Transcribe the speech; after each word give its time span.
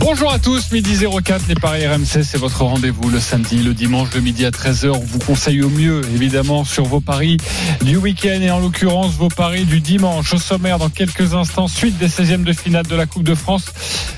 Bonjour 0.00 0.32
à 0.32 0.38
tous, 0.38 0.72
midi 0.72 0.96
04, 0.96 1.46
les 1.46 1.54
Paris 1.54 1.86
RMC, 1.86 2.22
c'est 2.24 2.38
votre 2.38 2.64
rendez-vous 2.64 3.10
le 3.10 3.20
samedi, 3.20 3.62
le 3.62 3.74
dimanche 3.74 4.08
de 4.08 4.20
midi 4.20 4.46
à 4.46 4.50
13h. 4.50 4.92
On 4.92 4.98
vous 4.98 5.18
conseille 5.18 5.60
au 5.60 5.68
mieux, 5.68 6.00
évidemment, 6.14 6.64
sur 6.64 6.86
vos 6.86 7.00
paris 7.00 7.36
du 7.82 7.98
week-end 7.98 8.40
et 8.40 8.50
en 8.50 8.60
l'occurrence 8.60 9.12
vos 9.12 9.28
paris 9.28 9.66
du 9.66 9.80
dimanche. 9.80 10.32
Au 10.32 10.38
sommaire, 10.38 10.78
dans 10.78 10.88
quelques 10.88 11.34
instants, 11.34 11.68
suite 11.68 11.98
des 11.98 12.08
16e 12.08 12.44
de 12.44 12.54
finale 12.54 12.86
de 12.86 12.96
la 12.96 13.04
Coupe 13.04 13.24
de 13.24 13.34
France. 13.34 13.66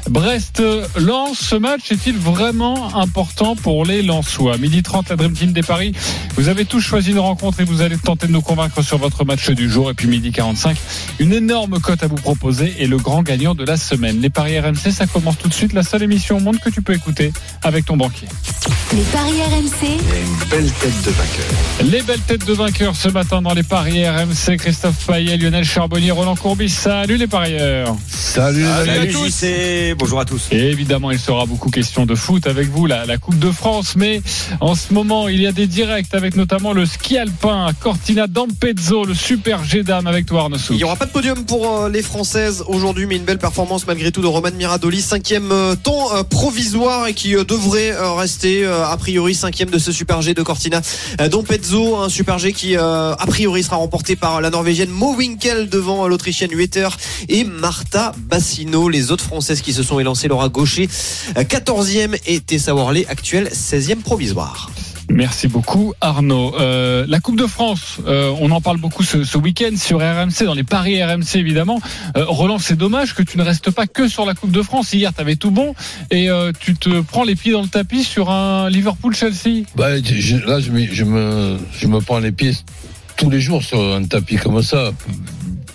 Brest 0.09 0.63
lance 0.97 1.39
ce 1.39 1.57
match 1.57 1.91
est-il 1.91 2.17
vraiment 2.17 2.97
important 2.97 3.57
pour 3.57 3.85
les 3.85 4.03
Lensois? 4.03 4.59
Midi 4.59 4.85
30, 4.85 5.09
la 5.09 5.17
Dream 5.17 5.33
Team 5.33 5.53
des 5.53 5.63
Paris. 5.63 5.93
Vous 6.37 6.49
avez 6.49 6.65
tous 6.65 6.81
choisi 6.81 7.11
une 7.11 7.19
rencontre 7.19 7.61
et 7.61 7.65
vous 7.65 7.83
allez 7.83 7.99
tenter 7.99 8.29
de 8.29 8.33
nous 8.33 8.41
convaincre 8.41 8.83
sur 8.83 8.99
votre 8.99 9.25
match 9.25 9.51
du 9.51 9.69
jour. 9.69 9.91
Et 9.91 9.95
puis 9.95 10.07
midi 10.07 10.31
45, 10.31 10.77
une 11.19 11.33
énorme 11.33 11.81
cote 11.81 12.05
à 12.05 12.07
vous 12.07 12.17
proposer 12.17 12.73
et 12.79 12.87
le 12.87 12.99
grand 12.99 13.23
gagnant 13.23 13.57
de 13.57 13.65
la 13.65 13.77
semaine. 13.77 14.21
Les 14.21 14.31
Paris 14.31 14.59
RMC, 14.61 14.93
ça 14.93 15.07
commence 15.07 15.39
tout 15.39 15.49
de 15.49 15.55
suite 15.55 15.72
la 15.73 15.83
seule 15.83 16.03
émission 16.03 16.37
au 16.37 16.41
monde 16.41 16.59
que 16.59 16.71
tu 16.71 16.83
peux 16.83 16.95
écouter 16.95 17.33
avec 17.63 17.85
ton 17.87 17.97
banquier. 17.97 18.29
Les 18.93 19.03
paris 19.05 19.41
RMC. 19.43 19.89
une 19.89 20.49
belle 20.51 20.71
tête 20.71 21.03
de 21.05 21.11
vainqueur. 21.11 21.91
Les 21.91 22.03
belles 22.03 22.21
têtes 22.21 22.47
de 22.47 22.53
vainqueurs 22.53 22.95
ce 22.97 23.09
matin 23.09 23.41
dans 23.43 23.55
les 23.55 23.63
paris 23.63 24.07
RMC. 24.09 24.57
Christophe 24.59 25.07
Payet, 25.07 25.37
Lionel 25.37 25.65
Charbonnier, 25.65 26.11
Roland 26.11 26.37
Courbis. 26.37 26.69
Salut 26.69 27.17
les 27.17 27.27
parieurs. 27.27 27.97
Salut, 28.09 28.65
Salut 28.65 28.91
à 28.91 28.95
Salut 28.95 29.13
tous. 29.13 29.27
JC. 29.29 29.95
Bonjour 29.99 30.21
à 30.21 30.25
tous. 30.25 30.49
Et 30.51 30.71
évidemment, 30.71 31.11
il 31.11 31.19
sera 31.19 31.47
beaucoup 31.47 31.71
question 31.71 32.05
de 32.07 32.15
foot 32.15 32.47
avec 32.47 32.69
vous, 32.69 32.87
la, 32.87 33.07
la 33.07 33.17
Coupe 33.19 33.39
de 33.39 33.51
France. 33.51 33.95
Mais 33.97 34.21
en 34.61 34.75
ce 34.75 34.93
moment, 34.93 35.29
il 35.29 35.41
y 35.41 35.47
a 35.47 35.53
des 35.53 35.67
directs 35.67 36.13
avec 36.15 36.37
notamment 36.37 36.73
le 36.73 36.85
ski 36.85 37.17
alpin 37.17 37.67
à 37.67 37.73
Cortina 37.73 38.27
d'Ampezzo, 38.27 39.05
le 39.05 39.15
super 39.15 39.65
G 39.65 39.83
d'âme 39.83 40.07
avec 40.07 40.27
toi 40.27 40.43
Arnaud. 40.43 40.59
Il 40.71 40.77
n'y 40.77 40.85
aura 40.85 40.97
pas 40.97 41.07
de 41.07 41.13
podium 41.13 41.45
pour 41.45 41.67
euh, 41.79 41.89
les 41.89 42.03
Françaises 42.03 42.63
aujourd'hui, 42.67 43.07
mais 43.07 43.17
une 43.17 43.25
belle 43.25 43.39
performance 43.39 43.87
malgré 43.87 44.13
tout 44.13 44.21
de 44.21 44.27
Roman 44.27 44.51
Miradoli, 44.57 45.01
cinquième 45.01 45.51
euh, 45.51 45.62
temps 45.77 46.15
euh, 46.15 46.23
provisoire 46.23 47.07
et 47.07 47.15
qui 47.15 47.37
euh, 47.37 47.45
devrait 47.45 47.93
euh, 47.93 48.13
rester 48.13 48.65
euh, 48.65 48.87
a 48.87 48.97
priori 48.97 49.35
cinquième 49.35 49.71
de 49.71 49.79
ce 49.79 49.93
Super 49.93 50.21
G 50.23 50.35
de 50.35 50.43
Cortina 50.43 50.81
euh, 51.21 51.29
D'Ampezzo, 51.29 51.97
un 51.97 52.09
Super 52.09 52.39
G 52.39 52.53
qui 52.53 52.77
euh, 52.77 53.15
a 53.15 53.27
priori 53.27 53.63
sera 53.63 53.77
remporté 53.77 54.17
par 54.17 54.41
la 54.41 54.51
Norvégienne 54.51 54.91
Mo 54.91 55.15
Winkel 55.15 55.69
devant 55.69 56.05
euh, 56.05 56.09
l'Autrichienne 56.09 56.51
Hueter 56.53 56.89
et 57.29 57.45
Marta 57.45 58.13
Bassino. 58.19 58.89
Les 58.89 59.11
autres 59.11 59.25
Françaises 59.25 59.61
qui 59.63 59.73
se 59.73 59.83
sont 59.83 59.99
élancées, 59.99 60.29
Laura 60.29 60.49
Gaucher, 60.49 60.89
euh, 61.37 61.43
14e 61.43 62.19
et 62.27 62.41
Tessa 62.41 62.75
Worley, 62.75 63.07
actuelle 63.09 63.49
16e 63.53 64.03
provisoire. 64.03 64.71
Merci 65.13 65.47
beaucoup 65.47 65.93
Arnaud. 66.01 66.55
Euh, 66.59 67.05
la 67.07 67.21
Coupe 67.21 67.37
de 67.37 67.47
France, 67.47 67.99
euh, 68.07 68.35
on 68.41 68.51
en 68.51 68.63
parle 68.63 68.79
beaucoup 68.79 69.03
ce, 69.03 69.37
week-end 69.37 69.77
sur 69.77 69.99
RMC, 69.99 70.47
dans 70.47 70.55
les 70.55 70.65
paris 70.65 71.03
RMC 71.03 71.37
évidemment. 71.37 71.81
Euh, 72.17 72.25
Roland, 72.27 72.59
c'est 72.59 72.77
dommage 72.77 73.15
que 73.15 73.23
tu 73.23 73.37
ne 73.37 73.43
restes 73.43 73.71
pas 73.71 73.87
que 73.87 74.09
sur 74.09 74.25
la 74.25 74.35
Coupe 74.35 74.53
de 74.53 74.63
France. 74.63 74.95
Hier, 74.95 75.13
tu 75.15 75.21
avais 75.21 75.37
tout 75.37 75.51
bon 75.51 75.75
et 76.11 76.29
tu 76.59 76.75
te 76.75 77.01
prends 77.03 77.25
les 77.25 77.37
pieds 77.37 77.53
dans 77.53 77.63
le 77.63 77.69
tapis 77.69 78.05
sur 78.05 78.31
un 78.31 78.71
Liverpool-Chelsea. 78.71 79.65
Bah, 79.77 79.91
là, 79.91 80.61
je 80.61 80.71
me, 80.71 80.87
je, 80.87 81.05
me, 81.05 81.59
je 81.79 81.87
me 81.87 82.01
prends 82.01 82.19
les 82.19 82.33
pieds 82.33 82.53
tous 83.17 83.29
les 83.29 83.41
jours 83.41 83.63
sur 83.63 83.81
un 83.81 84.05
tapis 84.05 84.37
comme 84.37 84.63
ça. 84.63 84.93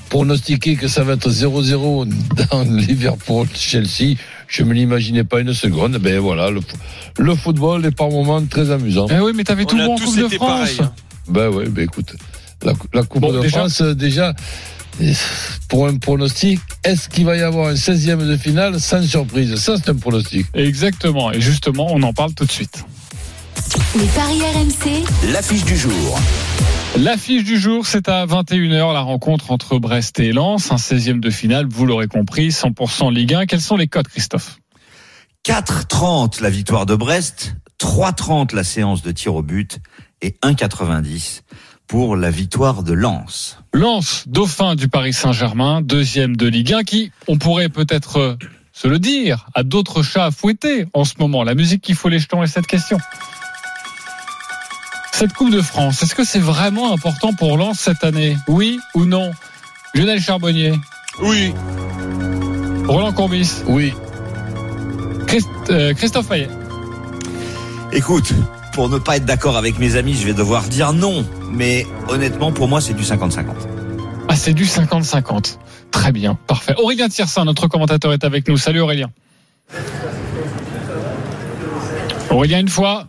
Pronostiquer 0.09 0.77
que 0.77 0.87
ça 0.87 1.03
va 1.03 1.13
être 1.13 1.29
0-0 1.29 2.09
dans 2.49 2.63
Liverpool-Chelsea, 2.63 4.15
je 4.47 4.63
me 4.63 4.73
l'imaginais 4.73 5.23
pas 5.23 5.39
une 5.41 5.53
seconde. 5.53 5.97
Ben 5.97 6.19
voilà, 6.19 6.49
le, 6.49 6.61
le 7.17 7.35
football 7.35 7.85
est 7.85 7.91
par 7.91 8.09
moments 8.09 8.43
très 8.45 8.71
amusant. 8.71 9.07
Eh 9.09 9.19
oui, 9.19 9.31
mais 9.35 9.43
tu 9.43 9.51
avais 9.51 9.65
tout 9.65 9.75
On 9.77 9.79
a 9.81 9.85
bon 9.85 9.93
en 9.93 9.97
tous 9.97 10.05
Coupe 10.05 10.17
de 10.19 10.25
été 10.25 10.35
France. 10.37 10.49
pareils, 10.49 10.77
hein. 10.81 10.91
Ben 11.27 11.49
ouais, 11.49 11.67
ben 11.69 11.83
écoute, 11.83 12.15
la, 12.63 12.73
la 12.93 13.03
Coupe 13.03 13.21
Bon, 13.21 13.33
de 13.33 13.41
déjà- 13.41 13.57
France, 13.59 13.81
déjà, 13.81 14.33
pour 15.69 15.87
un 15.87 15.97
pronostic, 15.97 16.59
est-ce 16.83 17.09
qu'il 17.09 17.25
va 17.25 17.35
y 17.37 17.41
avoir 17.41 17.67
un 17.67 17.73
16e 17.75 18.25
de 18.25 18.37
finale 18.37 18.79
sans 18.79 19.03
surprise? 19.05 19.55
Ça, 19.55 19.75
c'est 19.77 19.89
un 19.89 19.95
pronostic. 19.95 20.47
Exactement. 20.53 21.31
Et 21.31 21.41
justement, 21.41 21.87
on 21.91 22.01
en 22.03 22.13
parle 22.13 22.33
tout 22.33 22.45
de 22.45 22.51
suite. 22.51 22.83
Les 23.97 24.05
paris 24.05 24.39
RMC. 24.41 25.03
L'affiche 25.33 25.65
du 25.65 25.75
jour. 25.77 26.19
L'affiche 26.97 27.43
du 27.43 27.59
jour, 27.59 27.85
c'est 27.85 28.09
à 28.09 28.25
21h, 28.25 28.91
la 28.91 29.01
rencontre 29.01 29.51
entre 29.51 29.77
Brest 29.77 30.19
et 30.19 30.31
Lens, 30.33 30.71
un 30.71 30.77
16e 30.77 31.19
de 31.19 31.29
finale, 31.29 31.67
vous 31.69 31.85
l'aurez 31.85 32.07
compris, 32.07 32.49
100% 32.49 33.13
Ligue 33.13 33.35
1. 33.35 33.45
Quels 33.45 33.61
sont 33.61 33.77
les 33.77 33.87
codes, 33.87 34.07
Christophe? 34.07 34.57
4,30 35.45 36.41
la 36.41 36.49
victoire 36.49 36.87
de 36.87 36.95
Brest, 36.95 37.55
3,30 37.79 38.55
la 38.55 38.63
séance 38.63 39.03
de 39.03 39.11
tir 39.11 39.35
au 39.35 39.43
but 39.43 39.77
et 40.23 40.37
1,90 40.43 41.41
pour 41.85 42.15
la 42.15 42.31
victoire 42.31 42.81
de 42.81 42.93
Lens. 42.93 43.59
Lens, 43.73 44.23
dauphin 44.27 44.73
du 44.73 44.89
Paris 44.89 45.13
Saint-Germain, 45.13 45.83
deuxième 45.83 46.35
de 46.35 46.47
Ligue 46.47 46.73
1, 46.73 46.83
qui, 46.83 47.11
on 47.27 47.37
pourrait 47.37 47.69
peut-être 47.69 48.37
se 48.73 48.87
le 48.87 48.97
dire, 48.97 49.45
a 49.53 49.61
d'autres 49.61 50.01
chats 50.01 50.25
à 50.25 50.31
fouetter 50.31 50.87
en 50.93 51.05
ce 51.05 51.13
moment. 51.19 51.43
La 51.43 51.53
musique 51.53 51.81
qui 51.83 51.93
faut 51.93 52.09
les 52.09 52.17
jetons 52.17 52.41
est 52.41 52.47
cette 52.47 52.67
question. 52.67 52.97
Cette 55.17 55.33
Coupe 55.33 55.49
de 55.49 55.61
France, 55.61 56.03
est-ce 56.03 56.13
que 56.13 56.23
c'est 56.23 56.37
vraiment 56.39 56.93
important 56.93 57.33
pour 57.33 57.57
Lens 57.57 57.79
cette 57.79 58.03
année? 58.03 58.37
Oui 58.47 58.79
ou 58.93 59.05
non? 59.05 59.31
Lionel 59.95 60.21
Charbonnier 60.21 60.73
Oui. 61.23 61.53
Roland 62.87 63.11
Courbis 63.13 63.49
Oui, 63.65 63.93
Christ- 65.25 65.47
euh, 65.71 65.93
Christophe 65.95 66.27
Payet 66.29 66.47
Écoute, 67.91 68.31
pour 68.73 68.89
ne 68.89 68.99
pas 68.99 69.17
être 69.17 69.25
d'accord 69.25 69.57
avec 69.57 69.79
mes 69.79 69.95
amis, 69.95 70.13
je 70.13 70.25
vais 70.27 70.33
devoir 70.35 70.63
dire 70.63 70.93
non. 70.93 71.25
Mais 71.51 71.87
honnêtement, 72.09 72.51
pour 72.51 72.67
moi, 72.67 72.79
c'est 72.79 72.93
du 72.93 73.03
50-50. 73.03 73.45
Ah, 74.29 74.35
c'est 74.35 74.53
du 74.53 74.65
50-50. 74.65 75.57
Très 75.89 76.11
bien, 76.11 76.37
parfait. 76.47 76.75
Aurélien 76.77 77.09
Tiersin, 77.09 77.43
notre 77.45 77.67
commentateur, 77.67 78.13
est 78.13 78.23
avec 78.23 78.47
nous. 78.47 78.57
Salut 78.57 78.81
Aurélien. 78.81 79.09
Aurélien, 82.29 82.59
une 82.59 82.69
fois. 82.69 83.07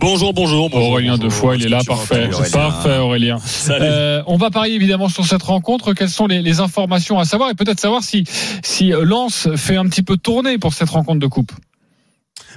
Bonjour, 0.00 0.32
bonjour. 0.32 0.70
bonjour, 0.70 0.90
Aurélien, 0.90 1.10
bonjour. 1.12 1.24
deux 1.24 1.30
fois, 1.30 1.56
il 1.56 1.64
est 1.66 1.68
là, 1.68 1.80
parfait. 1.86 2.30
Aurélien. 2.32 2.50
Parfait, 2.50 2.98
Aurélien. 2.98 3.38
Euh, 3.68 4.22
on 4.26 4.38
va 4.38 4.50
parier 4.50 4.74
évidemment 4.74 5.10
sur 5.10 5.26
cette 5.26 5.42
rencontre. 5.42 5.92
Quelles 5.92 6.08
sont 6.08 6.26
les, 6.26 6.40
les 6.40 6.60
informations 6.60 7.18
à 7.18 7.24
savoir 7.26 7.50
et 7.50 7.54
peut-être 7.54 7.80
savoir 7.80 8.02
si, 8.02 8.24
si 8.62 8.88
Lens 8.88 9.48
fait 9.56 9.76
un 9.76 9.84
petit 9.84 10.02
peu 10.02 10.16
tourner 10.16 10.56
pour 10.56 10.72
cette 10.72 10.88
rencontre 10.88 11.20
de 11.20 11.26
coupe? 11.26 11.52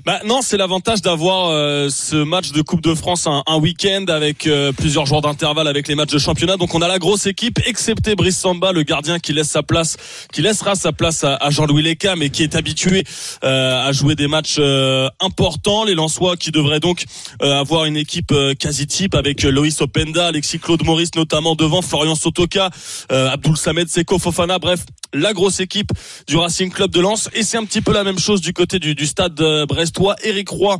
Bah 0.05 0.19
non, 0.25 0.41
c'est 0.41 0.57
l'avantage 0.57 1.01
d'avoir 1.01 1.49
euh, 1.49 1.87
ce 1.89 2.15
match 2.15 2.51
de 2.51 2.61
Coupe 2.61 2.81
de 2.81 2.93
France 2.95 3.27
un, 3.27 3.43
un 3.45 3.57
week-end 3.57 4.05
avec 4.07 4.47
euh, 4.47 4.71
plusieurs 4.71 5.05
jours 5.05 5.21
d'intervalle 5.21 5.67
avec 5.67 5.87
les 5.87 5.95
matchs 5.95 6.11
de 6.11 6.17
championnat. 6.17 6.57
Donc 6.57 6.73
on 6.75 6.81
a 6.81 6.87
la 6.87 6.99
grosse 6.99 7.25
équipe, 7.25 7.59
excepté 7.65 8.15
Brice 8.15 8.37
Samba, 8.37 8.71
le 8.71 8.83
gardien 8.83 9.19
qui 9.19 9.33
laisse 9.33 9.49
sa 9.49 9.63
place, 9.63 9.97
qui 10.33 10.41
laissera 10.41 10.75
sa 10.75 10.91
place 10.91 11.23
à, 11.23 11.35
à 11.35 11.51
Jean-Louis 11.51 11.83
Leca, 11.83 12.15
mais 12.15 12.29
qui 12.29 12.43
est 12.43 12.55
habitué 12.55 13.03
euh, 13.43 13.87
à 13.87 13.91
jouer 13.91 14.15
des 14.15 14.27
matchs 14.27 14.55
euh, 14.59 15.07
importants. 15.19 15.85
Les 15.85 15.95
Lensois 15.95 16.37
qui 16.37 16.51
devraient 16.51 16.79
donc 16.81 17.05
euh, 17.41 17.59
avoir 17.59 17.85
une 17.85 17.95
équipe 17.95 18.31
euh, 18.31 18.55
quasi 18.55 18.87
type 18.87 19.15
avec 19.15 19.43
Loïs 19.43 19.79
Openda, 19.79 20.27
Alexis 20.27 20.59
Claude 20.59 20.83
Maurice 20.83 21.15
notamment 21.15 21.55
devant, 21.55 21.81
Florian 21.81 22.15
Sotoka, 22.15 22.71
Abdoul 23.09 23.57
Samed, 23.57 23.87
Seko 23.87 24.17
Fofana, 24.17 24.59
bref, 24.59 24.85
la 25.13 25.33
grosse 25.33 25.59
équipe 25.59 25.91
du 26.27 26.37
Racing 26.37 26.71
Club 26.71 26.91
de 26.91 26.99
Lens. 26.99 27.29
Et 27.33 27.43
c'est 27.43 27.57
un 27.57 27.65
petit 27.65 27.81
peu 27.81 27.93
la 27.93 28.03
même 28.03 28.19
chose 28.19 28.41
du 28.41 28.53
côté 28.53 28.79
du, 28.79 28.95
du 28.95 29.05
stade 29.05 29.39
euh, 29.41 29.65
brestois. 29.83 30.15
Eric 30.23 30.49
Roy 30.49 30.79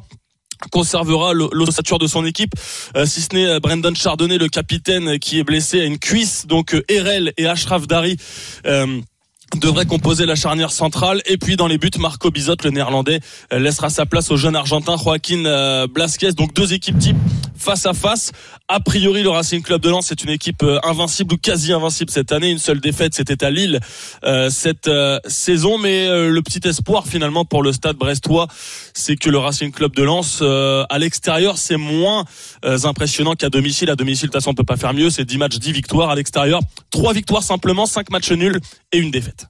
conservera 0.72 1.34
l'ossature 1.34 2.00
de 2.00 2.08
son 2.08 2.26
équipe, 2.26 2.54
euh, 2.96 3.06
si 3.06 3.20
ce 3.20 3.36
n'est 3.36 3.46
euh, 3.46 3.60
Brendan 3.60 3.94
Chardonnay, 3.94 4.38
le 4.38 4.48
capitaine 4.48 5.10
euh, 5.10 5.18
qui 5.18 5.40
est 5.40 5.44
blessé 5.44 5.82
à 5.82 5.84
une 5.84 6.00
cuisse. 6.00 6.48
Donc 6.48 6.74
Erel 6.88 7.34
et 7.36 7.48
Ashraf 7.48 7.86
Dari 7.86 8.18
devraient 9.60 9.86
composer 9.86 10.26
la 10.26 10.36
charnière 10.36 10.72
centrale. 10.72 11.22
Et 11.26 11.38
puis 11.38 11.56
dans 11.56 11.68
les 11.68 11.78
buts, 11.78 11.92
Marco 12.00 12.32
Bizot, 12.32 12.56
le 12.64 12.70
néerlandais, 12.70 13.20
euh, 13.52 13.60
laissera 13.60 13.90
sa 13.90 14.06
place 14.06 14.32
au 14.32 14.38
jeune 14.38 14.56
argentin 14.56 14.96
Joaquin 14.98 15.46
euh, 15.46 15.88
Blasquez. 15.88 16.34
Donc 16.34 16.54
deux 16.54 16.74
équipes 16.74 17.00
types 17.00 17.18
face 17.64 17.86
à 17.86 17.94
face. 17.94 18.32
A 18.68 18.80
priori, 18.80 19.24
le 19.24 19.30
Racing 19.30 19.62
Club 19.62 19.82
de 19.82 19.90
Lens 19.90 20.12
est 20.12 20.24
une 20.24 20.30
équipe 20.30 20.64
euh, 20.64 20.80
invincible 20.84 21.34
ou 21.34 21.38
quasi 21.38 21.72
invincible 21.72 22.12
cette 22.12 22.32
année. 22.32 22.50
Une 22.50 22.60
seule 22.60 22.80
défaite, 22.80 23.14
c'était 23.14 23.44
à 23.44 23.50
Lille 23.50 23.80
euh, 24.24 24.50
cette 24.50 24.88
euh, 24.88 25.20
saison. 25.28 25.78
Mais 25.78 26.08
euh, 26.08 26.30
le 26.30 26.42
petit 26.42 26.68
espoir 26.68 27.08
finalement 27.08 27.46
pour 27.46 27.64
le 27.64 27.72
stade 27.72 27.96
brestois, 27.96 28.48
c'est 28.94 29.16
que 29.16 29.30
le 29.30 29.38
Racing 29.38 29.72
Club 29.72 29.96
de 29.96 30.04
Lens 30.04 30.42
à 30.42 31.00
l'extérieur, 31.00 31.58
c'est 31.58 31.78
moins 31.78 32.26
impressionnant 32.64 33.34
qu'à 33.34 33.50
domicile. 33.50 33.90
À 33.90 33.96
domicile, 33.96 34.28
de 34.28 34.32
toute 34.32 34.42
façon, 34.42 34.52
on 34.52 34.56
peut 34.56 34.64
pas 34.64 34.78
faire 34.78 34.94
mieux. 34.94 35.10
C'est 35.10 35.26
10 35.26 35.38
matchs, 35.38 35.58
10 35.58 35.72
victoires. 35.72 36.10
À 36.10 36.16
l'extérieur, 36.16 36.62
3 36.92 37.14
victoires 37.14 37.44
simplement, 37.44 37.86
5 37.86 38.10
matchs 38.12 38.32
nuls 38.32 38.60
et 38.92 38.98
une 38.98 39.12
défaite. 39.12 39.43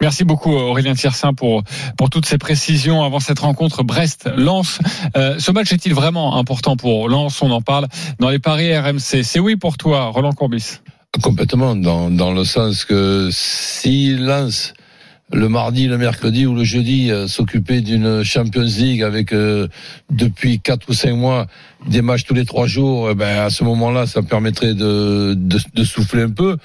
Merci 0.00 0.24
beaucoup 0.24 0.52
Aurélien 0.52 0.94
Tiersin 0.94 1.32
pour 1.32 1.62
pour 1.96 2.10
toutes 2.10 2.26
ces 2.26 2.38
précisions 2.38 3.02
avant 3.02 3.20
cette 3.20 3.38
rencontre 3.38 3.82
Brest-Lens. 3.82 4.78
Euh, 5.16 5.36
ce 5.38 5.50
match 5.52 5.72
est-il 5.72 5.94
vraiment 5.94 6.36
important 6.36 6.76
pour 6.76 7.08
Lens? 7.08 7.40
On 7.42 7.50
en 7.50 7.62
parle 7.62 7.86
dans 8.18 8.28
les 8.28 8.38
paris 8.38 8.76
RMC. 8.76 9.22
C'est 9.22 9.40
oui 9.40 9.56
pour 9.56 9.76
toi, 9.76 10.06
Roland 10.06 10.32
Courbis. 10.32 10.80
Complètement, 11.22 11.74
dans, 11.76 12.10
dans 12.10 12.32
le 12.32 12.44
sens 12.44 12.84
que 12.84 13.30
si 13.32 14.14
Lens 14.14 14.74
le 15.32 15.48
mardi, 15.48 15.88
le 15.88 15.98
mercredi 15.98 16.46
ou 16.46 16.54
le 16.54 16.62
jeudi 16.62 17.10
euh, 17.10 17.26
s'occuper 17.26 17.80
d'une 17.80 18.22
Champions 18.22 18.62
League 18.62 19.02
avec 19.02 19.32
euh, 19.32 19.66
depuis 20.10 20.60
quatre 20.60 20.88
ou 20.88 20.92
cinq 20.92 21.14
mois 21.14 21.46
des 21.88 22.00
matchs 22.00 22.24
tous 22.24 22.34
les 22.34 22.44
trois 22.44 22.66
jours, 22.66 23.10
eh 23.10 23.14
ben 23.14 23.38
à 23.38 23.50
ce 23.50 23.64
moment-là, 23.64 24.06
ça 24.06 24.22
permettrait 24.22 24.74
de, 24.74 25.34
de, 25.36 25.58
de 25.74 25.84
souffler 25.84 26.22
un 26.22 26.30
peu. 26.30 26.58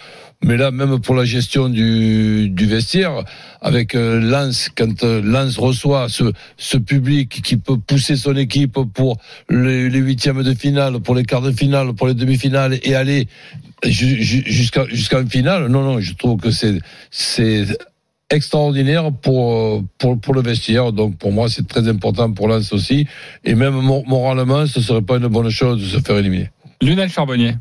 Mais 0.44 0.58
là, 0.58 0.72
même 0.72 1.00
pour 1.00 1.16
la 1.16 1.24
gestion 1.24 1.70
du, 1.70 2.52
vestiaire, 2.58 3.24
avec 3.62 3.94
euh, 3.94 4.20
Lens, 4.20 4.70
quand 4.76 5.04
euh, 5.04 5.22
Lens 5.22 5.58
reçoit 5.58 6.08
ce, 6.10 6.78
public 6.78 7.42
qui 7.44 7.58
peut 7.58 7.78
pousser 7.78 8.16
son 8.16 8.36
équipe 8.36 8.80
pour 8.94 9.18
les, 9.50 9.90
huitièmes 9.90 10.42
de 10.42 10.54
finale, 10.56 11.00
pour 11.00 11.14
les 11.14 11.24
quarts 11.24 11.42
de 11.42 11.52
finale, 11.52 11.94
pour 11.94 12.08
les 12.08 12.16
demi-finales 12.16 12.80
et 12.84 12.96
aller 12.96 13.28
ju- 13.84 14.22
ju- 14.22 14.44
jusqu'à 14.46 15.20
une 15.20 15.30
finale, 15.30 15.68
non, 15.68 15.84
non, 15.84 16.00
je 16.00 16.14
trouve 16.16 16.40
que 16.40 16.50
c'est 16.50 17.66
extraordinaire 18.32 19.12
pour, 19.12 19.84
le 20.34 20.42
vestiaire. 20.42 20.92
Donc 20.92 21.18
pour 21.18 21.32
moi, 21.32 21.50
c'est 21.50 21.68
très 21.68 21.88
important 21.88 22.32
pour 22.32 22.48
Lens 22.48 22.74
aussi. 22.74 23.08
Et 23.44 23.54
même 23.54 23.76
mor- 23.76 24.08
moralement, 24.08 24.66
ce 24.66 24.82
serait 24.82 25.02
pas 25.02 25.18
une 25.18 25.28
bonne 25.28 25.50
chose 25.50 25.82
de 25.82 25.86
se 25.86 26.00
faire 26.04 26.18
éliminer. 26.18 26.50
Lionel 26.82 27.10
Charbonnier. 27.10 27.54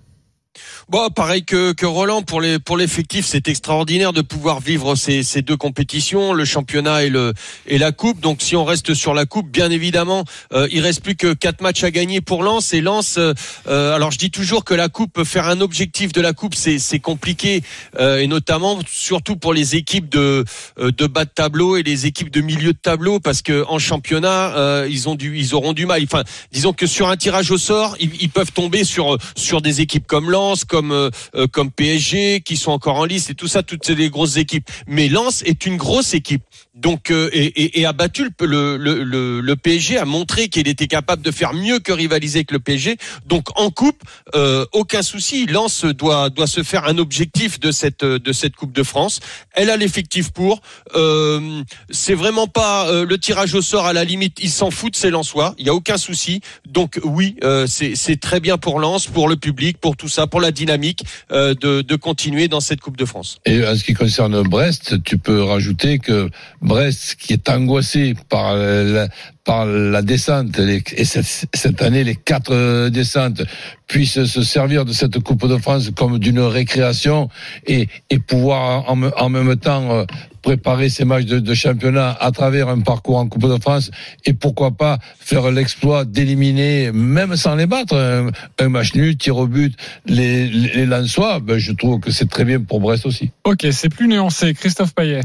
Bon, 0.91 1.09
pareil 1.09 1.45
que, 1.45 1.71
que 1.71 1.87
Roland 1.87 2.23
pour 2.23 2.41
les 2.41 2.59
pour 2.59 2.77
l'effectif, 2.77 3.25
c'est 3.25 3.47
extraordinaire 3.47 4.13
de 4.13 4.23
pouvoir 4.23 4.59
vivre 4.59 4.97
ces, 4.97 5.23
ces 5.23 5.41
deux 5.41 5.57
compétitions, 5.57 6.33
le 6.33 6.45
championnat 6.45 7.05
et 7.05 7.11
le 7.11 7.33
et 7.69 7.79
la 7.79 7.93
coupe. 7.93 8.19
Donc 8.19 8.43
si 8.43 8.57
on 8.57 8.65
reste 8.65 8.93
sur 8.95 9.15
la 9.15 9.25
coupe, 9.25 9.49
bien 9.49 9.71
évidemment, 9.71 10.25
euh, 10.53 10.67
il 10.73 10.81
reste 10.81 11.05
plus 11.05 11.15
que 11.15 11.33
quatre 11.33 11.61
matchs 11.61 11.85
à 11.85 11.93
gagner 11.93 12.21
pour 12.21 12.43
Lens 12.43 12.75
et 12.75 12.81
Lens. 12.81 13.19
euh, 13.19 13.35
euh, 13.69 13.95
alors 13.95 14.11
je 14.11 14.19
dis 14.19 14.33
toujours 14.33 14.65
que 14.65 14.75
la 14.75 14.89
coupe, 14.89 15.23
faire 15.23 15.47
un 15.47 15.61
objectif 15.61 16.13
de 16.13 16.21
la 16.21 16.33
coupe, 16.33 16.57
c'est 16.57 16.81
c'est 16.81 16.99
compliqué 16.99 17.63
euh, 18.01 18.19
et 18.19 18.27
notamment 18.27 18.77
surtout 18.89 19.37
pour 19.37 19.55
les 19.55 19.77
équipes 19.77 20.09
de 20.09 20.45
euh, 20.81 20.91
de 20.91 21.07
bas 21.07 21.25
de 21.25 21.31
tableau 21.31 21.77
et 21.77 21.85
les 21.85 22.07
équipes 22.07 22.31
de 22.31 22.41
milieu 22.41 22.73
de 22.73 22.79
tableau 22.83 23.21
parce 23.21 23.43
que 23.43 23.65
en 23.69 23.79
championnat, 23.79 24.57
euh, 24.57 24.89
ils 24.91 25.09
ont 25.09 25.15
du 25.15 25.39
ils 25.39 25.55
auront 25.55 25.73
du 25.73 25.87
mal. 25.87 26.03
Enfin, 26.03 26.25
disons 26.51 26.73
que 26.73 26.89
sur 26.89 27.09
un 27.09 27.17
tirage 27.17 27.53
au 27.53 27.59
sort, 27.59 27.97
ils, 28.01 28.11
ils 28.21 28.31
peuvent 28.31 28.51
tomber 28.51 28.83
sur 28.83 29.19
sur 29.37 29.63
des 29.63 29.83
équipes 29.83 30.09
comme 30.09 30.33
Lens, 30.33 30.65
comme 30.65 30.80
euh, 30.91 31.11
euh, 31.35 31.47
comme 31.47 31.71
PSG 31.71 32.41
qui 32.41 32.57
sont 32.57 32.73
encore 32.73 32.97
en 32.97 33.05
lice 33.05 33.31
et 33.31 33.35
tout 33.35 33.49
ça, 33.49 33.63
toutes 33.63 33.85
ces 33.85 34.11
grosses 34.11 34.37
équipes. 34.37 34.69
Mais 34.87 35.09
Lens 35.09 35.43
est 35.43 35.67
une 35.67 35.77
grosse 35.77 36.15
équipe. 36.15 36.43
Donc 36.81 37.11
euh, 37.11 37.29
et, 37.33 37.45
et, 37.45 37.81
et 37.81 37.87
a 37.87 37.93
battu 37.93 38.31
le, 38.41 38.77
le, 38.77 39.05
le, 39.05 39.41
le, 39.41 39.57
PSG, 39.57 39.99
a 39.99 40.05
montré 40.05 40.49
qu'il 40.49 40.67
était 40.69 40.87
capable 40.87 41.23
de 41.23 41.31
faire 41.31 41.53
mieux 41.53 41.79
que 41.79 41.93
rivaliser 41.93 42.39
avec 42.41 42.53
le 42.53 42.59
PSG. 42.59 42.97
Donc 43.27 43.49
en 43.59 43.71
coupe, 43.71 44.03
euh, 44.35 44.65
aucun 44.73 45.03
souci. 45.03 45.47
Lens 45.47 45.85
doit 45.85 46.31
doit 46.31 46.47
se 46.47 46.63
faire 46.63 46.87
un 46.87 46.99
objectif 46.99 47.61
de 47.61 47.71
cette 47.71 48.05
de 48.05 48.33
cette 48.33 48.57
Coupe 48.57 48.73
de 48.73 48.83
France. 48.83 49.21
Elle 49.53 49.71
a 49.71 49.77
l'effectif 49.77 50.31
pour. 50.31 50.61
Euh, 50.95 51.63
c'est 51.91 52.15
vraiment 52.15 52.47
pas 52.47 52.89
euh, 52.89 53.05
le 53.05 53.19
tirage 53.19 53.55
au 53.55 53.63
sort 53.63 53.87
à 53.87 53.93
la 53.93 54.05
limite. 54.05 54.39
Ils 54.43 54.51
s'en 54.51 54.71
foutent, 54.71 54.97
c'est 54.97 55.11
Lensois. 55.11 55.55
Il 55.59 55.67
y 55.67 55.69
a 55.69 55.75
aucun 55.75 55.97
souci. 55.97 56.41
Donc 56.67 56.99
oui, 57.05 57.37
euh, 57.45 57.67
c'est 57.67 57.95
c'est 57.95 58.19
très 58.19 58.41
bien 58.41 58.59
pour 58.59 58.81
Lens, 58.81 59.07
pour 59.07 59.29
le 59.29 59.37
public, 59.37 59.79
pour 59.79 59.97
tout 59.97 60.09
ça, 60.09 60.27
pour 60.27 60.41
la 60.41 60.51
dynamique 60.51 61.05
euh, 61.33 61.55
de 61.55 61.83
de 61.83 61.97
continuer 61.97 62.49
dans 62.49 62.61
cette 62.61 62.81
Coupe 62.81 62.97
de 62.97 63.05
France. 63.05 63.39
Et 63.45 63.65
en 63.67 63.77
ce 63.77 63.85
qui 63.85 63.95
concerne 63.95 64.43
Brest, 64.43 65.03
tu 65.05 65.19
peux 65.19 65.43
rajouter 65.43 65.99
que 65.99 66.31
Brest, 66.71 67.17
qui 67.19 67.33
est 67.33 67.49
angoissé 67.49 68.15
par 68.29 68.55
la, 68.55 69.09
par 69.45 69.67
la 69.67 70.03
descente, 70.03 70.57
et 70.61 71.05
cette, 71.05 71.83
année 71.83 72.05
les 72.05 72.15
quatre 72.15 72.55
euh, 72.55 72.91
descentes, 72.91 73.43
puisse 73.89 74.23
se 74.23 74.43
servir 74.45 74.85
de 74.85 74.93
cette 74.93 75.19
Coupe 75.19 75.49
de 75.49 75.57
France 75.57 75.91
comme 75.97 76.21
d'une 76.21 76.39
récréation 76.39 77.29
et, 77.67 77.89
pouvoir 78.29 78.89
en, 78.89 78.95
me- 78.95 79.21
en 79.21 79.29
même 79.31 79.57
temps 79.57 79.91
euh, 79.91 80.05
préparer 80.43 80.91
ces 80.91 81.05
matchs 81.05 81.25
de, 81.25 81.55
championnat 81.55 82.17
à 82.21 82.31
travers 82.31 82.69
un 82.69 82.83
parcours 82.83 83.17
en 83.17 83.27
Coupe 83.27 83.49
de 83.49 83.61
France 83.61 83.91
et 84.25 84.33
pourquoi 84.33 84.71
pas 84.71 85.01
faire 85.19 85.51
l'exploit 85.51 86.05
d'éliminer, 86.05 86.93
même 86.93 87.35
sans 87.35 87.57
les 87.57 87.67
battre, 87.67 88.31
un, 88.61 88.69
match 88.69 88.95
nul, 88.95 89.17
tir 89.17 89.37
au 89.39 89.49
but, 89.49 89.75
les, 90.07 90.47
les, 90.47 90.87
ben, 90.87 91.59
je 91.59 91.73
trouve 91.73 91.99
que 91.99 92.13
c'est 92.13 92.31
très 92.31 92.45
bien 92.45 92.61
pour 92.61 92.79
Brest 92.79 93.07
aussi. 93.07 93.33
Ok, 93.43 93.67
c'est 93.73 93.89
plus 93.89 94.07
nuancé. 94.07 94.55
Christophe 94.55 94.95
Payet. 94.95 95.23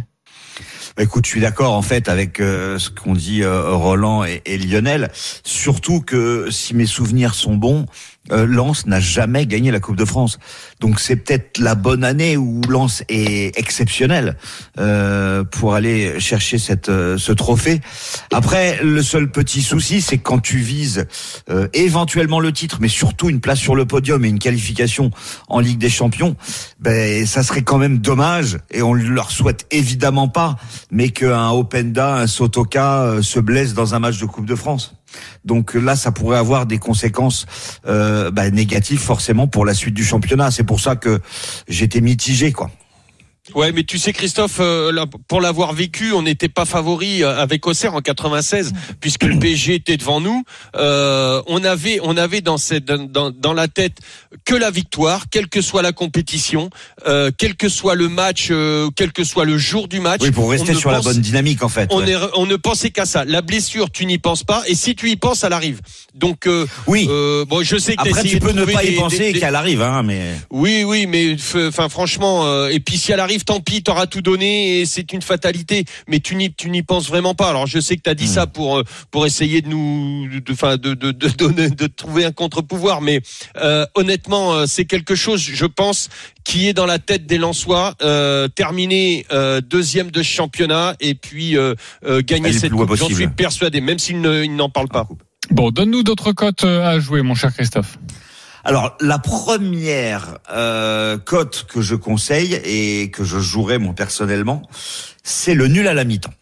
Bah, 0.96 1.04
écoute, 1.04 1.26
je 1.26 1.32
suis 1.32 1.42
d'accord 1.42 1.74
en 1.74 1.82
fait 1.82 2.08
avec 2.08 2.40
euh, 2.40 2.80
ce 2.80 2.90
qu'ont 2.90 3.14
dit 3.14 3.44
euh, 3.44 3.72
Roland 3.72 4.24
et, 4.24 4.42
et 4.46 4.58
Lionel. 4.58 5.12
Surtout 5.44 6.00
que 6.00 6.50
si 6.52 6.74
mes 6.74 6.86
souvenirs 6.86 7.34
sont 7.34 7.56
bons, 7.56 7.86
euh, 8.32 8.46
Lens 8.46 8.86
n'a 8.86 9.00
jamais 9.00 9.46
gagné 9.46 9.72
la 9.72 9.80
Coupe 9.80 9.96
de 9.96 10.06
France. 10.06 10.40
Donc 10.80 11.00
c'est 11.00 11.16
peut-être 11.16 11.60
la 11.60 11.76
bonne 11.76 12.04
année 12.04 12.38
où 12.38 12.62
Lens 12.70 13.04
est 13.10 13.58
exceptionnel 13.58 14.38
euh, 14.80 15.44
pour 15.44 15.76
aller 15.76 16.20
chercher 16.20 16.58
cette 16.58 16.90
euh, 16.90 17.18
ce 17.18 17.32
trophée. 17.32 17.82
Après, 18.32 18.80
le 18.84 19.02
seul 19.02 19.30
petit 19.30 19.62
souci, 19.62 20.02
c'est 20.02 20.18
quand 20.18 20.40
tu 20.40 20.58
vises 20.58 21.08
euh, 21.50 21.68
éventuellement 21.74 22.40
le 22.40 22.52
titre, 22.52 22.78
mais 22.82 22.88
surtout 22.88 23.30
une 23.30 23.40
place 23.40 23.60
sur 23.60 23.76
le 23.76 23.86
podium 23.86 24.24
et 24.26 24.30
une 24.30 24.40
qualification 24.40 25.12
en 25.48 25.60
Ligue 25.60 25.78
des 25.78 25.90
Champions, 25.90 26.36
ben 26.80 27.26
ça 27.26 27.44
serait 27.44 27.64
quand 27.64 27.78
même 27.78 28.00
dommage 28.00 28.60
et 28.72 28.82
on 28.82 28.94
leur 28.94 29.32
souhaite 29.32 29.66
évidemment 29.72 30.28
pas, 30.28 30.58
mais 30.92 31.10
qu'un 31.10 31.50
Openda, 31.50 32.16
un 32.16 32.28
Sotoka 32.28 33.04
euh, 33.04 33.22
se 33.22 33.40
blesse 33.40 33.74
dans 33.74 33.96
un 33.96 34.00
match 34.00 34.20
de 34.20 34.26
Coupe 34.26 34.46
de 34.46 34.56
France. 34.56 34.96
Donc 35.44 35.74
là, 35.74 35.96
ça 35.96 36.12
pourrait 36.12 36.38
avoir 36.38 36.66
des 36.66 36.78
conséquences 36.78 37.46
euh, 37.88 38.32
bah, 38.32 38.50
négatives 38.50 39.00
forcément 39.00 39.48
pour 39.48 39.66
la 39.66 39.74
suite 39.74 39.94
du 39.94 40.04
championnat. 40.04 40.52
C'est 40.52 40.64
pour 40.64 40.80
ça 40.80 40.96
que 40.96 41.22
j'étais 41.68 42.02
mitigé, 42.02 42.52
quoi. 42.52 42.72
Ouais, 43.54 43.72
mais 43.72 43.84
tu 43.84 44.00
sais 44.00 44.12
Christophe, 44.12 44.58
euh, 44.60 44.92
pour 45.28 45.40
l'avoir 45.40 45.74
vécu, 45.74 46.14
on 46.14 46.24
n'était 46.24 46.50
pas 46.50 46.66
favori 46.66 47.22
euh, 47.24 47.38
avec 47.38 47.68
Auxerre 47.68 47.94
en 47.94 48.02
96 48.02 48.74
puisque 49.00 49.24
le 49.24 49.38
PSG 49.38 49.76
était 49.76 49.98
devant 49.98 50.20
nous. 50.20 50.44
Euh, 50.76 51.44
on 51.46 51.64
avait, 51.64 52.00
on 52.02 52.18
avait 52.18 52.42
dans 52.42 52.58
cette, 52.58 52.86
dans, 52.86 53.30
dans 53.30 53.54
la 53.54 53.68
tête 53.68 54.00
que 54.46 54.56
la 54.56 54.72
victoire, 54.72 55.26
quelle 55.30 55.48
que 55.48 55.62
soit 55.62 55.84
la 55.84 55.92
compétition, 55.92 56.72
euh, 57.08 57.30
quel 57.38 57.56
que 57.56 57.70
soit 57.70 57.94
le 57.94 58.10
match, 58.10 58.48
euh, 58.50 58.90
quel 58.96 59.12
que 59.12 59.24
soit 59.24 59.46
le 59.46 59.60
jour 59.60 59.88
du 59.88 60.00
match. 60.00 60.22
Oui, 60.24 60.32
pour 60.32 60.50
rester 60.50 60.74
sur 60.74 60.90
la 60.90 61.02
bonne 61.02 61.22
dynamique 61.22 61.62
en 61.62 61.70
fait. 61.70 61.90
On, 61.92 62.00
ouais. 62.00 62.14
est, 62.14 62.18
on 62.36 62.48
ne 62.48 62.56
pensait 62.56 62.90
qu'à 62.90 63.06
ça. 63.06 63.26
La 63.26 63.44
blessure, 63.44 63.92
tu 63.92 64.08
n'y 64.08 64.18
penses 64.18 64.44
pas, 64.44 64.64
et 64.68 64.74
si 64.74 64.96
tu 64.96 65.12
y 65.12 65.18
penses, 65.18 65.44
elle 65.44 65.54
arrive. 65.54 65.82
Donc, 66.16 66.48
euh, 66.48 66.66
Oui. 66.88 67.06
euh, 67.10 67.46
bon, 67.46 67.62
je 67.64 67.78
sais 67.78 67.96
que 67.96 68.02
Après, 68.08 68.24
tu 68.24 68.40
peux 68.40 68.54
ne 68.54 68.66
pas 68.66 68.84
y 68.84 68.92
des- 68.92 68.96
penser 68.96 69.18
des- 69.20 69.34
des- 69.34 69.40
qu'elle 69.40 69.56
arrive, 69.56 69.84
hein, 69.84 70.02
mais. 70.04 70.32
oui, 70.50 70.84
oui, 70.84 71.06
mais 71.06 71.36
enfin 71.68 71.90
franchement, 71.90 72.46
euh, 72.48 72.70
et 72.70 72.80
puis 72.80 72.98
si 72.98 73.12
elle 73.12 73.20
arrive, 73.20 73.35
tant 73.44 73.60
pis, 73.60 73.84
t'auras 73.84 74.06
tout 74.08 74.22
donné 74.22 74.80
et 74.80 74.86
c'est 74.86 75.12
une 75.12 75.22
fatalité. 75.22 75.84
Mais 76.08 76.20
tu 76.20 76.36
n'y 76.36 76.54
tu 76.54 76.70
n'y 76.70 76.84
penses 76.84 77.08
vraiment 77.08 77.36
pas. 77.36 77.50
Alors 77.50 77.68
je 77.68 77.80
sais 77.80 77.98
que 77.98 78.02
t'as 78.04 78.14
dit 78.14 78.28
ça 78.28 78.48
pour 78.48 78.78
euh, 78.78 78.84
pour 79.12 79.26
essayer 79.26 79.62
de 79.62 79.68
nous, 79.68 80.30
de, 80.30 80.52
enfin 80.54 80.78
de 80.78 80.94
de 80.94 81.12
de, 81.12 81.28
donner- 81.30 81.70
de 81.70 81.88
trouver 81.88 82.24
un 82.26 82.32
contre-pouvoir, 82.32 83.02
mais 83.02 83.22
euh, 83.58 83.86
honnêtement, 83.96 84.54
euh, 84.54 84.66
c'est 84.68 84.86
quelque 84.86 85.16
chose, 85.16 85.42
je 85.42 85.66
pense, 85.66 86.10
qui 86.44 86.68
est 86.68 86.74
dans 86.74 86.86
la 86.86 87.00
tête 87.00 87.26
des 87.26 87.38
Lensois. 87.38 87.96
Euh, 88.02 88.48
terminer 88.48 89.26
euh, 89.32 89.62
deuxième 89.62 90.12
de 90.12 90.22
championnat 90.24 90.96
et 91.00 91.16
puis 91.16 91.58
euh, 91.58 91.74
euh, 92.06 92.22
gagner 92.26 92.50
cette 92.60 92.72
coupe. 92.72 92.96
J'en 92.96 93.08
suis 93.16 93.28
persuadé, 93.28 93.82
même 93.82 93.98
ils 94.08 94.56
n'en 94.56 94.70
parlent 94.70 94.88
pas. 94.90 95.08
Bon, 95.50 95.72
donne-nous 95.72 96.04
d'autres 96.04 96.32
cotes 96.32 96.64
à 96.64 97.00
jouer, 97.00 97.22
mon 97.22 97.36
cher 97.36 97.54
Christophe. 97.54 97.98
Alors 98.66 98.98
la 99.00 99.20
première 99.20 100.40
euh, 100.52 101.20
cote 101.20 101.68
que 101.70 101.82
je 101.82 101.94
conseille 101.94 102.56
et 102.66 103.12
que 103.12 103.24
je 103.24 103.38
jouerai 103.38 103.78
moi 103.78 103.94
personnellement, 103.94 104.64
c'est 105.24 105.54
le 105.54 105.68
nul 105.68 105.88
à 105.88 105.94
la 105.94 106.04
mi-temps. 106.04 106.34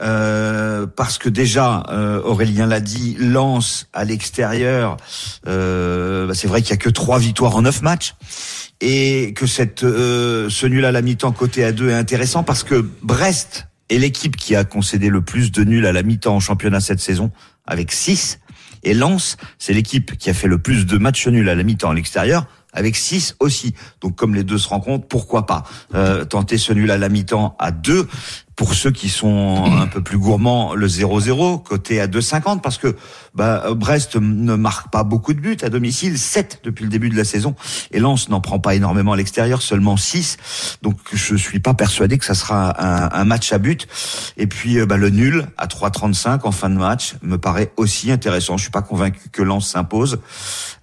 Euh, 0.00 0.86
parce 0.86 1.18
que 1.18 1.28
déjà, 1.28 1.84
euh, 1.88 2.20
Aurélien 2.22 2.66
l'a 2.66 2.80
dit, 2.80 3.16
Lens 3.18 3.88
à 3.92 4.04
l'extérieur, 4.04 4.96
euh, 5.46 6.26
bah, 6.26 6.34
c'est 6.34 6.48
vrai 6.48 6.62
qu'il 6.62 6.70
y 6.70 6.74
a 6.74 6.78
que 6.78 6.90
trois 6.90 7.18
victoires 7.18 7.56
en 7.56 7.62
neuf 7.62 7.82
matchs 7.82 8.14
et 8.80 9.32
que 9.34 9.46
cette 9.46 9.80
ce 9.80 10.66
nul 10.66 10.84
à 10.84 10.92
la 10.92 11.00
mi-temps 11.00 11.32
côté 11.32 11.64
à 11.64 11.72
deux 11.72 11.90
est 11.90 11.94
intéressant 11.94 12.42
parce 12.42 12.64
que 12.64 12.84
Brest 13.02 13.66
est 13.88 13.98
l'équipe 13.98 14.36
qui 14.36 14.56
a 14.56 14.64
concédé 14.64 15.08
le 15.08 15.20
plus 15.20 15.52
de 15.52 15.62
nuls 15.64 15.86
à 15.86 15.92
la 15.92 16.02
mi-temps 16.02 16.36
en 16.36 16.40
championnat 16.40 16.80
cette 16.80 17.00
saison 17.00 17.30
avec 17.66 17.92
6 17.92 18.40
et 18.84 18.94
Lens, 18.94 19.36
c'est 19.58 19.72
l'équipe 19.72 20.16
qui 20.16 20.30
a 20.30 20.34
fait 20.34 20.48
le 20.48 20.58
plus 20.58 20.86
de 20.86 20.98
matchs 20.98 21.26
nuls 21.28 21.48
à 21.48 21.54
la 21.54 21.62
mi-temps 21.62 21.90
à 21.90 21.94
l'extérieur 21.94 22.46
avec 22.74 22.96
6 22.96 23.36
aussi. 23.40 23.74
Donc 24.00 24.16
comme 24.16 24.34
les 24.34 24.44
deux 24.44 24.58
se 24.58 24.68
rencontrent, 24.68 25.06
pourquoi 25.06 25.46
pas 25.46 25.64
euh, 25.94 26.24
tenter 26.24 26.58
ce 26.58 26.72
nul 26.72 26.90
à 26.90 26.98
la 26.98 27.08
mi-temps 27.08 27.56
à 27.58 27.70
2 27.70 28.08
pour 28.56 28.74
ceux 28.74 28.90
qui 28.90 29.08
sont 29.08 29.64
un 29.64 29.86
peu 29.86 30.02
plus 30.02 30.18
gourmands, 30.18 30.74
le 30.74 30.86
0-0 30.86 31.62
côté 31.62 32.00
à 32.00 32.06
2,50 32.06 32.60
parce 32.60 32.78
que 32.78 32.96
bah, 33.34 33.64
Brest 33.74 34.16
ne 34.16 34.54
marque 34.54 34.90
pas 34.90 35.02
beaucoup 35.02 35.34
de 35.34 35.40
buts 35.40 35.56
à 35.62 35.68
domicile, 35.68 36.18
7 36.18 36.60
depuis 36.62 36.84
le 36.84 36.90
début 36.90 37.08
de 37.08 37.16
la 37.16 37.24
saison 37.24 37.54
et 37.90 37.98
Lens 37.98 38.28
n'en 38.28 38.40
prend 38.40 38.60
pas 38.60 38.74
énormément 38.74 39.12
à 39.12 39.16
l'extérieur, 39.16 39.62
seulement 39.62 39.96
6. 39.96 40.36
Donc 40.82 40.96
je 41.12 41.34
suis 41.34 41.60
pas 41.60 41.74
persuadé 41.74 42.18
que 42.18 42.24
ça 42.24 42.34
sera 42.34 43.18
un, 43.18 43.24
match 43.24 43.52
à 43.52 43.58
but. 43.58 43.88
Et 44.36 44.46
puis 44.46 44.78
euh, 44.78 44.86
bah, 44.86 44.96
le 44.96 45.10
nul 45.10 45.46
à 45.56 45.66
3,35 45.66 46.40
en 46.44 46.52
fin 46.52 46.70
de 46.70 46.76
match 46.76 47.14
me 47.22 47.38
paraît 47.38 47.72
aussi 47.76 48.12
intéressant. 48.12 48.56
Je 48.56 48.62
suis 48.62 48.70
pas 48.70 48.82
convaincu 48.82 49.30
que 49.30 49.42
Lens 49.42 49.68
s'impose. 49.68 50.20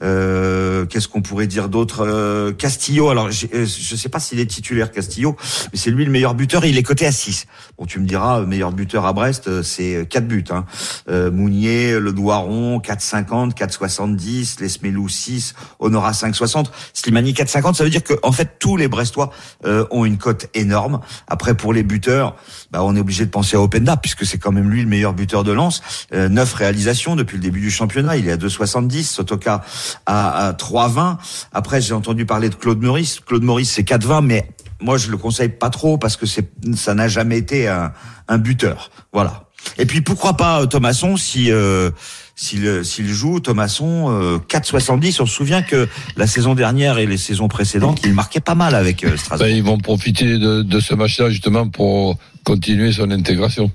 Euh, 0.01 0.85
Qu'est-ce 0.85 1.07
qu'on 1.07 1.21
pourrait 1.21 1.47
dire 1.47 1.69
d'autre 1.69 2.05
Euh, 2.05 2.51
Castillo, 2.51 3.09
alors 3.09 3.27
euh, 3.27 3.65
je 3.65 3.95
sais 3.95 4.09
pas 4.09 4.19
s'il 4.19 4.39
est 4.39 4.45
titulaire 4.45 4.91
Castillo, 4.91 5.35
mais 5.71 5.77
c'est 5.77 5.91
lui 5.91 6.05
le 6.05 6.11
meilleur 6.11 6.33
buteur. 6.33 6.65
Il 6.65 6.77
est 6.77 6.83
coté 6.83 7.05
à 7.05 7.11
6. 7.11 7.45
Bon, 7.77 7.85
tu 7.85 7.99
me 7.99 8.05
diras, 8.05 8.41
meilleur 8.41 8.71
buteur 8.71 9.05
à 9.05 9.13
Brest, 9.13 9.47
euh, 9.47 9.63
c'est 9.63 10.07
quatre 10.09 10.27
buts. 10.27 10.43
Hein. 10.49 10.65
Euh, 11.09 11.31
Mounier, 11.31 11.99
Le 11.99 12.11
Doiron, 12.13 12.79
4,50, 12.79 13.53
4,70, 13.53 14.59
Lesmelou 14.59 15.09
6, 15.09 15.55
Honora 15.79 16.11
5,60, 16.11 16.67
Slimani 16.93 17.33
4,50. 17.33 17.73
Ça 17.75 17.83
veut 17.83 17.89
dire 17.89 18.03
que 18.03 18.13
en 18.23 18.31
fait 18.31 18.57
tous 18.59 18.77
les 18.77 18.87
Brestois 18.87 19.31
euh, 19.65 19.85
ont 19.91 20.05
une 20.05 20.17
cote 20.17 20.47
énorme. 20.53 20.99
Après 21.27 21.55
pour 21.55 21.73
les 21.73 21.83
buteurs, 21.83 22.35
bah, 22.71 22.83
on 22.83 22.95
est 22.95 22.99
obligé 22.99 23.25
de 23.25 23.31
penser 23.31 23.55
à 23.57 23.61
Openda 23.61 23.97
puisque 23.97 24.25
c'est 24.25 24.37
quand 24.37 24.51
même 24.51 24.69
lui 24.69 24.81
le 24.81 24.87
meilleur 24.87 25.13
buteur 25.13 25.43
de 25.43 25.51
lance. 25.51 25.81
Euh, 26.13 26.29
neuf 26.29 26.53
réalisations 26.53 27.15
depuis 27.15 27.37
le 27.37 27.43
début 27.43 27.61
du 27.61 27.71
championnat. 27.71 28.17
Il 28.17 28.27
est 28.27 28.33
à 28.33 28.37
2,70. 28.37 29.03
Sotoka 29.03 29.63
à, 30.05 30.47
à 30.47 30.53
3,20. 30.53 31.17
Après 31.53 31.81
j'ai 31.81 31.93
entendu 31.93 32.25
parler 32.25 32.49
de 32.49 32.55
Claude 32.55 32.81
Maurice. 32.81 33.19
Claude 33.19 33.43
Maurice 33.43 33.71
c'est 33.71 33.87
4,20, 33.87 34.25
mais 34.25 34.47
moi 34.81 34.97
je 34.97 35.09
le 35.09 35.17
conseille 35.17 35.49
pas 35.49 35.69
trop 35.69 35.97
parce 35.97 36.17
que 36.17 36.25
c'est 36.25 36.51
ça 36.75 36.93
n'a 36.93 37.07
jamais 37.07 37.37
été 37.37 37.67
un, 37.67 37.93
un 38.27 38.37
buteur. 38.37 38.91
Voilà. 39.13 39.47
Et 39.77 39.85
puis 39.85 40.01
pourquoi 40.01 40.35
pas 40.35 40.61
euh, 40.61 40.65
Thomasson 40.65 41.17
si 41.17 41.51
euh, 41.51 41.91
s'il 42.35 42.83
s'il 42.83 43.07
joue 43.07 43.39
Thomasson 43.39 44.09
euh, 44.09 44.37
4,70. 44.49 45.21
On 45.21 45.25
se 45.25 45.33
souvient 45.33 45.61
que 45.61 45.87
la 46.17 46.27
saison 46.27 46.55
dernière 46.55 46.97
et 46.97 47.05
les 47.05 47.17
saisons 47.17 47.47
précédentes, 47.47 47.99
il 48.03 48.13
marquait 48.13 48.39
pas 48.39 48.55
mal 48.55 48.73
avec 48.73 49.03
euh, 49.03 49.15
Strasbourg. 49.15 49.47
Ben, 49.47 49.55
ils 49.55 49.63
vont 49.63 49.77
profiter 49.77 50.37
de, 50.39 50.63
de 50.63 50.79
ce 50.79 50.95
match-là 50.95 51.29
justement 51.29 51.67
pour 51.67 52.17
continuer 52.43 52.91
son 52.91 53.11
intégration. 53.11 53.71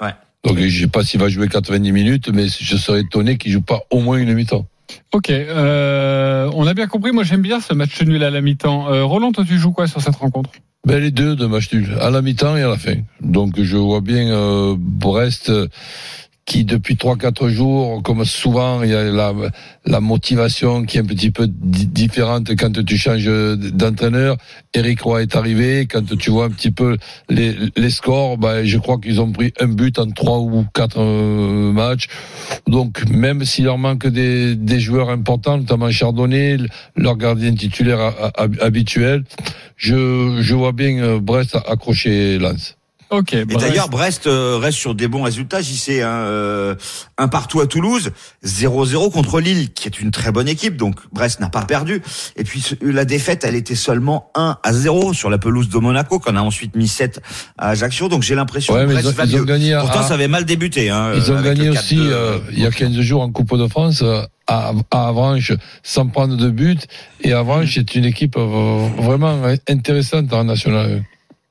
Ouais. 0.00 0.14
Donc 0.44 0.58
je 0.58 0.80
sais 0.80 0.86
pas 0.86 1.04
s'il 1.04 1.20
va 1.20 1.28
jouer 1.28 1.48
90 1.48 1.90
minutes, 1.92 2.28
mais 2.32 2.46
je 2.48 2.76
serais 2.76 3.00
étonné 3.00 3.36
qu'il 3.36 3.52
joue 3.52 3.60
pas 3.60 3.80
au 3.90 4.00
moins 4.00 4.18
une 4.18 4.34
mi-temps. 4.34 4.66
Ok, 5.12 5.30
euh, 5.30 6.50
on 6.54 6.66
a 6.66 6.74
bien 6.74 6.86
compris. 6.86 7.12
Moi, 7.12 7.24
j'aime 7.24 7.42
bien 7.42 7.60
ce 7.60 7.74
match 7.74 8.00
nul 8.02 8.22
à 8.22 8.30
la 8.30 8.40
mi-temps. 8.40 8.92
Euh, 8.92 9.04
Roland, 9.04 9.32
toi, 9.32 9.44
tu 9.46 9.58
joues 9.58 9.72
quoi 9.72 9.86
sur 9.86 10.00
cette 10.00 10.16
rencontre? 10.16 10.50
Ben, 10.86 10.98
les 10.98 11.10
deux 11.10 11.36
de 11.36 11.46
match 11.46 11.72
nul, 11.72 11.94
à 12.00 12.10
la 12.10 12.22
mi-temps 12.22 12.56
et 12.56 12.62
à 12.62 12.68
la 12.68 12.78
fin. 12.78 12.96
Donc 13.20 13.60
je 13.60 13.76
vois 13.76 14.00
bien 14.00 14.30
euh, 14.30 14.74
Brest 14.78 15.52
qui 16.50 16.64
depuis 16.64 16.96
trois 16.96 17.16
quatre 17.16 17.48
jours, 17.48 18.02
comme 18.02 18.24
souvent, 18.24 18.82
il 18.82 18.90
y 18.90 18.94
a 18.94 19.04
la, 19.04 19.32
la 19.84 20.00
motivation 20.00 20.84
qui 20.84 20.96
est 20.96 21.00
un 21.00 21.04
petit 21.04 21.30
peu 21.30 21.46
di- 21.46 21.86
différente 21.86 22.50
quand 22.56 22.84
tu 22.84 22.96
changes 22.98 23.30
d'entraîneur. 23.80 24.36
Eric 24.74 25.00
Roy 25.02 25.22
est 25.22 25.36
arrivé, 25.36 25.86
quand 25.86 26.04
tu 26.18 26.30
vois 26.30 26.46
un 26.46 26.50
petit 26.50 26.72
peu 26.72 26.96
les, 27.28 27.54
les 27.76 27.90
scores, 27.90 28.36
ben, 28.36 28.64
je 28.64 28.78
crois 28.78 28.98
qu'ils 28.98 29.20
ont 29.20 29.30
pris 29.30 29.52
un 29.60 29.68
but 29.68 29.96
en 30.00 30.10
trois 30.10 30.40
ou 30.40 30.66
quatre 30.74 30.98
euh, 30.98 31.70
matchs. 31.72 32.08
Donc 32.66 33.08
même 33.08 33.44
s'il 33.44 33.66
leur 33.66 33.78
manque 33.78 34.08
des, 34.08 34.56
des 34.56 34.80
joueurs 34.80 35.10
importants, 35.10 35.56
notamment 35.56 35.92
Chardonnay, 35.92 36.56
leur 36.96 37.16
gardien 37.16 37.54
titulaire 37.54 38.32
habituel, 38.60 39.22
je, 39.76 40.38
je 40.40 40.54
vois 40.56 40.72
bien 40.72 40.98
euh, 40.98 41.20
Brest 41.20 41.56
accrocher 41.68 42.38
Lens. 42.40 42.76
Ok. 43.10 43.32
Et 43.34 43.44
d'ailleurs, 43.44 43.88
Brest 43.88 44.26
euh, 44.26 44.56
reste 44.58 44.78
sur 44.78 44.94
des 44.94 45.08
bons 45.08 45.22
résultats. 45.22 45.60
J'y 45.60 45.76
sais, 45.76 46.02
hein, 46.02 46.08
euh, 46.10 46.74
un 47.18 47.26
partout 47.28 47.60
à 47.60 47.66
Toulouse, 47.66 48.10
0-0 48.44 49.10
contre 49.10 49.40
Lille, 49.40 49.72
qui 49.72 49.88
est 49.88 50.00
une 50.00 50.10
très 50.10 50.30
bonne 50.32 50.48
équipe. 50.48 50.76
Donc 50.76 50.96
Brest 51.12 51.40
n'a 51.40 51.48
pas 51.48 51.62
perdu. 51.62 52.02
Et 52.36 52.44
puis 52.44 52.62
la 52.82 53.04
défaite, 53.04 53.44
elle 53.44 53.54
était 53.56 53.74
seulement 53.74 54.30
1 54.34 54.58
à 54.62 54.72
0 54.72 55.12
sur 55.12 55.28
la 55.30 55.38
pelouse 55.38 55.68
de 55.68 55.78
Monaco, 55.78 56.18
qu'on 56.18 56.36
a 56.36 56.40
ensuite 56.42 56.76
mis 56.76 56.88
7 56.88 57.20
à 57.58 57.70
Ajaccio. 57.70 58.08
Donc 58.08 58.22
j'ai 58.22 58.34
l'impression 58.34 58.74
Ouais, 58.74 58.86
que 58.86 58.92
Brest 58.92 59.04
ils 59.04 59.08
ont- 59.08 59.12
va 59.12 59.24
ils 59.24 59.74
ont 59.74 59.78
à- 59.78 59.80
Pourtant, 59.80 60.02
ça 60.02 60.14
avait 60.14 60.28
mal 60.28 60.44
débuté. 60.44 60.90
Hein, 60.90 61.12
Ils 61.16 61.32
ont 61.32 61.36
euh, 61.36 61.42
gagné 61.42 61.68
aussi 61.70 61.96
4-2, 61.96 62.00
euh, 62.12 62.38
il 62.52 62.60
y 62.60 62.66
a 62.66 62.70
15 62.70 63.00
jours 63.00 63.22
en 63.22 63.30
Coupe 63.32 63.56
de 63.56 63.66
France 63.66 64.02
euh, 64.02 64.22
à, 64.46 64.72
à 64.90 65.08
Avranches 65.08 65.52
sans 65.82 66.06
prendre 66.06 66.36
de 66.36 66.48
but. 66.50 66.86
Et 67.22 67.32
Avranches 67.32 67.76
est 67.76 67.94
une 67.94 68.04
équipe 68.04 68.36
euh, 68.36 68.88
vraiment 68.98 69.42
intéressante 69.68 70.32
en 70.32 70.44
national. 70.44 71.02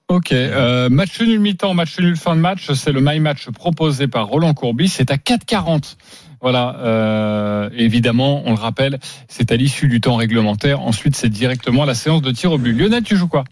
Ok, 0.09 0.31
euh, 0.31 0.89
match 0.89 1.21
nul 1.21 1.39
mi-temps, 1.39 1.75
match 1.75 1.99
nul 1.99 2.15
fin 2.17 2.35
de 2.35 2.41
match, 2.41 2.71
c'est 2.73 2.91
le 2.91 2.99
my 2.99 3.19
match 3.19 3.47
proposé 3.51 4.07
par 4.07 4.25
Roland 4.25 4.55
Courbis, 4.55 4.89
c'est 4.89 5.11
à 5.11 5.17
4,40. 5.17 5.97
Voilà, 6.41 6.77
euh, 6.79 7.69
évidemment, 7.77 8.41
on 8.45 8.51
le 8.55 8.59
rappelle, 8.59 8.99
c'est 9.27 9.51
à 9.51 9.55
l'issue 9.55 9.87
du 9.87 10.01
temps 10.01 10.15
réglementaire. 10.15 10.79
Ensuite, 10.81 11.15
c'est 11.15 11.29
directement 11.29 11.85
la 11.85 11.93
séance 11.93 12.23
de 12.23 12.31
tir 12.31 12.51
au 12.51 12.57
but. 12.57 12.73
Lionel, 12.73 13.03
tu 13.03 13.17
joues 13.17 13.27
quoi? 13.27 13.43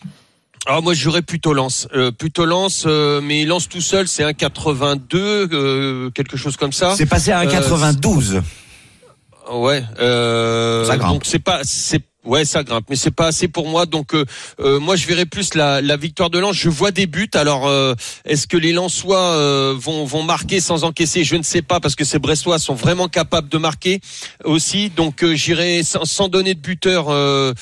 Ah 0.65 0.81
moi 0.81 0.93
je 0.93 1.01
jouerais 1.01 1.21
plutôt 1.21 1.53
Lance, 1.53 1.87
euh, 1.93 2.11
plutôt 2.11 2.43
Lance, 2.43 2.83
euh, 2.87 3.21
mais 3.21 3.45
Lance 3.45 3.69
tout 3.69 3.79
seul 3.79 4.05
c'est 4.07 4.23
un 4.23 4.33
82, 4.33 5.47
euh, 5.53 6.09
quelque 6.09 6.35
chose 6.35 6.57
comme 6.57 6.73
ça. 6.73 6.93
C'est 6.97 7.05
passé 7.05 7.31
à 7.31 7.39
un 7.39 7.45
Euh, 7.47 7.51
92. 7.51 8.41
Ouais. 9.53 9.83
Euh. 9.99 10.97
Donc 10.97 11.21
c'est 11.23 11.39
pas, 11.39 11.61
c'est 11.63 12.01
ouais 12.27 12.45
ça 12.45 12.63
grimpe, 12.63 12.85
mais 12.89 12.95
c'est 12.95 13.11
pas 13.11 13.27
assez 13.27 13.47
pour 13.47 13.67
moi. 13.67 13.85
Donc 13.85 14.13
euh, 14.13 14.25
euh, 14.59 14.79
moi 14.79 14.95
je 14.95 15.07
verrais 15.07 15.25
plus 15.25 15.53
la, 15.55 15.81
la 15.81 15.97
victoire 15.97 16.29
de 16.29 16.39
Lens. 16.39 16.55
Je 16.55 16.69
vois 16.69 16.91
des 16.91 17.07
buts. 17.07 17.29
Alors 17.33 17.67
euh, 17.67 17.95
est-ce 18.25 18.47
que 18.47 18.57
les 18.57 18.73
Lensois 18.73 19.19
euh, 19.19 19.75
vont 19.77 20.05
vont 20.05 20.23
marquer 20.23 20.59
sans 20.59 20.83
encaisser? 20.83 21.23
Je 21.23 21.35
ne 21.35 21.43
sais 21.43 21.61
pas 21.61 21.79
parce 21.79 21.95
que 21.95 22.03
ces 22.03 22.19
Brestois 22.19 22.59
sont 22.59 22.75
vraiment 22.75 23.07
capables 23.07 23.49
de 23.49 23.57
marquer 23.57 23.99
aussi. 24.43 24.89
Donc 24.89 25.23
euh, 25.23 25.35
j'irai 25.35 25.83
sans, 25.83 26.05
sans 26.05 26.27
donner 26.27 26.53
de 26.53 26.59
buteur 26.59 27.07
euh, 27.09 27.53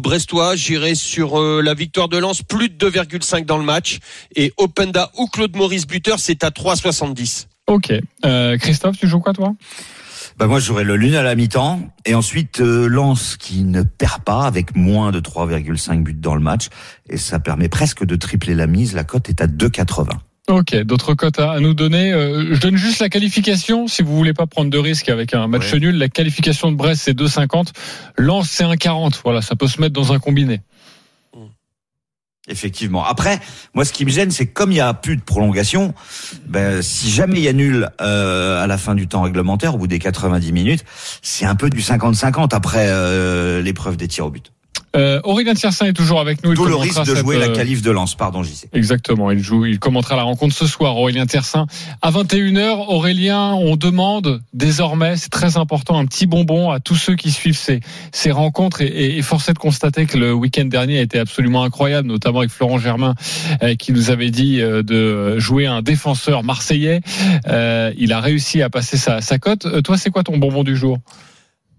brestois. 0.00 0.56
J'irai 0.56 0.94
sur 0.94 1.40
la 1.40 1.74
victoire 1.74 2.08
de 2.08 2.18
Lens 2.18 2.42
plus 2.42 2.68
de 2.68 2.90
2,5 2.90 3.44
dans 3.44 3.58
le 3.58 3.64
match 3.64 3.98
et 4.34 4.52
Openda 4.56 5.10
ou 5.18 5.26
Claude 5.26 5.54
Maurice 5.56 5.86
buteur 5.86 6.18
c'est 6.18 6.42
à 6.44 6.50
3,70. 6.50 7.46
Ok. 7.66 7.92
Christophe, 8.60 8.98
tu 8.98 9.08
joues 9.08 9.20
quoi 9.20 9.32
toi? 9.32 9.54
Bah 10.36 10.46
moi 10.48 10.58
j'aurais 10.58 10.82
le 10.84 10.96
Lune 10.96 11.14
à 11.14 11.22
la 11.22 11.36
mi-temps 11.36 11.80
et 12.04 12.14
ensuite 12.14 12.60
euh, 12.60 12.88
Lens 12.88 13.36
qui 13.36 13.62
ne 13.62 13.82
perd 13.82 14.22
pas 14.24 14.42
avec 14.46 14.74
moins 14.74 15.12
de 15.12 15.20
3,5 15.20 16.02
buts 16.02 16.12
dans 16.14 16.34
le 16.34 16.40
match 16.40 16.68
et 17.08 17.16
ça 17.18 17.38
permet 17.38 17.68
presque 17.68 18.04
de 18.04 18.16
tripler 18.16 18.54
la 18.54 18.66
mise. 18.66 18.94
La 18.94 19.04
cote 19.04 19.28
est 19.28 19.40
à 19.40 19.46
2,80. 19.46 20.08
Ok, 20.48 20.76
d'autres 20.82 21.14
cotes 21.14 21.38
à 21.38 21.58
nous 21.60 21.72
donner. 21.72 22.12
Euh, 22.12 22.52
je 22.54 22.60
donne 22.60 22.76
juste 22.76 23.00
la 23.00 23.08
qualification, 23.08 23.86
si 23.88 24.02
vous 24.02 24.14
voulez 24.14 24.34
pas 24.34 24.46
prendre 24.46 24.68
de 24.70 24.76
risques 24.76 25.08
avec 25.08 25.32
un 25.32 25.46
match 25.46 25.72
Ouais. 25.72 25.80
nul. 25.80 25.96
La 25.96 26.08
qualification 26.10 26.70
de 26.70 26.76
Brest, 26.76 27.00
c'est 27.04 27.14
2,50. 27.14 27.68
Lens, 28.18 28.50
c'est 28.50 28.64
1,40. 28.64 29.20
Voilà, 29.24 29.40
ça 29.40 29.56
peut 29.56 29.68
se 29.68 29.80
mettre 29.80 29.94
dans 29.94 30.12
un 30.12 30.18
combiné. 30.18 30.60
Effectivement. 32.46 33.04
Après, 33.04 33.40
moi, 33.72 33.86
ce 33.86 33.92
qui 33.92 34.04
me 34.04 34.10
gêne, 34.10 34.30
c'est 34.30 34.46
comme 34.46 34.70
il 34.70 34.76
y 34.76 34.80
a 34.80 34.92
plus 34.92 35.16
de 35.16 35.22
prolongation, 35.22 35.94
ben, 36.46 36.82
si 36.82 37.10
jamais 37.10 37.38
il 37.38 37.42
y 37.42 37.48
a 37.48 37.54
nul 37.54 37.88
euh, 38.02 38.62
à 38.62 38.66
la 38.66 38.76
fin 38.76 38.94
du 38.94 39.08
temps 39.08 39.22
réglementaire, 39.22 39.74
au 39.74 39.78
bout 39.78 39.86
des 39.86 39.98
90 39.98 40.52
minutes, 40.52 40.84
c'est 41.22 41.46
un 41.46 41.54
peu 41.54 41.70
du 41.70 41.80
50-50 41.80 42.54
après 42.54 42.86
euh, 42.88 43.62
l'épreuve 43.62 43.96
des 43.96 44.08
tirs 44.08 44.26
au 44.26 44.30
but. 44.30 44.52
Euh, 44.94 45.20
Aurélien 45.24 45.54
Tiersin 45.54 45.86
est 45.86 45.92
toujours 45.92 46.20
avec 46.20 46.42
nous. 46.44 46.52
Il 46.52 46.56
D'où 46.56 46.66
le 46.66 46.76
risque 46.76 47.00
de 47.00 47.06
cette, 47.06 47.18
jouer 47.18 47.38
la 47.38 47.46
euh, 47.46 47.54
qualif 47.54 47.82
de 47.82 47.90
lance. 47.90 48.14
Pardon, 48.14 48.42
j'y 48.42 48.54
sais. 48.54 48.68
Exactement, 48.72 49.30
il 49.30 49.40
joue, 49.40 49.66
il 49.66 49.78
commentera 49.78 50.16
la 50.16 50.22
rencontre 50.22 50.54
ce 50.54 50.66
soir, 50.66 50.96
Aurélien 50.96 51.26
Tersin. 51.26 51.66
À 52.02 52.10
21h, 52.10 52.86
Aurélien, 52.88 53.52
on 53.54 53.76
demande 53.76 54.40
désormais, 54.52 55.16
c'est 55.16 55.30
très 55.30 55.56
important, 55.56 55.98
un 55.98 56.06
petit 56.06 56.26
bonbon 56.26 56.70
à 56.70 56.80
tous 56.80 56.96
ceux 56.96 57.16
qui 57.16 57.30
suivent 57.30 57.56
ces, 57.56 57.80
ces 58.12 58.30
rencontres 58.30 58.82
et, 58.82 58.86
et, 58.86 59.18
et 59.18 59.22
force 59.22 59.48
est 59.48 59.54
de 59.54 59.58
constater 59.58 60.06
que 60.06 60.18
le 60.18 60.32
week-end 60.32 60.64
dernier 60.64 60.98
a 60.98 61.02
été 61.02 61.18
absolument 61.18 61.64
incroyable, 61.64 62.08
notamment 62.08 62.40
avec 62.40 62.50
Florent 62.50 62.78
Germain 62.78 63.14
euh, 63.62 63.74
qui 63.74 63.92
nous 63.92 64.10
avait 64.10 64.30
dit 64.30 64.60
euh, 64.60 64.82
de 64.82 65.38
jouer 65.38 65.66
un 65.66 65.82
défenseur 65.82 66.42
marseillais. 66.44 67.00
Euh, 67.46 67.92
il 67.96 68.12
a 68.12 68.20
réussi 68.20 68.62
à 68.62 68.70
passer 68.70 68.96
sa, 68.96 69.20
sa 69.20 69.38
cote. 69.38 69.66
Euh, 69.66 69.82
toi, 69.82 69.96
c'est 69.96 70.10
quoi 70.10 70.22
ton 70.22 70.38
bonbon 70.38 70.64
du 70.64 70.76
jour? 70.76 70.98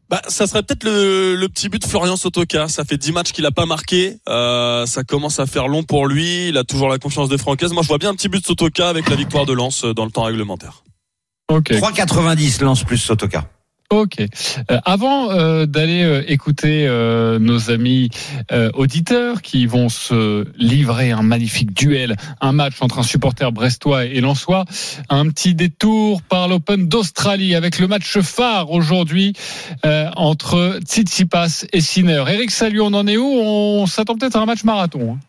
Bah, 0.10 0.22
ça 0.28 0.46
serait 0.46 0.62
peut-être 0.62 0.84
le, 0.84 1.36
le 1.36 1.50
petit 1.50 1.68
but 1.68 1.82
de 1.82 1.88
Florian 1.88 2.16
Sotoka. 2.16 2.68
Ça 2.68 2.84
fait 2.86 2.98
10 2.98 3.12
matchs 3.12 3.32
qu'il 3.32 3.46
a 3.46 3.52
pas 3.52 3.66
marqué. 3.66 4.18
Euh, 4.30 4.86
ça 4.86 5.04
commence 5.04 5.40
à 5.40 5.48
faire 5.48 5.68
long 5.68 5.84
pour 5.84 6.08
lui. 6.08 6.50
Il 6.50 6.58
a 6.58 6.64
toujours 6.64 6.90
la 6.90 7.00
confiance 7.00 7.30
des 7.30 7.38
Francaise. 7.38 7.74
Moi, 7.74 7.82
je 7.82 7.88
vois 7.88 7.98
bien 7.98 8.10
un 8.10 8.16
petit 8.16 8.30
but 8.30 8.42
de 8.42 8.46
Sotoka 8.46 8.88
avec 8.88 9.10
la 9.10 9.16
victoire 9.16 9.46
de 9.46 9.54
Lens 9.54 9.84
euh, 9.84 9.94
dans 9.94 10.06
le 10.06 10.12
temps 10.12 10.24
réglementaire. 10.24 10.84
Ok. 11.52 11.72
3,90 11.72 12.64
lance 12.64 12.84
plus 12.84 12.98
Sotoka. 12.98 13.50
Ok. 13.92 14.20
Euh, 14.20 14.80
avant 14.84 15.30
euh, 15.32 15.68
d'aller 15.68 16.04
euh, 16.04 16.24
écouter 16.28 16.88
euh, 16.88 17.38
nos 17.38 17.70
amis 17.70 18.10
euh, 18.52 18.72
auditeurs 18.74 19.44
qui 19.44 19.68
vont 19.68 19.90
se 19.90 20.46
livrer 20.58 21.12
un 21.12 21.22
magnifique 21.22 21.72
duel, 21.74 22.16
un 22.42 22.52
match 22.52 22.74
entre 22.82 22.98
un 22.98 23.04
supporter 23.04 23.52
brestois 23.52 24.06
et 24.06 24.22
lensois, 24.22 24.66
un 25.10 25.30
petit 25.30 25.54
détour 25.54 26.24
par 26.24 26.48
l'Open 26.48 26.88
d'Australie 26.88 27.54
avec 27.54 27.78
le 27.78 27.88
match 27.88 28.18
phare 28.20 28.72
aujourd'hui 28.72 29.34
euh, 29.86 30.10
entre 30.16 30.80
Tsitsipas 30.84 31.66
et 31.72 31.82
Sinner. 31.82 32.24
Eric 32.28 32.50
Salut, 32.50 32.82
on 32.82 32.94
en 32.94 33.06
est 33.06 33.18
où? 33.18 33.26
On 33.26 33.86
s'attend 33.86 34.18
peut-être 34.18 34.36
à 34.36 34.40
un 34.40 34.46
match 34.48 34.64
marathon. 34.64 35.14
hein. 35.14 35.20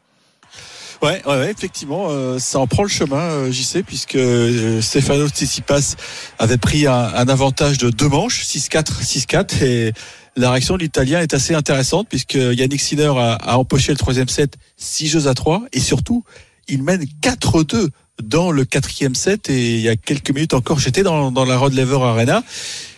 Ouais, 1.03 1.23
ouais, 1.27 1.39
ouais, 1.39 1.51
effectivement, 1.51 2.07
euh, 2.11 2.39
ça 2.39 2.59
en 2.59 2.67
prend 2.67 2.83
le 2.83 2.89
chemin, 2.89 3.21
euh, 3.21 3.51
j'y 3.51 3.65
sais, 3.65 3.83
puisque 3.83 4.17
euh, 4.17 4.81
Stefano 4.81 5.29
Tsitsipas 5.29 5.95
avait 6.39 6.57
pris 6.57 6.87
un, 6.87 6.93
un 6.93 7.29
avantage 7.29 7.77
de 7.77 7.91
deux 7.91 8.09
manches, 8.09 8.45
6-4, 8.45 9.03
6-4, 9.03 9.63
et 9.63 9.93
la 10.37 10.51
réaction 10.51 10.75
de 10.75 10.81
l'Italien 10.81 11.21
est 11.21 11.35
assez 11.35 11.55
intéressante, 11.55 12.07
puisque 12.09 12.35
Yannick 12.35 12.81
Sinner 12.81 13.13
a, 13.17 13.35
a 13.35 13.57
empoché 13.59 13.93
le 13.93 13.99
troisième 13.99 14.29
set 14.29 14.57
6 14.79 15.09
jeux 15.09 15.27
à 15.29 15.35
3, 15.35 15.65
et 15.73 15.81
surtout, 15.81 16.25
il 16.67 16.83
mène 16.83 17.05
4-2 17.23 17.89
dans 18.23 18.51
le 18.51 18.65
quatrième 18.65 19.15
set 19.15 19.51
et 19.51 19.75
il 19.77 19.81
y 19.81 19.89
a 19.89 19.97
quelques 19.97 20.31
minutes 20.31 20.55
encore, 20.55 20.79
j'étais 20.79 21.03
dans, 21.03 21.31
dans 21.31 21.45
la 21.45 21.59
Rod 21.59 21.75
Laver 21.75 21.99
Arena 22.03 22.43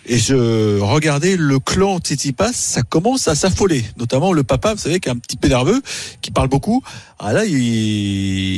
et 0.07 0.19
je 0.19 0.79
regardais 0.81 1.37
le 1.37 1.59
clan 1.59 1.99
Tsitsipas, 1.99 2.53
ça 2.53 2.83
commence 2.83 3.29
à 3.29 3.35
s'affoler, 3.35 3.85
notamment 3.99 4.33
le 4.33 4.43
papa, 4.43 4.73
vous 4.73 4.81
savez, 4.81 5.01
qui 5.01 5.09
est 5.09 5.13
un 5.13 5.19
petit 5.19 5.37
peu 5.37 5.49
nerveux, 5.49 5.83
qui 6.23 6.31
parle 6.31 6.49
beaucoup. 6.49 6.83
Ah 7.19 7.33
là, 7.33 7.45
il, 7.45 7.59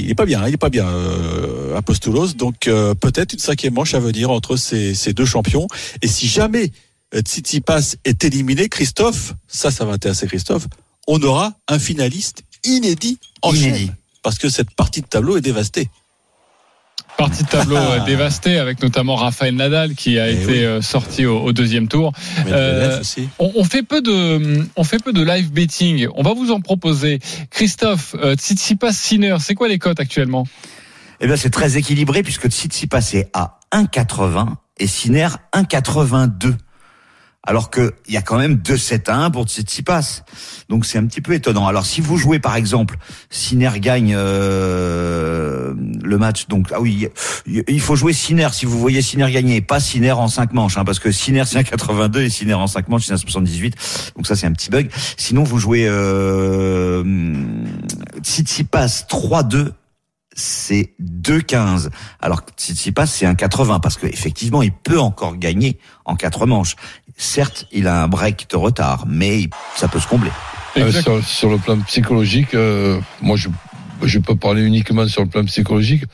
il 0.04 0.10
est 0.10 0.14
pas 0.14 0.26
bien, 0.26 0.46
il 0.46 0.54
est 0.54 0.58
pas 0.58 0.70
bien, 0.70 0.86
euh, 0.86 1.76
Apostolos. 1.76 2.34
Donc 2.34 2.68
euh, 2.68 2.94
peut-être 2.94 3.32
une 3.32 3.40
cinquième 3.40 3.74
manche 3.74 3.94
à 3.94 4.00
venir 4.00 4.30
entre 4.30 4.56
ces, 4.56 4.94
ces 4.94 5.12
deux 5.12 5.24
champions. 5.24 5.66
Et 6.02 6.08
si 6.08 6.28
jamais 6.28 6.70
euh, 7.14 7.20
Tsitsipas 7.20 7.96
est 8.04 8.22
éliminé, 8.22 8.68
Christophe, 8.68 9.34
ça, 9.48 9.72
ça 9.72 9.84
va 9.84 9.94
intéresser 9.94 10.28
Christophe, 10.28 10.68
on 11.08 11.20
aura 11.22 11.54
un 11.66 11.80
finaliste 11.80 12.42
inédit 12.62 13.18
en 13.42 13.52
chaîne. 13.52 13.96
Parce 14.22 14.38
que 14.38 14.48
cette 14.50 14.70
partie 14.72 15.00
de 15.00 15.06
tableau 15.06 15.36
est 15.38 15.40
dévastée. 15.40 15.88
Partie 17.20 17.44
de 17.44 17.48
tableau 17.48 17.76
euh, 17.76 18.04
dévastée 18.06 18.56
avec 18.58 18.82
notamment 18.82 19.14
Raphaël 19.14 19.54
Nadal 19.54 19.94
qui 19.94 20.18
a 20.18 20.30
Eh 20.30 20.34
été 20.34 20.46
oui. 20.46 20.64
euh, 20.64 20.80
sorti 20.80 21.26
au, 21.26 21.38
au 21.40 21.52
deuxième 21.52 21.86
tour. 21.86 22.12
Euh. 22.48 23.02
On, 23.38 23.52
on 23.56 23.64
fait 23.64 23.82
peu 23.82 24.00
de, 24.00 24.66
on 24.76 24.84
fait 24.84 24.98
peu 24.98 25.12
de 25.12 25.22
live 25.22 25.52
betting. 25.52 26.06
On 26.14 26.22
va 26.22 26.32
vous 26.32 26.50
en 26.50 26.60
proposer. 26.60 27.18
Christophe, 27.50 28.16
Tsitsipas 28.36 28.92
Sinner, 28.92 29.36
c'est 29.40 29.54
quoi 29.54 29.68
les 29.68 29.78
cotes 29.78 30.00
actuellement? 30.00 30.46
Eh 31.20 31.26
bien, 31.26 31.36
c'est 31.36 31.50
très 31.50 31.76
équilibré 31.76 32.22
puisque 32.22 32.48
Tsitsipas 32.48 33.10
est 33.12 33.28
à 33.34 33.58
1,80 33.72 34.54
et 34.78 34.86
Sinner 34.86 35.28
1,82. 35.54 36.54
Alors 37.46 37.70
que 37.70 37.94
il 38.06 38.12
y 38.12 38.18
a 38.18 38.22
quand 38.22 38.36
même 38.36 38.56
2-7 38.56 39.10
à 39.10 39.16
1 39.16 39.30
pour 39.30 39.46
Tsitsipas. 39.46 40.24
Donc 40.68 40.84
c'est 40.84 40.98
un 40.98 41.06
petit 41.06 41.22
peu 41.22 41.32
étonnant. 41.32 41.66
Alors 41.66 41.86
si 41.86 42.02
vous 42.02 42.18
jouez 42.18 42.38
par 42.38 42.54
exemple, 42.54 42.98
Sinner 43.30 43.70
gagne 43.78 44.14
euh, 44.14 45.72
le 46.02 46.18
match. 46.18 46.48
Donc 46.48 46.68
ah 46.72 46.80
oui, 46.82 47.08
il 47.46 47.80
faut 47.80 47.96
jouer 47.96 48.12
Sinner 48.12 48.48
si 48.52 48.66
vous 48.66 48.78
voyez 48.78 49.00
Sinner 49.00 49.30
gagner, 49.32 49.62
pas 49.62 49.80
Sinner 49.80 50.12
en 50.12 50.28
5 50.28 50.52
manches, 50.52 50.76
hein, 50.76 50.84
parce 50.84 50.98
que 50.98 51.10
Sinner 51.10 51.44
c'est 51.46 51.58
1,82 51.58 52.18
et 52.20 52.30
Sinner 52.30 52.54
en 52.54 52.66
5 52.66 52.88
manches 52.88 53.06
c'est 53.06 53.14
1,78. 53.14 54.12
Donc 54.16 54.26
ça 54.26 54.36
c'est 54.36 54.46
un 54.46 54.52
petit 54.52 54.68
bug. 54.68 54.90
Sinon 55.16 55.42
vous 55.42 55.58
jouez 55.58 55.86
euh, 55.88 57.02
Tsitsipas 58.22 59.06
3-2 59.08 59.72
c'est 60.34 60.94
2,15. 61.00 61.90
Alors 62.20 62.44
que 62.44 62.52
Tsitsipas, 62.52 63.06
c'est 63.06 63.26
un 63.26 63.34
80 63.34 63.80
parce 63.80 63.96
qu'effectivement, 63.96 64.62
il 64.62 64.72
peut 64.72 65.00
encore 65.00 65.36
gagner 65.36 65.78
en 66.04 66.16
quatre 66.16 66.46
manches. 66.46 66.76
Certes, 67.24 67.66
il 67.70 67.86
a 67.86 68.02
un 68.02 68.08
break 68.08 68.46
de 68.50 68.56
retard, 68.56 69.04
mais 69.06 69.50
ça 69.76 69.88
peut 69.88 70.00
se 70.00 70.08
combler. 70.08 70.30
Euh, 70.78 70.90
sur, 71.02 71.22
sur 71.26 71.50
le 71.50 71.58
plan 71.58 71.78
psychologique, 71.80 72.54
euh, 72.54 72.98
moi 73.20 73.36
je, 73.36 73.48
je 74.02 74.18
peux 74.18 74.36
parler 74.36 74.62
uniquement 74.62 75.06
sur 75.06 75.22
le 75.22 75.28
plan 75.28 75.44
psychologique 75.44 76.04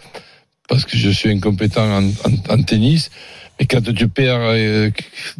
parce 0.68 0.84
que 0.84 0.96
je 0.96 1.08
suis 1.10 1.30
incompétent 1.30 1.84
en, 1.84 2.08
en- 2.08 2.54
en 2.54 2.62
tennis. 2.62 3.10
Mais 3.58 3.64
quand 3.66 3.80
tu 3.94 4.08
perds 4.08 4.38
euh, 4.40 4.90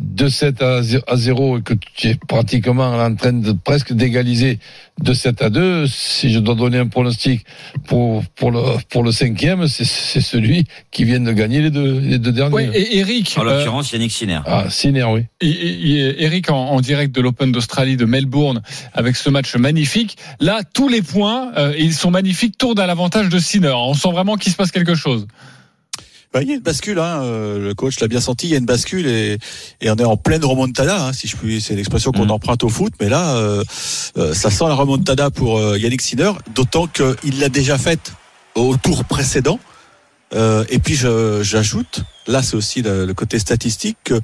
2-7 0.00 0.62
à 0.64 0.80
zé- 0.82 1.02
à 1.06 1.16
0 1.16 1.58
et 1.58 1.62
que 1.62 1.74
tu 1.94 2.08
es 2.08 2.14
pratiquement 2.28 2.88
en 2.96 3.14
train 3.14 3.32
de 3.34 3.52
presque 3.52 3.92
d'égaliser 3.92 4.58
2-7 5.02 5.42
à 5.44 5.50
2, 5.50 5.86
si 5.86 6.32
je 6.32 6.38
dois 6.38 6.54
donner 6.54 6.78
un 6.78 6.86
pronostic 6.86 7.44
pour, 7.86 8.24
pour, 8.34 8.50
le, 8.50 8.60
pour 8.88 9.02
le 9.02 9.12
cinquième, 9.12 9.68
c'est 9.68 9.84
c'est 9.84 10.22
celui 10.22 10.64
qui 10.90 11.04
vient 11.04 11.20
de 11.20 11.30
gagner 11.32 11.60
les 11.60 11.70
deux, 11.70 11.98
les 12.00 12.18
deux 12.18 12.32
derniers. 12.32 12.54
Ouais, 12.54 12.70
et 12.74 12.98
Eric, 12.98 13.34
En 13.36 13.46
euh, 13.46 13.58
l'occurrence, 13.58 13.92
Yannick 13.92 14.12
Sinner. 14.12 14.40
Ah, 14.46 14.64
Sinner, 14.70 15.04
oui. 15.04 15.22
Et- 15.42 15.48
et- 15.50 15.98
et 16.08 16.22
Eric 16.24 16.50
en, 16.50 16.56
en 16.70 16.80
direct 16.80 17.14
de 17.14 17.20
l'Open 17.20 17.52
d'Australie 17.52 17.96
de 17.98 18.06
Melbourne 18.06 18.62
avec 18.94 19.16
ce 19.16 19.28
match 19.28 19.54
magnifique. 19.56 20.16
Là, 20.40 20.60
tous 20.74 20.88
les 20.88 21.02
points, 21.02 21.52
euh, 21.58 21.74
ils 21.78 21.92
sont 21.92 22.10
magnifiques, 22.10 22.56
tournent 22.56 22.78
à 22.80 22.86
l'avantage 22.86 23.28
de 23.28 23.38
Sinner. 23.38 23.74
On 23.76 23.92
sent 23.92 24.10
vraiment 24.10 24.36
qu'il 24.36 24.52
se 24.52 24.56
passe 24.56 24.70
quelque 24.70 24.94
chose. 24.94 25.26
Bah, 26.32 26.42
il 26.42 26.48
y 26.48 26.52
a 26.52 26.54
une 26.54 26.60
bascule, 26.60 26.98
hein, 26.98 27.22
euh, 27.22 27.58
le 27.58 27.74
coach 27.74 27.98
l'a 28.00 28.08
bien 28.08 28.20
senti, 28.20 28.46
il 28.48 28.50
y 28.50 28.54
a 28.54 28.58
une 28.58 28.66
bascule 28.66 29.06
et, 29.06 29.38
et 29.80 29.90
on 29.90 29.94
est 29.96 30.04
en 30.04 30.16
pleine 30.16 30.44
remontada, 30.44 31.06
hein, 31.06 31.12
si 31.12 31.28
je 31.28 31.36
puis, 31.36 31.60
c'est 31.60 31.74
l'expression 31.74 32.12
qu'on 32.12 32.24
Mhm. 32.24 32.30
emprunte 32.32 32.64
au 32.64 32.68
foot, 32.68 32.92
mais 33.00 33.08
là, 33.08 33.36
euh, 33.36 33.64
euh, 34.18 34.34
ça 34.34 34.50
sent 34.50 34.64
la 34.68 34.74
remontada 34.74 35.30
pour 35.30 35.58
euh, 35.58 35.78
Yannick 35.78 36.02
Sinner, 36.02 36.32
d'autant 36.54 36.88
qu'il 36.88 37.38
l'a 37.40 37.48
déjà 37.48 37.78
faite 37.78 38.12
au 38.54 38.76
tour 38.76 39.04
précédent. 39.04 39.58
Euh, 40.34 40.64
et 40.68 40.78
puis 40.80 40.96
j'ajoute, 40.96 42.00
là 42.26 42.42
c'est 42.42 42.56
aussi 42.56 42.82
le, 42.82 43.06
le 43.06 43.14
côté 43.14 43.38
statistique, 43.38 43.96
que 44.04 44.20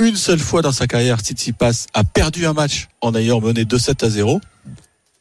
une 0.00 0.16
seule 0.16 0.38
fois 0.38 0.62
dans 0.62 0.72
sa 0.72 0.86
carrière, 0.86 1.20
Tsitsipas 1.20 1.86
a 1.92 2.02
perdu 2.02 2.46
un 2.46 2.54
match 2.54 2.88
en 3.02 3.14
ayant 3.14 3.40
mené 3.40 3.64
2-7 3.64 4.04
à 4.06 4.08
0. 4.08 4.40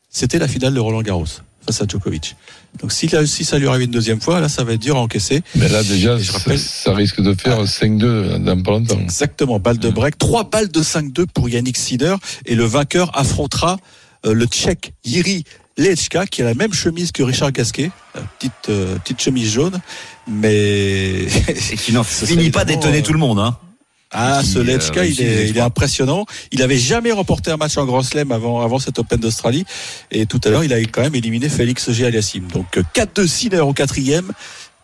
C'était 0.10 0.40
la 0.40 0.48
finale 0.48 0.74
de 0.74 0.80
Roland 0.80 1.02
Garros 1.02 1.26
face 1.66 1.82
à 1.82 1.86
Djokovic. 1.88 2.36
Donc 2.82 2.92
si, 2.92 3.08
là, 3.08 3.26
si 3.26 3.44
ça 3.46 3.58
lui 3.60 3.68
arrive 3.68 3.82
une 3.84 3.92
deuxième 3.92 4.22
fois, 4.22 4.40
là 4.40 4.50
ça 4.50 4.64
va 4.64 4.74
être 4.74 4.82
dur 4.82 4.96
à 4.96 5.00
encaisser. 5.02 5.42
Mais 5.56 5.68
là, 5.70 5.84
déjà, 5.84 6.18
je 6.18 6.32
ça, 6.32 6.38
rappelle- 6.38 6.60
ça 6.60 6.94
risque 6.94 7.22
de 7.22 7.34
faire 7.34 7.68
5-2 7.68 8.38
dans 8.40 8.62
pas 8.64 8.72
longtemps. 8.72 9.00
Exactement, 9.00 9.60
balle 9.60 9.78
de 9.78 9.90
break. 9.90 10.18
Trois 10.18 10.50
balles 10.50 10.70
de 10.70 10.82
5-2 10.82 11.26
pour 11.28 11.50
Yannick 11.50 11.78
Sinner. 11.78 12.16
Et 12.46 12.56
le 12.56 12.64
vainqueur 12.64 13.18
affrontera 13.18 13.78
euh, 14.26 14.34
le 14.34 14.46
Tchèque 14.46 14.94
Yiri 15.04 15.44
Lechka, 15.78 16.26
qui 16.28 16.42
a 16.42 16.46
la 16.46 16.54
même 16.54 16.74
chemise 16.74 17.12
que 17.12 17.24
Richard 17.24 17.52
Gasquet. 17.52 17.92
euh, 18.16 18.22
Petite, 18.40 18.52
euh, 18.70 18.98
petite 19.00 19.22
chemise 19.22 19.52
jaune. 19.52 19.80
Mais. 20.28 21.26
Et 21.72 21.76
qui 21.78 21.92
n'en 21.94 22.04
finit 22.06 22.52
pas 22.52 22.66
d'étonner 22.66 23.00
euh, 23.00 23.04
tout 23.04 23.14
le 23.14 23.20
monde. 23.20 23.40
Hein. 23.40 23.58
Ah, 24.12 24.40
Qui, 24.42 24.50
ce 24.50 24.60
euh, 24.60 24.64
Lechka, 24.64 24.92
il 24.94 25.00
réussit 25.00 25.20
les 25.20 25.26
est, 25.26 25.50
il 25.50 25.58
est 25.58 25.62
impressionnant. 25.62 26.26
Il 26.52 26.62
avait 26.62 26.78
jamais 26.78 27.12
remporté 27.12 27.52
un 27.52 27.58
match 27.58 27.78
en 27.78 27.86
Grand 27.86 28.04
Chelem 28.04 28.32
avant, 28.32 28.62
avant 28.62 28.80
cet 28.80 29.00
Open 29.00 29.20
d'Australie. 29.20 29.66
Et 30.12 30.26
tout 30.26 30.42
à 30.44 30.50
l'heure, 30.50 30.64
il 30.64 30.74
a 30.74 30.80
quand 30.80 31.02
même 31.02 31.16
éliminé 31.16 31.50
Félix 31.50 31.92
G. 31.92 32.10
Donc, 32.54 32.78
euh, 32.78 32.84
4-2 32.94 33.28
Sinner 33.28 33.60
au 33.62 33.74
quatrième. 33.74 34.32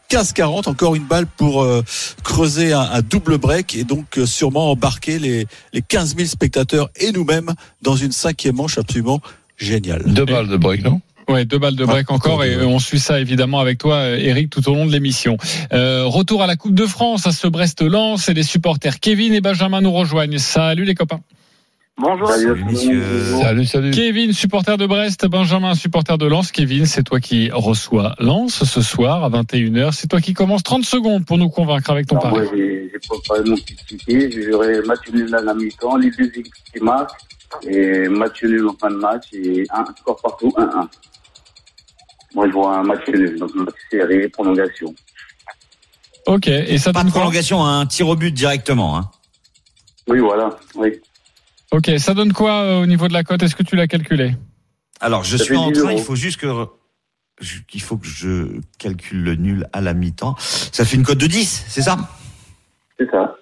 15-40, 0.09 0.69
encore 0.69 0.95
une 0.95 1.03
balle 1.03 1.27
pour 1.27 1.63
euh, 1.63 1.83
creuser 2.23 2.73
un, 2.73 2.79
un 2.79 3.01
double 3.01 3.37
break 3.37 3.75
et 3.75 3.83
donc 3.83 4.17
euh, 4.17 4.25
sûrement 4.25 4.71
embarquer 4.71 5.19
les, 5.19 5.47
les 5.73 5.81
15 5.81 6.15
000 6.15 6.27
spectateurs 6.29 6.89
et 6.95 7.11
nous-mêmes 7.11 7.53
dans 7.81 7.95
une 7.95 8.11
cinquième 8.11 8.55
manche 8.55 8.77
absolument 8.77 9.19
géniale. 9.57 10.03
Deux 10.05 10.25
balles 10.25 10.47
de 10.47 10.57
break, 10.57 10.83
non? 10.83 11.01
Ouais, 11.29 11.45
deux 11.45 11.59
balles 11.59 11.75
de 11.75 11.83
break 11.83 12.09
Ouais, 12.09 12.15
encore 12.15 12.33
encore 12.33 12.43
et 12.45 12.57
on 12.63 12.79
suit 12.79 12.99
ça 12.99 13.19
évidemment 13.19 13.59
avec 13.59 13.77
toi, 13.77 14.07
Eric, 14.07 14.49
tout 14.49 14.67
au 14.69 14.73
long 14.73 14.85
de 14.85 14.91
l'émission. 14.91 15.37
Euh, 15.73 16.05
retour 16.05 16.41
à 16.41 16.47
la 16.47 16.55
Coupe 16.55 16.73
de 16.73 16.85
France, 16.85 17.27
à 17.27 17.31
ce 17.31 17.47
Brest-Lens 17.47 18.29
et 18.29 18.33
les 18.33 18.43
supporters 18.43 18.99
Kevin 18.99 19.33
et 19.33 19.41
Benjamin 19.41 19.81
nous 19.81 19.91
rejoignent. 19.91 20.37
Salut 20.37 20.85
les 20.85 20.95
copains. 20.95 21.19
Bonjour. 21.99 22.29
Salut, 22.29 22.63
messieurs. 22.63 23.03
Salut, 23.41 23.65
salut. 23.65 23.91
Kevin, 23.91 24.31
supporter 24.31 24.77
de 24.77 24.85
Brest, 24.85 25.25
Benjamin, 25.25 25.73
supporter 25.73 26.17
de 26.19 26.27
Lens. 26.27 26.51
Kevin, 26.51 26.85
c'est 26.85 27.01
toi 27.01 27.19
qui 27.19 27.49
reçois 27.51 28.13
Lens 28.19 28.63
ce 28.63 28.81
soir 28.83 29.23
à 29.23 29.29
21h. 29.29 29.93
C'est 29.93 30.07
toi 30.07 30.21
qui 30.21 30.33
commence 30.33 30.61
30 30.61 30.85
secondes 30.85 31.25
pour 31.25 31.39
nous 31.39 31.49
convaincre 31.49 31.89
avec 31.89 32.05
ton 32.05 32.19
Alors, 32.19 32.35
pari. 32.35 32.45
moi, 32.45 32.55
j'ai 32.55 32.91
préparé 33.09 33.49
mon 33.49 33.55
petit 33.55 33.75
ticket. 33.87 34.29
J'aurai 34.31 34.81
match 34.83 35.09
nul 35.11 35.33
à 35.33 35.41
la 35.41 35.55
mi-temps, 35.55 35.97
les 35.97 36.11
deux 36.11 36.25
équipes 36.25 36.53
qui 36.71 36.83
marquent, 36.83 37.17
et 37.67 38.07
match 38.07 38.43
nul 38.43 38.67
en 38.67 38.75
fin 38.79 38.91
de 38.91 38.97
match, 38.97 39.23
et 39.33 39.65
un 39.73 39.83
score 39.99 40.21
partout, 40.21 40.53
1-1. 40.55 40.87
Moi, 42.35 42.47
je 42.47 42.53
vois 42.53 42.77
un 42.79 42.83
match 42.83 43.07
nul, 43.07 43.37
donc 43.39 43.53
match 43.55 43.75
serré, 43.91 44.27
prolongation. 44.29 44.93
Ok, 46.25 46.47
et 46.47 46.77
ça 46.77 46.91
Pas 46.91 46.99
donne 46.99 47.07
de 47.07 47.11
prolongation, 47.13 47.63
un 47.65 47.85
tir 47.85 48.07
au 48.09 48.15
but 48.15 48.31
directement. 48.33 48.97
Hein. 48.97 49.09
Oui, 50.07 50.19
voilà, 50.19 50.57
oui. 50.75 50.93
Ok, 51.71 51.91
ça 51.97 52.13
donne 52.13 52.33
quoi 52.33 52.61
euh, 52.61 52.81
au 52.81 52.85
niveau 52.85 53.07
de 53.07 53.13
la 53.13 53.23
cote? 53.23 53.43
Est-ce 53.43 53.55
que 53.55 53.63
tu 53.63 53.75
l'as 53.75 53.87
calculé? 53.87 54.35
Alors, 54.99 55.23
je 55.23 55.37
Ça 55.37 55.43
suis 55.43 55.55
en 55.55 55.71
10 55.71 55.79
train, 55.79 55.91
il 55.93 56.01
faut 56.01 56.15
juste 56.15 56.39
que 56.39 56.47
je- 57.39 57.59
qu'il 57.67 57.81
faut 57.81 57.97
que 57.97 58.07
je 58.07 58.59
calcule 58.77 59.21
le 59.23 59.35
nul 59.35 59.67
à 59.73 59.81
la 59.81 59.93
mi-temps. 59.93 60.35
Ça 60.39 60.85
fait 60.85 60.95
une 60.97 61.03
cote 61.03 61.17
de 61.17 61.27
10, 61.27 61.65
c'est 61.67 61.81
ça? 61.81 61.97
C'est 62.99 63.09
ça. 63.11 63.35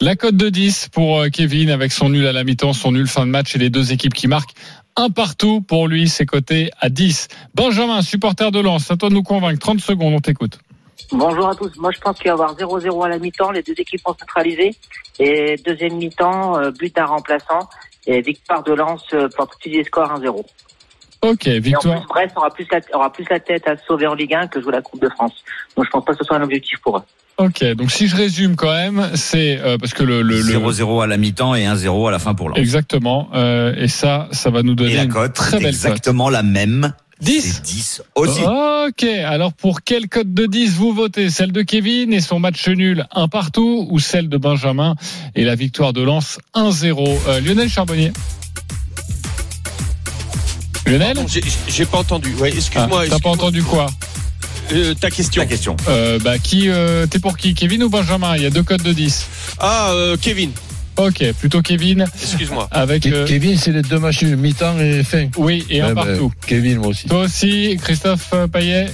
La 0.00 0.16
cote 0.16 0.36
de 0.36 0.48
10 0.48 0.88
pour 0.88 1.20
euh, 1.20 1.28
Kevin 1.28 1.70
avec 1.70 1.92
son 1.92 2.08
nul 2.08 2.26
à 2.26 2.32
la 2.32 2.42
mi-temps, 2.44 2.72
son 2.72 2.92
nul 2.92 3.06
fin 3.06 3.24
de 3.26 3.30
match 3.30 3.54
et 3.54 3.58
les 3.58 3.70
deux 3.70 3.92
équipes 3.92 4.14
qui 4.14 4.26
marquent. 4.26 4.54
Un 4.96 5.08
partout 5.10 5.62
pour 5.62 5.88
lui, 5.88 6.08
c'est 6.08 6.26
coté 6.26 6.70
à 6.80 6.88
10. 6.88 7.28
Benjamin, 7.54 8.02
supporter 8.02 8.50
de 8.50 8.60
Lens, 8.60 8.90
à 8.90 8.96
toi 8.96 9.08
de 9.08 9.14
nous 9.14 9.22
convaincre. 9.22 9.58
30 9.58 9.80
secondes, 9.80 10.12
on 10.14 10.20
t'écoute. 10.20 10.58
Bonjour 11.10 11.48
à 11.48 11.54
tous. 11.54 11.74
Moi, 11.78 11.90
je 11.94 12.00
pense 12.00 12.18
qu'il 12.18 12.30
va 12.30 12.36
y 12.36 12.40
avoir 12.40 12.56
0-0 12.56 13.04
à 13.04 13.08
la 13.08 13.18
mi-temps. 13.18 13.50
Les 13.50 13.62
deux 13.62 13.74
équipes 13.76 14.00
vont 14.06 14.14
centraliser. 14.18 14.74
Et 15.18 15.56
deuxième 15.64 15.96
mi-temps, 15.96 16.58
euh, 16.58 16.70
but 16.70 16.96
à 16.98 17.06
remplaçant. 17.06 17.68
Et 18.06 18.20
victoire 18.20 18.62
de 18.62 18.72
Lens 18.72 19.02
euh, 19.14 19.28
pour 19.34 19.48
petit 19.48 19.70
des 19.70 19.84
scores 19.84 20.12
1-0. 20.20 20.44
Ok, 21.22 21.46
Et 21.46 21.58
en 21.58 21.60
victoire. 21.60 22.00
plus, 22.00 22.08
Brest 22.08 22.36
aura 22.36 22.50
plus, 22.50 22.66
la, 22.70 22.80
aura 22.94 23.12
plus 23.12 23.24
la 23.30 23.40
tête 23.40 23.66
à 23.68 23.76
sauver 23.76 24.06
en 24.06 24.14
Ligue 24.14 24.34
1 24.34 24.48
que 24.48 24.60
jouer 24.60 24.72
la 24.72 24.82
Coupe 24.82 25.00
de 25.00 25.08
France. 25.08 25.32
Donc, 25.76 25.86
je 25.86 25.90
pense 25.90 26.04
pas 26.04 26.12
que 26.12 26.18
ce 26.18 26.24
soit 26.24 26.36
un 26.36 26.42
objectif 26.42 26.78
pour 26.80 26.98
eux. 26.98 27.02
Ok, 27.38 27.64
donc 27.74 27.90
si 27.90 28.08
je 28.08 28.14
résume 28.16 28.56
quand 28.56 28.72
même, 28.72 29.10
c'est 29.14 29.58
euh, 29.60 29.78
parce 29.78 29.94
que 29.94 30.02
le, 30.04 30.22
le, 30.22 30.40
le- 30.42 30.58
0-0 30.58 31.02
à 31.02 31.06
la 31.06 31.16
mi-temps 31.16 31.54
et 31.54 31.64
1-0 31.64 32.08
à 32.08 32.10
la 32.10 32.18
fin 32.18 32.34
pour 32.34 32.50
Lens. 32.50 32.58
exactement, 32.58 33.28
euh, 33.34 33.74
et 33.76 33.88
ça, 33.88 34.28
ça 34.32 34.50
va 34.50 34.62
nous 34.62 34.74
donner 34.74 34.92
Et 34.92 34.96
la 34.96 35.04
une 35.04 35.12
cote, 35.12 35.32
très 35.32 35.56
est 35.56 35.60
belle 35.60 35.72
cote. 35.72 35.74
exactement 35.74 36.28
la 36.28 36.42
même. 36.42 36.92
10 37.20 37.40
C'est 37.40 37.62
10 37.62 38.02
aussi. 38.16 38.40
Ok, 38.42 39.04
alors 39.04 39.52
pour 39.52 39.82
quelle 39.82 40.08
cote 40.08 40.32
de 40.34 40.46
10 40.46 40.74
vous 40.74 40.92
votez? 40.92 41.30
Celle 41.30 41.52
de 41.52 41.62
Kevin 41.62 42.12
et 42.12 42.20
son 42.20 42.38
match 42.40 42.68
nul 42.68 43.06
un 43.14 43.28
partout 43.28 43.86
ou 43.90 43.98
celle 44.00 44.28
de 44.28 44.36
Benjamin 44.36 44.96
et 45.36 45.44
la 45.44 45.54
victoire 45.54 45.92
de 45.92 46.02
Lens 46.02 46.38
1-0 46.54 47.18
Euh, 47.28 47.40
Lionel 47.40 47.68
Charbonnier 47.70 48.12
Lionel? 50.86 51.16
J'ai- 51.68 51.86
pas 51.86 51.98
entendu. 51.98 52.34
Ouais, 52.34 52.50
Ah, 52.52 52.56
excuse-moi. 52.56 52.88
T'as 52.88 52.94
pas 52.96 53.02
excuse-moi. 53.04 53.32
entendu 53.34 53.62
quoi? 53.62 53.86
Euh, 54.72 54.94
ta 54.94 55.10
question. 55.10 55.42
Ta 55.42 55.46
question. 55.46 55.76
Euh, 55.88 56.18
bah, 56.18 56.38
qui, 56.38 56.68
euh, 56.68 57.06
t'es 57.06 57.18
pour 57.18 57.36
qui? 57.36 57.54
Kevin 57.54 57.82
ou 57.84 57.88
Benjamin? 57.88 58.36
Il 58.36 58.42
y 58.42 58.46
a 58.46 58.50
deux 58.50 58.62
codes 58.62 58.82
de 58.82 58.92
10. 58.92 59.26
Ah, 59.58 59.90
euh, 59.92 60.16
Kevin. 60.20 60.50
Ok, 60.96 61.24
plutôt 61.40 61.62
Kevin. 61.62 62.06
Excuse-moi. 62.22 62.68
Avec. 62.70 63.04
Ke- 63.04 63.12
euh, 63.12 63.26
Kevin, 63.26 63.56
c'est 63.56 63.72
les 63.72 63.82
deux 63.82 63.98
matchs 63.98 64.22
mi-temps 64.24 64.78
et 64.78 65.02
fin. 65.02 65.28
oui, 65.38 65.64
et 65.70 65.80
un 65.80 65.88
Ouais, 65.88 65.94
bah, 65.94 66.04
partout. 66.06 66.32
Kevin, 66.46 66.78
moi 66.78 66.88
aussi. 66.88 67.06
Toi 67.08 67.20
aussi, 67.20 67.78
Christophe 67.82 68.32
Payet 68.52 68.86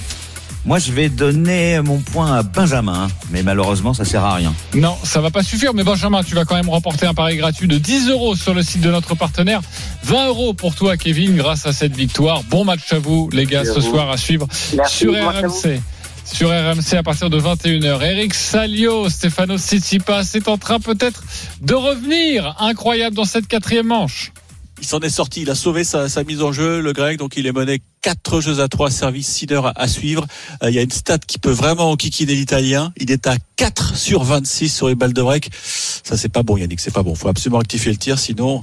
Moi, 0.65 0.77
je 0.77 0.91
vais 0.91 1.07
donner 1.07 1.81
mon 1.81 1.99
point 1.99 2.37
à 2.37 2.43
Benjamin, 2.43 3.05
hein, 3.05 3.07
mais 3.31 3.43
malheureusement, 3.43 3.93
ça 3.93 4.03
sert 4.03 4.23
à 4.23 4.35
rien. 4.35 4.53
Non, 4.75 4.95
ça 5.03 5.21
va 5.21 5.31
pas 5.31 5.41
suffire, 5.41 5.73
mais 5.73 5.83
Benjamin, 5.83 6.21
tu 6.21 6.35
vas 6.35 6.43
quand 6.43 6.55
même 6.55 6.69
remporter 6.69 7.05
un 7.05 7.13
pari 7.13 7.37
gratuit 7.37 7.67
de 7.67 7.77
10 7.77 8.09
euros 8.09 8.35
sur 8.35 8.53
le 8.53 8.61
site 8.61 8.81
de 8.81 8.91
notre 8.91 9.15
partenaire. 9.15 9.61
20 10.03 10.27
euros 10.27 10.53
pour 10.53 10.75
toi, 10.75 10.97
Kevin, 10.97 11.37
grâce 11.37 11.65
à 11.65 11.71
cette 11.71 11.95
victoire. 11.95 12.43
Bon 12.43 12.65
match 12.65 12.91
à 12.91 12.99
vous, 12.99 13.29
les 13.31 13.45
gars, 13.45 13.63
Merci 13.63 13.81
ce 13.81 13.87
soir 13.89 14.09
à 14.09 14.17
suivre 14.17 14.47
Merci, 14.75 14.97
sur. 14.97 15.13
RMC. 15.13 15.81
Sur 16.25 16.49
RMC 16.49 16.93
à 16.95 17.03
partir 17.03 17.29
de 17.29 17.39
21h. 17.39 18.03
Eric 18.03 18.33
Salio, 18.35 19.09
Stefano 19.09 19.57
Tsitsipas 19.57 20.33
est 20.35 20.47
en 20.47 20.57
train 20.57 20.79
peut-être 20.79 21.23
de 21.61 21.73
revenir. 21.73 22.55
Incroyable 22.59 23.15
dans 23.15 23.25
cette 23.25 23.47
quatrième 23.47 23.87
manche. 23.87 24.31
Il 24.79 24.85
s'en 24.85 24.99
est 24.99 25.09
sorti, 25.09 25.41
il 25.41 25.49
a 25.49 25.55
sauvé 25.55 25.83
sa, 25.83 26.07
sa 26.07 26.23
mise 26.23 26.41
en 26.43 26.51
jeu, 26.51 26.81
le 26.81 26.93
grec, 26.93 27.17
donc 27.17 27.35
il 27.35 27.47
est 27.47 27.51
mené 27.51 27.81
4 28.01 28.41
jeux 28.41 28.59
à 28.59 28.67
3, 28.67 28.89
service 28.91 29.27
6 29.27 29.51
heures 29.51 29.65
à, 29.67 29.73
à 29.75 29.87
suivre. 29.87 30.25
Euh, 30.63 30.69
il 30.69 30.75
y 30.75 30.79
a 30.79 30.81
une 30.81 30.91
stat 30.91 31.19
qui 31.19 31.39
peut 31.39 31.51
vraiment 31.51 31.91
enquiquiner 31.91 32.33
l'italien. 32.33 32.93
Il 32.97 33.11
est 33.11 33.27
à 33.27 33.35
4 33.55 33.95
sur 33.97 34.23
26 34.23 34.69
sur 34.69 34.87
les 34.87 34.95
balles 34.95 35.13
de 35.13 35.21
break. 35.21 35.49
Ça, 35.53 36.17
c'est 36.17 36.29
pas 36.29 36.43
bon, 36.43 36.57
Yannick, 36.57 36.79
c'est 36.79 36.93
pas 36.93 37.03
bon. 37.03 37.15
faut 37.15 37.27
absolument 37.27 37.59
rectifier 37.59 37.91
le 37.91 37.97
tir, 37.97 38.17
sinon, 38.19 38.61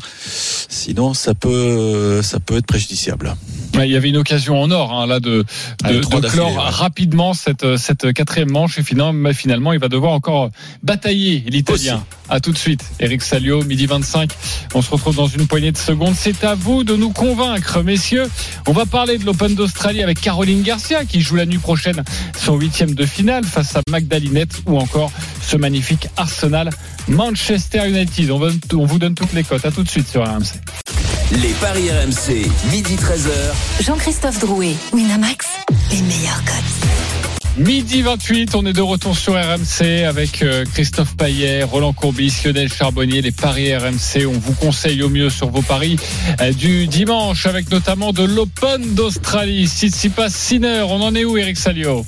sinon 0.69 1.15
ça 1.15 1.35
peut, 1.35 2.23
ça 2.23 2.41
peut 2.41 2.57
être 2.57 2.67
préjudiciable. 2.67 3.37
Il 3.75 3.91
y 3.91 3.97
avait 3.97 4.09
une 4.09 4.17
occasion 4.17 4.61
en 4.61 4.71
or 4.71 4.93
hein, 4.93 5.07
là 5.07 5.21
de, 5.21 5.45
de, 5.85 5.99
de 5.99 6.29
clore 6.29 6.57
ouais. 6.57 6.63
rapidement 6.65 7.35
cette, 7.35 7.77
cette 7.77 8.13
quatrième 8.13 8.51
manche 8.51 8.79
et 8.79 8.83
finalement 8.83 9.73
il 9.73 9.79
va 9.79 9.89
devoir 9.89 10.13
encore 10.13 10.51
batailler 10.83 11.45
l'Italien. 11.47 12.03
À 12.29 12.41
tout 12.41 12.51
de 12.53 12.59
suite, 12.59 12.85
Eric 12.99 13.23
Salio, 13.23 13.63
midi 13.63 13.87
25. 13.87 14.31
On 14.75 14.83
se 14.83 14.91
retrouve 14.91 15.15
dans 15.15 15.29
une 15.29 15.47
poignée 15.47 15.71
de 15.71 15.77
secondes. 15.77 16.15
C'est 16.17 16.43
à 16.43 16.57
vous 16.57 16.83
de 16.83 16.97
nous 16.97 17.11
convaincre, 17.11 17.83
messieurs. 17.83 18.29
On 18.67 18.73
va 18.73 18.85
parler 18.85 19.19
de 19.19 19.25
l'Open 19.25 19.55
d'Australie 19.55 20.03
avec 20.03 20.21
Caroline 20.21 20.63
Garcia 20.63 21.05
qui 21.05 21.21
joue 21.21 21.37
la 21.37 21.47
nuit 21.47 21.59
prochaine 21.59 22.03
son 22.37 22.57
huitième 22.57 22.95
de 22.95 23.07
finale 23.07 23.45
face 23.45 23.77
à 23.77 23.81
Magdalinette 23.91 24.63
ou 24.67 24.79
encore 24.79 25.13
ce 25.41 25.57
magnifique 25.57 26.09
Arsenal 26.17 26.71
Manchester 27.09 27.87
United. 27.89 28.31
On, 28.31 28.39
va- 28.39 28.49
on 28.75 28.87
vous 28.87 28.99
donne 28.99 29.15
toutes 29.15 29.33
les 29.33 29.45
cotes. 29.45 29.65
À 29.65 29.71
tout 29.71 29.83
de 29.83 29.89
suite 29.89 30.09
sur 30.09 30.23
RMC. 30.25 30.61
Les 31.43 31.53
paris 31.61 31.91
RMC, 31.91 32.47
midi 32.71 32.95
13h. 32.97 33.85
Jean-Christophe 33.85 34.39
Drouet, 34.39 34.75
Winamax, 34.93 35.47
les 35.91 36.01
meilleurs 36.03 36.43
codes. 36.45 37.67
Midi 37.67 38.03
28, 38.03 38.55
on 38.55 38.67
est 38.67 38.75
de 38.75 38.83
retour 38.83 39.17
sur 39.17 39.33
RMC 39.33 40.05
avec 40.07 40.43
euh, 40.43 40.65
Christophe 40.75 41.17
Paillet, 41.17 41.63
Roland 41.65 41.95
Courbis, 41.95 42.33
Lionel 42.45 42.71
Charbonnier, 42.71 43.23
les 43.23 43.33
paris 43.33 43.75
RMC. 43.75 44.27
On 44.27 44.39
vous 44.39 44.53
conseille 44.53 45.03
au 45.03 45.09
mieux 45.09 45.31
sur 45.31 45.49
vos 45.49 45.63
paris 45.63 45.97
euh, 46.43 46.53
du 46.53 46.87
dimanche 46.87 47.47
avec 47.47 47.71
notamment 47.71 48.13
de 48.13 48.25
l'Open 48.25 48.95
d'Australie. 48.95 49.67
Tsitsipas 49.67 50.29
Sinner, 50.29 50.85
on 50.87 51.01
en 51.01 51.15
est 51.15 51.25
où 51.25 51.39
Eric 51.39 51.57
Salio? 51.57 52.05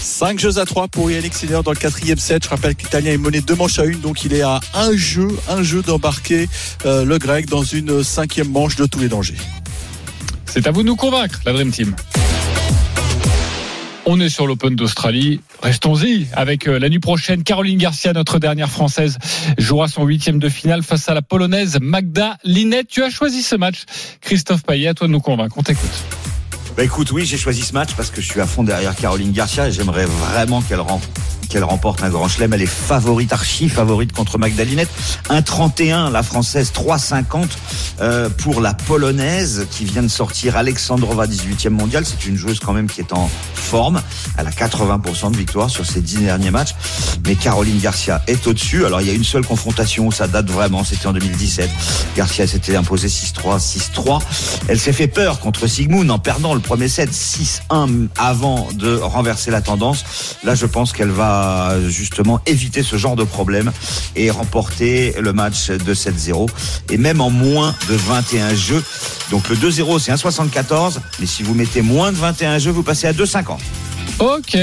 5 0.00 0.38
jeux 0.38 0.58
à 0.58 0.64
3 0.64 0.88
pour 0.88 1.10
Yannick 1.10 1.34
Sinner 1.34 1.60
dans 1.64 1.70
le 1.70 1.76
quatrième 1.76 2.18
set. 2.18 2.44
Je 2.44 2.48
rappelle 2.48 2.74
que 2.74 2.82
l'Italien 2.82 3.12
est 3.12 3.18
mené 3.18 3.40
deux 3.40 3.54
manches 3.54 3.78
à 3.78 3.84
une, 3.84 4.00
donc 4.00 4.24
il 4.24 4.32
est 4.32 4.42
à 4.42 4.60
un 4.74 4.96
jeu, 4.96 5.28
un 5.48 5.62
jeu 5.62 5.82
d'embarquer 5.82 6.48
euh, 6.86 7.04
le 7.04 7.18
grec 7.18 7.46
dans 7.46 7.62
une 7.62 8.02
cinquième 8.02 8.48
manche 8.48 8.76
de 8.76 8.86
tous 8.86 9.00
les 9.00 9.08
dangers. 9.08 9.36
C'est 10.46 10.66
à 10.66 10.70
vous 10.70 10.82
de 10.82 10.88
nous 10.88 10.96
convaincre, 10.96 11.40
la 11.44 11.52
Dream 11.52 11.70
Team. 11.70 11.94
On 14.06 14.18
est 14.18 14.30
sur 14.30 14.46
l'Open 14.46 14.74
d'Australie. 14.74 15.40
Restons-y 15.62 16.26
avec 16.32 16.66
euh, 16.66 16.78
la 16.78 16.88
nuit 16.88 16.98
prochaine. 16.98 17.44
Caroline 17.44 17.78
Garcia, 17.78 18.12
notre 18.12 18.38
dernière 18.38 18.70
française, 18.70 19.18
jouera 19.58 19.86
son 19.86 20.04
huitième 20.04 20.38
de 20.38 20.48
finale 20.48 20.82
face 20.82 21.08
à 21.08 21.14
la 21.14 21.22
polonaise 21.22 21.78
Magda 21.80 22.38
Linette. 22.42 22.88
Tu 22.88 23.02
as 23.02 23.10
choisi 23.10 23.42
ce 23.42 23.54
match. 23.54 23.84
Christophe 24.20 24.62
Payet, 24.62 24.88
à 24.88 24.94
toi 24.94 25.06
de 25.06 25.12
nous 25.12 25.20
convaincre. 25.20 25.56
On 25.58 25.62
t'écoute. 25.62 26.04
Bah 26.80 26.84
écoute, 26.84 27.12
oui, 27.12 27.26
j'ai 27.26 27.36
choisi 27.36 27.60
ce 27.60 27.74
match 27.74 27.90
parce 27.94 28.08
que 28.10 28.22
je 28.22 28.26
suis 28.26 28.40
à 28.40 28.46
fond 28.46 28.62
derrière 28.62 28.96
Caroline 28.96 29.32
Garcia 29.32 29.68
et 29.68 29.70
j'aimerais 29.70 30.06
vraiment 30.06 30.62
qu'elle 30.62 30.80
rem- 30.80 30.98
qu'elle 31.50 31.64
remporte 31.64 32.02
un 32.02 32.08
grand 32.08 32.28
chelem. 32.28 32.52
Elle 32.54 32.62
est 32.62 32.66
favorite, 32.66 33.32
archi 33.32 33.68
favorite 33.68 34.12
contre 34.12 34.38
Magdalinette. 34.38 34.88
1,31 35.28 36.10
la 36.10 36.22
française, 36.22 36.72
3,50 36.74 37.48
euh, 38.00 38.30
pour 38.30 38.60
la 38.60 38.72
polonaise 38.72 39.66
qui 39.70 39.84
vient 39.84 40.02
de 40.02 40.08
sortir 40.08 40.56
Alexandrova 40.56 41.26
18e 41.26 41.70
mondiale. 41.70 42.04
C'est 42.06 42.26
une 42.26 42.36
joueuse 42.36 42.60
quand 42.60 42.72
même 42.72 42.88
qui 42.88 43.00
est 43.00 43.12
en 43.12 43.28
forme. 43.54 44.00
Elle 44.38 44.46
a 44.46 44.50
80% 44.50 45.32
de 45.32 45.36
victoire 45.36 45.68
sur 45.68 45.84
ses 45.84 46.00
10 46.00 46.18
derniers 46.18 46.50
matchs. 46.50 46.74
Mais 47.26 47.34
Caroline 47.34 47.78
Garcia 47.78 48.22
est 48.26 48.46
au-dessus. 48.46 48.86
Alors 48.86 49.00
il 49.00 49.08
y 49.08 49.10
a 49.10 49.14
une 49.14 49.24
seule 49.24 49.44
confrontation 49.44 50.06
où 50.06 50.12
ça 50.12 50.28
date 50.28 50.48
vraiment, 50.48 50.84
c'était 50.84 51.06
en 51.06 51.12
2017. 51.12 51.68
Garcia 52.16 52.46
s'était 52.46 52.76
imposée 52.76 53.08
6-3, 53.08 53.60
6-3. 53.60 54.20
Elle 54.68 54.78
s'est 54.78 54.92
fait 54.92 55.08
peur 55.08 55.40
contre 55.40 55.66
Sigmund 55.66 56.10
en 56.10 56.18
perdant 56.18 56.54
le 56.54 56.60
premier 56.60 56.88
set 56.88 57.10
6-1 57.10 58.08
avant 58.16 58.68
de 58.72 58.96
renverser 58.96 59.50
la 59.50 59.60
tendance. 59.60 60.04
Là, 60.44 60.54
je 60.54 60.66
pense 60.66 60.92
qu'elle 60.92 61.10
va 61.10 61.39
justement 61.88 62.40
éviter 62.46 62.82
ce 62.82 62.96
genre 62.96 63.16
de 63.16 63.24
problème 63.24 63.72
et 64.16 64.30
remporter 64.30 65.14
le 65.20 65.32
match 65.32 65.68
de 65.68 65.94
7-0 65.94 66.48
et 66.90 66.98
même 66.98 67.20
en 67.20 67.30
moins 67.30 67.74
de 67.88 67.94
21 67.94 68.54
jeux. 68.54 68.82
Donc 69.30 69.48
le 69.48 69.56
2-0 69.56 69.98
c'est 69.98 70.12
1,74 70.12 70.98
mais 71.18 71.26
si 71.26 71.42
vous 71.42 71.54
mettez 71.54 71.82
moins 71.82 72.12
de 72.12 72.16
21 72.16 72.58
jeux, 72.58 72.70
vous 72.70 72.82
passez 72.82 73.06
à 73.06 73.12
2,50. 73.12 73.58
Ok, 74.18 74.58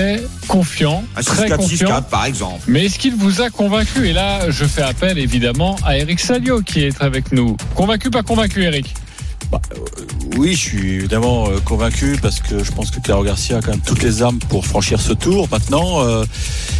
confiant, 0.47 1.03
très 1.15 1.47
6-4, 1.47 1.55
confiant. 1.55 1.89
6-4 1.89 2.03
par 2.03 2.25
exemple. 2.25 2.61
Mais 2.67 2.85
est-ce 2.85 2.99
qu'il 2.99 3.15
vous 3.15 3.41
a 3.41 3.49
convaincu? 3.49 4.07
Et 4.07 4.13
là, 4.13 4.51
je 4.51 4.65
fais 4.65 4.83
appel 4.83 5.17
évidemment 5.17 5.77
à 5.83 5.97
Eric 5.97 6.19
Salio 6.19 6.61
qui 6.61 6.83
est 6.83 7.01
avec 7.01 7.31
nous. 7.31 7.57
Convaincu, 7.73 8.11
pas 8.11 8.21
convaincu, 8.21 8.63
Eric? 8.63 8.93
Oui, 10.37 10.53
je 10.53 10.59
suis 10.59 10.93
évidemment 10.95 11.47
euh, 11.47 11.59
convaincu 11.59 12.17
parce 12.21 12.39
que 12.39 12.63
je 12.63 12.71
pense 12.71 12.91
que 12.91 12.99
Clara 12.99 13.23
Garcia 13.23 13.57
a 13.57 13.61
quand 13.61 13.71
même 13.71 13.81
toutes 13.81 14.03
les 14.03 14.21
armes 14.21 14.39
pour 14.49 14.65
franchir 14.65 14.99
ce 14.99 15.13
tour. 15.13 15.47
Maintenant, 15.51 16.01
euh, 16.01 16.25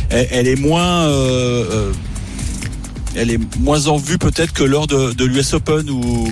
elle, 0.10 0.48
est 0.48 0.56
moins, 0.56 1.06
euh, 1.06 1.66
euh, 1.72 1.94
elle 3.16 3.32
est 3.32 3.60
moins 3.60 3.88
en 3.88 3.98
vue 3.98 4.18
peut-être 4.18 4.54
que 4.54 4.64
lors 4.64 4.88
de, 4.88 5.24
l'US 5.24 5.54
Open 5.54 5.90
où 5.90 6.28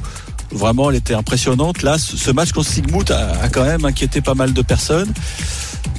vraiment 0.51 0.89
elle 0.89 0.97
était 0.97 1.13
impressionnante. 1.13 1.83
Là, 1.83 1.97
ce, 1.97 2.31
match 2.31 2.51
contre 2.51 2.69
Sigmund 2.69 3.11
a, 3.11 3.49
quand 3.49 3.63
même 3.63 3.85
inquiété 3.85 4.21
pas 4.21 4.35
mal 4.35 4.53
de 4.53 4.61
personnes. 4.61 5.11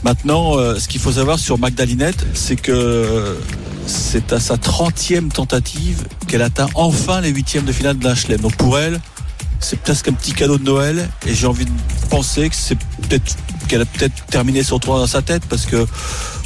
Maintenant, 0.04 0.56
euh, 0.56 0.78
ce 0.78 0.88
qu'il 0.88 1.00
faut 1.00 1.12
savoir 1.12 1.38
sur 1.38 1.58
Magdalinette, 1.58 2.26
c'est 2.34 2.56
que 2.56 3.38
c'est 3.86 4.32
à 4.32 4.40
sa 4.40 4.56
30e 4.56 5.28
tentative 5.28 6.06
qu'elle 6.26 6.42
atteint 6.42 6.68
enfin 6.74 7.20
les 7.20 7.30
huitièmes 7.30 7.64
de 7.64 7.72
finale 7.72 7.98
de 7.98 8.08
l'H-Lem. 8.08 8.40
Donc 8.40 8.56
pour 8.56 8.78
elle, 8.78 9.00
c'est 9.60 9.80
presque 9.80 10.08
un 10.08 10.12
petit 10.12 10.32
cadeau 10.32 10.58
de 10.58 10.64
Noël 10.64 11.08
et 11.26 11.34
j'ai 11.34 11.46
envie 11.46 11.64
de 11.64 11.70
penser 12.10 12.48
que 12.48 12.54
c'est 12.56 12.76
peut-être 13.08 13.36
qu'elle 13.68 13.82
a 13.82 13.84
peut-être 13.84 14.24
terminé 14.26 14.62
son 14.62 14.78
tour 14.78 14.96
dans 14.98 15.06
sa 15.08 15.22
tête 15.22 15.42
parce 15.48 15.66
que 15.66 15.86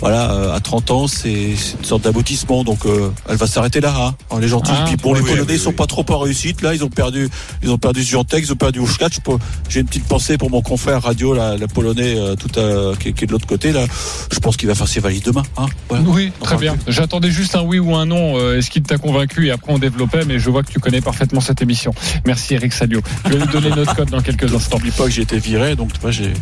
voilà 0.01 0.31
euh, 0.33 0.55
à 0.57 0.61
30 0.61 0.91
ans 0.91 1.07
c'est 1.07 1.51
une 1.51 1.85
sorte 1.85 2.03
d'aboutissement 2.05 2.65
donc 2.65 2.87
euh, 2.87 3.11
elle 3.29 3.37
va 3.37 3.47
s'arrêter 3.47 3.81
là 3.83 3.95
hein, 3.95 4.15
en 4.31 4.39
les 4.39 4.49
gentils 4.49 4.71
Ah, 4.75 4.85
puis 4.87 4.97
bon 4.97 5.13
les 5.13 5.21
Polonais 5.21 5.45
oui, 5.53 5.59
sont 5.59 5.69
oui. 5.71 5.77
pas 5.77 5.87
trop 5.87 6.05
en 6.09 6.19
réussite 6.19 6.63
là 6.63 6.73
ils 6.75 6.83
ont 6.83 6.89
perdu 6.89 7.29
ils 7.63 7.71
ont 7.71 7.77
perdu 7.77 8.03
Ziontek 8.03 8.43
ils 8.45 8.53
ont 8.53 8.57
perdu 8.57 8.81
peux- 9.23 9.33
j'ai 9.69 9.81
une 9.81 9.87
petite 9.87 10.07
pensée 10.07 10.39
pour 10.39 10.49
mon 10.51 10.63
confrère 10.63 11.03
radio 11.03 11.35
là, 11.35 11.57
le 11.59 11.67
Polonais 11.67 12.15
euh, 12.17 12.37
tout 12.37 12.59
à, 12.59 12.97
qui, 12.97 13.09
est- 13.09 13.13
qui 13.13 13.25
est 13.25 13.27
de 13.27 13.33
l'autre 13.33 13.47
côté 13.47 13.73
là 13.73 13.85
je 14.33 14.39
pense 14.39 14.57
qu'il 14.57 14.69
va 14.69 14.75
faire 14.75 14.89
ses 14.89 15.01
valises 15.01 15.23
demain 15.23 15.43
hein, 15.59 15.67
voilà. 15.91 16.05
Oui, 16.07 16.33
très 16.41 16.57
bien. 16.57 16.77
J'attendais 16.87 17.31
juste 17.31 17.55
un 17.57 17.63
oui 17.63 17.79
ou 17.79 17.95
un 17.95 18.07
non. 18.07 18.39
Est-ce 18.55 18.71
qu'il 18.71 18.83
t'a 18.83 18.97
convaincu? 18.97 19.49
Et 19.49 19.51
après, 19.51 19.73
on 19.73 19.79
développait, 19.79 20.25
mais 20.25 20.39
je 20.39 20.49
vois 20.51 20.63
que 20.63 20.71
tu 20.73 20.79
connais 20.81 21.01
parfaitement 21.01 21.41
cette 21.41 21.61
émission. 21.63 21.93
Merci, 22.27 22.55
Eric 22.55 22.73
Salio. 22.73 23.01
Je 23.27 23.31
vais 23.33 23.39
nous 23.39 23.47
donner 23.47 23.71
notre 23.71 23.95
code 23.95 24.11
dans 24.11 24.21
quelques 24.21 24.53
instants. 24.55 24.77
N'oublie 24.79 24.91
pas 24.93 25.05
que 25.05 25.11
j'ai 25.11 25.23
été 25.23 25.39
viré 25.39 25.77
donc 25.77 25.93
tu 25.93 26.01
vois 26.01 26.11
j'ai 26.11 26.33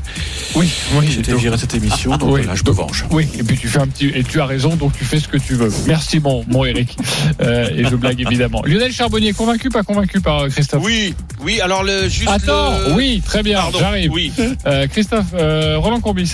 Oui, 0.54 0.70
oui, 0.94 1.07
j'ai 1.11 1.20
été 1.20 1.33
donc- 1.33 1.40
viré 1.40 1.57
de 1.57 1.61
cette 1.61 1.74
émission 1.74 2.11
donc 2.16 2.31
Oui. 2.33 2.40
voilà, 2.42 2.54
je 2.54 2.62
me 2.64 2.70
venge 2.70 3.04
Oui, 3.11 3.26
et 3.38 3.42
puis 3.42 3.57
tu 3.59 3.68
fais 3.68 3.81
un 3.81 3.87
petit, 3.87 4.07
et 4.09 4.22
tu 4.24 4.40
as 4.40 4.46
raison, 4.46 4.76
donc 4.76 4.92
tu 4.96 5.04
fais 5.04 5.18
ce 5.20 5.28
que 5.28 5.37
tu 5.38 5.54
veux. 5.54 5.70
Merci, 5.87 6.20
mon, 6.20 6.44
mon 6.48 6.64
Eric. 6.64 6.96
Euh, 7.40 7.68
et 7.74 7.85
je 7.85 7.96
blague 7.96 8.20
évidemment. 8.20 8.62
Lionel 8.64 8.92
Charbonnier, 8.92 9.33
convaincu, 9.33 9.68
pas 9.70 9.83
convaincu 9.83 10.20
par 10.20 10.40
euh, 10.44 10.48
Christophe? 10.48 10.83
Oui, 10.85 11.14
oui. 11.42 11.61
Alors 11.61 11.83
le 11.85 12.09
juste. 12.09 12.28
Attends, 12.28 12.70
le- 12.88 12.94
oui, 12.94 13.22
très 13.24 13.42
bien, 13.42 13.61
j'arrive. 13.78 14.11
Oui. 14.12 14.33
Euh, 14.66 14.87
Christophe, 14.88 15.26
euh, 15.35 15.78
Roland 15.78 16.00
Courbis. 16.00 16.33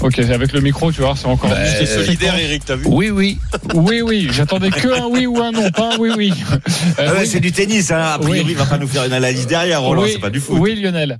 Ok, 0.00 0.18
avec 0.18 0.52
le 0.52 0.60
micro, 0.60 0.90
tu 0.92 1.00
vois, 1.02 1.14
c'est 1.16 1.26
encore. 1.26 1.50
Bah, 1.50 1.56
Euh, 1.58 1.86
solidaire, 2.04 2.38
Eric. 2.38 2.64
T'as 2.64 2.76
vu 2.76 2.84
Oui, 2.88 3.10
oui. 3.10 3.38
Oui, 3.74 4.00
oui, 4.02 4.28
j'attendais 4.32 4.70
que 4.70 4.88
un 4.88 5.06
oui 5.06 5.26
ou 5.26 5.38
un 5.40 5.52
non, 5.52 5.70
pas 5.70 5.94
un 5.94 5.98
oui, 5.98 6.10
oui. 6.16 6.32
Euh, 6.50 6.56
Ah 6.98 7.12
ouais, 7.12 7.18
oui. 7.20 7.26
C'est 7.26 7.40
du 7.40 7.52
tennis, 7.52 7.90
hein. 7.90 8.00
a 8.14 8.18
priori 8.18 8.40
Oui. 8.40 8.46
il 8.50 8.56
va 8.56 8.66
pas 8.66 8.78
nous 8.78 8.88
faire 8.88 9.04
une 9.04 9.12
analyse 9.12 9.46
derrière, 9.46 9.82
Roland, 9.82 10.02
oui, 10.02 10.10
c'est 10.14 10.18
pas 10.20 10.30
du 10.30 10.40
foot. 10.40 10.56
Oui, 10.58 10.74
Lionel. 10.80 11.18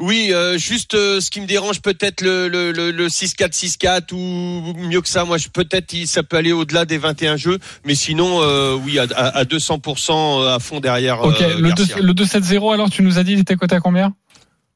Oui, 0.00 0.30
euh, 0.32 0.56
juste 0.56 0.94
euh, 0.94 1.20
ce 1.20 1.30
qui 1.30 1.38
me 1.42 1.46
dérange 1.46 1.82
peut-être 1.82 2.22
le, 2.22 2.48
le, 2.48 2.72
le, 2.72 2.90
le 2.90 3.08
6-4, 3.08 3.52
6-4 3.52 4.14
ou 4.14 4.72
mieux 4.88 5.02
que 5.02 5.08
ça, 5.08 5.26
moi 5.26 5.36
je 5.36 5.48
peut-être 5.48 5.92
il- 5.92 6.06
ça 6.06 6.22
peut 6.22 6.38
aller 6.38 6.52
au-delà 6.52 6.86
des 6.86 6.96
21 6.96 7.36
jeux, 7.36 7.58
mais 7.84 7.94
sinon 7.94 8.38
euh, 8.40 8.74
oui 8.74 8.98
à, 8.98 9.02
à, 9.14 9.38
à 9.40 9.44
200% 9.44 10.46
à 10.48 10.58
fond 10.60 10.80
derrière. 10.80 11.20
Ok, 11.22 11.42
euh, 11.42 11.58
le, 11.60 11.68
Garcia. 11.68 11.96
2, 11.96 12.02
le 12.06 12.12
2-7-0, 12.14 12.72
alors 12.72 12.88
tu 12.88 13.02
nous 13.02 13.18
as 13.18 13.22
dit, 13.22 13.32
il 13.34 13.40
était 13.40 13.56
coté 13.56 13.74
à 13.74 13.80
combien? 13.80 14.14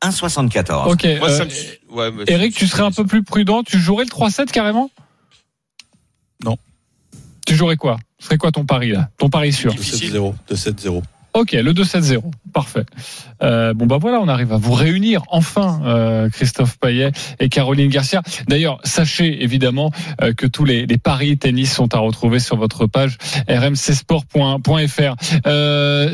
1,74. 0.03 0.89
Ok. 0.91 1.05
Moi, 1.19 1.31
euh, 1.31 1.45
me- 1.45 1.95
ouais, 1.95 2.11
mais- 2.13 2.25
Eric, 2.29 2.55
tu 2.55 2.67
serais 2.67 2.83
un 2.83 2.91
peu 2.93 3.05
plus 3.07 3.23
prudent. 3.23 3.63
Tu 3.63 3.79
jouerais 3.79 4.05
le 4.05 4.11
3-7 4.11 4.51
carrément? 4.53 4.91
Non. 6.45 6.57
Tu 7.47 7.55
jouerais 7.55 7.77
quoi? 7.77 7.97
Ce 8.19 8.27
serait 8.27 8.39
quoi 8.39 8.53
ton 8.53 8.65
pari 8.67 8.91
là? 8.91 9.11
Ton 9.19 9.31
pari 9.31 9.53
sûr? 9.53 9.73
2-7-0. 9.75 10.35
2-7-0. 10.49 11.03
Ok, 11.37 11.53
le 11.53 11.75
2-7-0. 11.75 12.23
Parfait. 12.55 12.87
Euh, 13.43 13.75
bon, 13.75 13.85
bah 13.85 13.99
voilà, 14.01 14.21
on 14.23 14.29
arrive 14.29 14.55
à 14.55 14.57
vous 14.57 14.73
réunir 14.73 15.23
enfin, 15.29 15.83
euh, 15.85 16.31
Christophe 16.31 16.79
Payet 16.79 17.13
et 17.39 17.51
Caroline 17.51 17.91
Garcia. 17.91 18.23
D'ailleurs, 18.49 18.81
sachez 18.85 19.43
évidemment 19.45 19.93
euh, 20.23 20.33
que 20.33 20.47
tous 20.47 20.65
les, 20.65 20.87
paris 20.97 21.37
tennis 21.37 21.75
sont 21.75 21.95
à 21.95 21.99
retrouver 21.99 22.39
sur 22.39 22.57
votre 22.57 22.87
page 22.87 23.19
rmcsport.fr. 23.51 25.15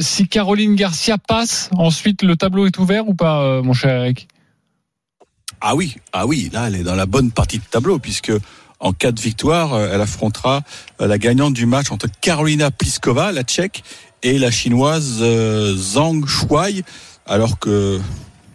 Si 0.01 0.27
Caroline 0.27 0.75
Garcia 0.75 1.19
passe, 1.19 1.71
ensuite 1.71 2.25
le 2.25 2.35
tableau 2.35 2.67
est 2.67 2.77
ouvert 2.81 3.09
ou 3.09 3.15
pas, 3.15 3.63
mon 3.63 3.75
cher 3.75 4.03
Eric? 4.03 4.27
Ah 5.61 5.77
oui, 5.77 5.95
ah 6.13 6.27
oui, 6.27 6.51
là 6.53 6.67
elle 6.67 6.75
est 6.75 6.83
dans 6.83 6.97
la 6.97 7.07
bonne 7.07 7.31
partie 7.31 7.59
de 7.59 7.65
tableau 7.71 8.01
puisque 8.01 8.33
en 8.81 8.93
cas 8.93 9.13
de 9.13 9.21
victoire, 9.21 9.79
elle 9.81 10.01
affrontera 10.01 10.63
la 10.99 11.17
gagnante 11.17 11.55
du 11.55 11.67
match 11.67 11.93
entre 11.93 12.09
Carolina 12.21 12.73
Pliskova, 12.73 13.31
la 13.31 13.45
Tchèque, 13.45 13.85
et 14.23 14.39
la 14.39 14.51
chinoise 14.51 15.19
euh, 15.21 15.77
Zhang 15.77 16.27
Shuai. 16.27 16.83
Alors 17.27 17.59
que 17.59 18.01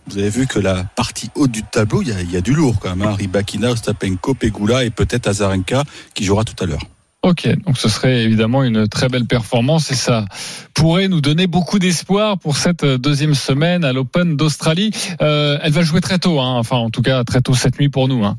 vous 0.07 0.17
avez 0.17 0.29
vu 0.29 0.47
que 0.47 0.59
la 0.59 0.83
partie 0.95 1.29
haute 1.35 1.51
du 1.51 1.63
tableau, 1.63 2.01
il 2.01 2.31
y 2.31 2.37
a, 2.37 2.41
du 2.41 2.53
lourd 2.53 2.77
quand 2.79 2.95
même. 2.95 3.07
Hein. 3.07 3.15
Rybakina, 3.15 3.71
Ostapenko, 3.71 4.33
Pegula 4.33 4.85
et 4.85 4.89
peut-être 4.89 5.27
Azarenka 5.27 5.83
qui 6.13 6.23
jouera 6.23 6.43
tout 6.43 6.61
à 6.63 6.67
l'heure. 6.67 6.83
Ok, 7.23 7.47
donc 7.65 7.77
ce 7.77 7.89
serait 7.89 8.23
évidemment 8.23 8.63
une 8.63 8.87
très 8.87 9.09
belle 9.09 9.25
performance 9.25 9.91
et 9.91 9.95
ça 9.95 10.25
pourrait 10.73 11.07
nous 11.07 11.19
donner 11.19 11.47
beaucoup 11.47 11.79
d'espoir 11.79 12.37
pour 12.37 12.55
cette 12.57 12.85
deuxième 12.85 13.33
semaine 13.33 13.83
à 13.83 13.91
l'Open 13.91 14.37
d'Australie. 14.37 14.91
Euh, 15.21 15.57
elle 15.61 15.73
va 15.73 15.81
jouer 15.81 15.99
très 15.99 16.19
tôt, 16.19 16.39
hein. 16.39 16.53
enfin 16.57 16.77
en 16.77 16.89
tout 16.89 17.01
cas 17.01 17.23
très 17.23 17.41
tôt 17.41 17.55
cette 17.55 17.79
nuit 17.79 17.89
pour 17.89 18.07
nous. 18.07 18.23
Hein. 18.23 18.37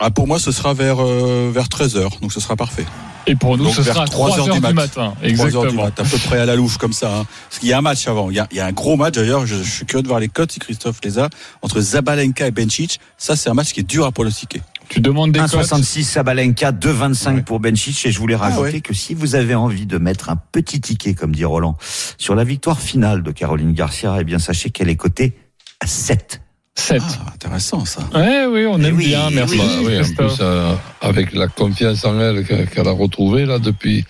Ah, 0.00 0.10
pour 0.10 0.26
moi, 0.26 0.38
ce 0.38 0.50
sera 0.50 0.72
vers, 0.74 0.96
euh, 1.00 1.50
vers 1.52 1.66
13h, 1.68 2.20
donc 2.20 2.32
ce 2.32 2.40
sera 2.40 2.56
parfait. 2.56 2.86
Et 3.26 3.36
pour 3.36 3.58
nous, 3.58 3.64
Donc 3.64 3.74
ce 3.74 3.82
vers 3.82 3.94
sera 3.94 4.04
à 4.04 4.08
3 4.08 4.28
3 4.30 4.38
heures 4.40 4.46
heures 4.48 4.54
du, 4.54 4.60
du 4.60 4.66
mat. 4.66 4.72
matin. 4.72 4.88
3 4.90 5.06
heures 5.06 5.16
du 5.20 5.28
Exactement. 5.28 5.82
mat, 5.84 6.00
à 6.00 6.04
peu 6.04 6.16
près 6.18 6.38
à 6.38 6.46
la 6.46 6.56
louche 6.56 6.78
comme 6.78 6.94
ça. 6.94 7.14
Hein. 7.18 7.26
Parce 7.48 7.58
qu'il 7.60 7.68
y 7.68 7.72
a 7.74 7.78
un 7.78 7.82
match 7.82 8.08
avant. 8.08 8.30
Il 8.30 8.36
y 8.36 8.40
a, 8.40 8.48
il 8.50 8.56
y 8.56 8.60
a 8.60 8.66
un 8.66 8.72
gros 8.72 8.96
match 8.96 9.14
d'ailleurs. 9.14 9.44
Je, 9.44 9.56
je 9.56 9.70
suis 9.70 9.84
curieux 9.84 10.02
de 10.02 10.08
voir 10.08 10.20
les 10.20 10.28
cotes 10.28 10.52
si 10.52 10.58
Christophe 10.58 10.98
les 11.04 11.18
a 11.18 11.28
entre 11.60 11.80
Zabalenka 11.80 12.46
et 12.46 12.50
Bencic. 12.50 12.98
Ça, 13.18 13.36
c'est 13.36 13.50
un 13.50 13.54
match 13.54 13.72
qui 13.74 13.80
est 13.80 13.84
dur 13.84 14.06
à 14.06 14.10
pronostiquer. 14.12 14.62
Tu 14.88 15.00
demandes 15.00 15.32
des 15.32 15.38
cotes 15.40 15.50
1,66 15.52 16.02
Sabalenka, 16.04 16.72
2,25 16.72 17.34
Ouais. 17.34 17.42
pour 17.42 17.60
Bencic. 17.60 18.06
Et 18.06 18.10
je 18.10 18.18
voulais 18.18 18.36
rajouter 18.36 18.62
ouais. 18.62 18.80
que 18.80 18.94
si 18.94 19.12
vous 19.12 19.34
avez 19.34 19.54
envie 19.54 19.84
de 19.86 19.98
mettre 19.98 20.30
un 20.30 20.36
petit 20.36 20.80
ticket, 20.80 21.12
comme 21.14 21.34
dit 21.36 21.44
Roland, 21.44 21.76
sur 22.16 22.34
la 22.34 22.42
victoire 22.44 22.80
finale 22.80 23.22
de 23.22 23.30
Caroline 23.32 23.74
Garcia, 23.74 24.16
eh 24.18 24.24
bien 24.24 24.38
sachez 24.38 24.70
qu'elle 24.70 24.88
est 24.88 24.96
cotée 24.96 25.36
à 25.80 25.86
7. 25.86 26.40
7. 26.80 27.02
Ah, 27.02 27.32
intéressant 27.34 27.84
ça. 27.84 28.00
Ouais, 28.14 28.46
oui, 28.46 28.66
on 28.66 28.80
Eh 28.80 28.86
aime 28.86 28.96
oui, 28.96 29.06
bien, 29.08 29.28
oui, 29.28 29.34
merci. 29.34 29.56
Bah 29.58 29.64
oui, 29.84 29.98
en 30.00 30.14
plus, 30.14 30.36
euh, 30.40 30.74
avec 31.00 31.32
la 31.34 31.46
confiance 31.48 32.04
en 32.04 32.18
elle 32.20 32.44
que- 32.44 32.64
qu'elle 32.64 32.88
a 32.88 32.92
retrouvée 32.92 33.44
là 33.46 33.58
depuis 33.58 34.04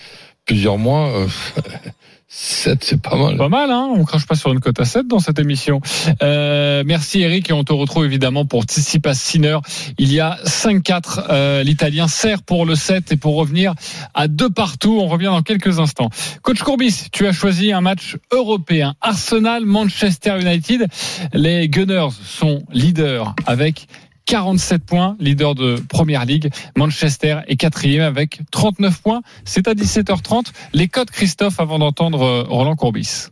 plusieurs 0.47 0.79
mois, 0.79 1.09
euh, 1.09 1.27
7 2.33 2.85
c'est 2.85 3.03
pas 3.03 3.17
mal. 3.17 3.37
Pas 3.37 3.49
mal, 3.49 3.73
hein 3.73 3.89
on 3.93 4.05
crache 4.05 4.25
pas 4.25 4.37
sur 4.37 4.53
une 4.53 4.61
cote 4.61 4.79
à 4.79 4.85
7 4.85 5.09
dans 5.09 5.19
cette 5.19 5.41
émission. 5.41 5.81
Euh, 6.23 6.85
merci 6.87 7.23
Eric 7.23 7.51
et 7.51 7.53
on 7.53 7.65
te 7.65 7.73
retrouve 7.73 8.05
évidemment 8.05 8.47
pour 8.47 8.63
Tsitsipas 8.63 9.15
Sinner. 9.15 9.59
Il 9.99 10.13
y 10.13 10.21
a 10.21 10.39
5-4. 10.45 11.25
Euh, 11.29 11.63
L'Italien 11.65 12.07
sert 12.07 12.43
pour 12.43 12.67
le 12.67 12.77
7 12.77 13.11
et 13.11 13.17
pour 13.17 13.35
revenir 13.35 13.75
à 14.15 14.29
deux 14.29 14.49
partout. 14.49 15.01
On 15.01 15.09
revient 15.09 15.27
dans 15.27 15.43
quelques 15.43 15.81
instants. 15.81 16.09
Coach 16.43 16.63
Courbis, 16.63 17.09
tu 17.11 17.27
as 17.27 17.33
choisi 17.33 17.73
un 17.73 17.81
match 17.81 18.17
européen. 18.31 18.95
Arsenal, 19.01 19.65
Manchester 19.67 20.39
United. 20.41 20.87
Les 21.33 21.69
Gunners 21.69 22.11
sont 22.25 22.63
leaders 22.71 23.35
avec 23.45 23.89
47 24.27 24.85
points, 24.85 25.17
leader 25.19 25.55
de 25.55 25.77
Première 25.89 26.25
Ligue. 26.25 26.51
Manchester 26.77 27.39
est 27.49 27.57
quatrième 27.57 28.03
avec 28.03 28.41
39 28.53 29.01
points. 29.03 29.23
C'est 29.45 29.67
à 29.69 29.75
17h30. 29.75 30.47
Les 30.73 30.89
codes 30.89 31.11
Christophe 31.11 31.59
avant 31.61 31.79
d'entendre 31.79 32.23
euh, 32.23 32.43
Roland 32.49 32.77
Courbis. 32.77 33.27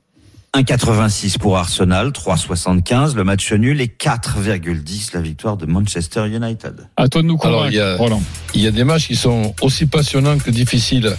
1,86 0.54 1.38
pour 1.38 1.58
Arsenal, 1.58 2.08
3,75 2.08 3.14
le 3.14 3.22
match 3.22 3.52
nul 3.52 3.80
et 3.82 3.86
4,10 3.86 5.10
la 5.14 5.20
victoire 5.20 5.56
de 5.58 5.66
Manchester 5.66 6.26
United. 6.26 6.88
À 6.96 7.06
toi 7.08 7.20
de 7.22 7.26
nous 7.26 7.36
convaincre, 7.36 7.58
Alors, 7.58 7.68
il 7.70 7.74
y 7.76 7.80
a- 7.80 7.96
Roland. 7.96 8.22
Il 8.54 8.62
y 8.62 8.66
a 8.66 8.70
des 8.70 8.82
matchs 8.84 9.08
qui 9.08 9.16
sont 9.16 9.54
aussi 9.60 9.84
passionnants 9.86 10.38
que 10.38 10.50
difficiles 10.50 11.14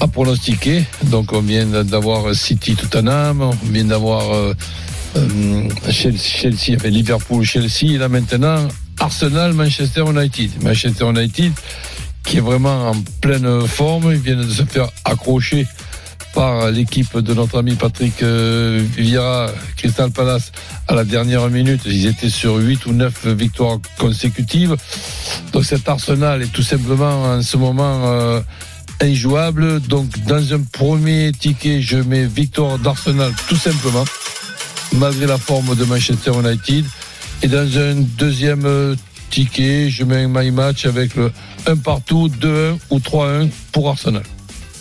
à 0.00 0.08
pronostiquer. 0.08 0.84
Donc 1.04 1.32
on 1.32 1.42
vient 1.42 1.66
d'avoir 1.84 2.34
City 2.34 2.74
Tottenham, 2.76 3.42
on 3.42 3.50
vient 3.70 3.84
d'avoir 3.84 4.32
euh, 4.34 4.54
euh, 5.16 5.68
Chelsea, 5.90 6.18
Chelsea, 6.18 6.76
enfin, 6.76 6.88
Liverpool, 6.88 7.44
Chelsea, 7.44 7.92
et 7.94 7.98
là 7.98 8.08
maintenant 8.08 8.66
Arsenal, 9.00 9.52
Manchester 9.52 10.04
United. 10.08 10.62
Manchester 10.62 11.08
United 11.08 11.52
qui 12.26 12.38
est 12.38 12.40
vraiment 12.40 12.90
en 12.90 12.96
pleine 13.20 13.66
forme, 13.66 14.10
ils 14.10 14.18
viennent 14.18 14.44
de 14.44 14.52
se 14.52 14.64
faire 14.64 14.88
accrocher 15.04 15.66
par 16.34 16.70
l'équipe 16.70 17.16
de 17.16 17.32
notre 17.32 17.58
ami 17.58 17.76
Patrick 17.76 18.22
euh, 18.22 18.84
Vieira, 18.96 19.50
Crystal 19.76 20.10
Palace, 20.10 20.52
à 20.86 20.94
la 20.94 21.04
dernière 21.04 21.48
minute. 21.48 21.82
Ils 21.86 22.06
étaient 22.06 22.28
sur 22.28 22.56
8 22.56 22.84
ou 22.86 22.92
9 22.92 23.28
victoires 23.28 23.78
consécutives. 23.98 24.76
Donc 25.52 25.64
cet 25.64 25.88
Arsenal 25.88 26.42
est 26.42 26.52
tout 26.52 26.62
simplement 26.62 27.22
en 27.22 27.42
ce 27.42 27.56
moment 27.56 28.02
euh, 28.06 28.40
injouable. 29.00 29.80
Donc 29.80 30.10
dans 30.26 30.52
un 30.52 30.60
premier 30.60 31.32
ticket, 31.32 31.80
je 31.80 31.96
mets 31.96 32.26
victoire 32.26 32.78
d'Arsenal 32.78 33.32
tout 33.48 33.56
simplement, 33.56 34.04
malgré 34.96 35.26
la 35.26 35.38
forme 35.38 35.74
de 35.74 35.84
Manchester 35.84 36.32
United. 36.32 36.84
Et 37.42 37.48
dans 37.48 37.78
un 37.78 37.94
deuxième 37.94 38.64
euh, 38.64 38.94
ticket, 39.30 39.90
je 39.90 40.04
mets 40.04 40.24
un 40.24 40.28
my 40.28 40.50
match 40.50 40.86
avec 40.86 41.14
le 41.16 41.32
1 41.66 41.76
partout, 41.76 42.28
2-1 42.28 42.78
ou 42.90 42.98
3-1 42.98 43.50
pour 43.72 43.88
Arsenal. 43.88 44.22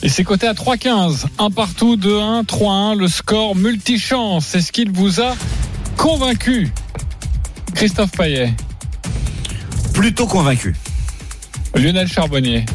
Et 0.03 0.09
c'est 0.09 0.23
coté 0.23 0.47
à 0.47 0.53
3-15. 0.53 1.25
Un 1.39 1.51
partout, 1.51 1.97
2-1, 1.97 2.45
3-1. 2.45 2.97
Le 2.97 3.07
score 3.07 3.55
multichance. 3.55 4.45
C'est 4.45 4.61
ce 4.61 4.71
qu'il 4.71 4.91
vous 4.91 5.19
a 5.19 5.35
convaincu. 5.97 6.71
Christophe 7.73 8.11
Payet, 8.11 8.53
Plutôt 9.93 10.27
convaincu. 10.27 10.75
Lionel 11.75 12.07
Charbonnier. 12.07 12.65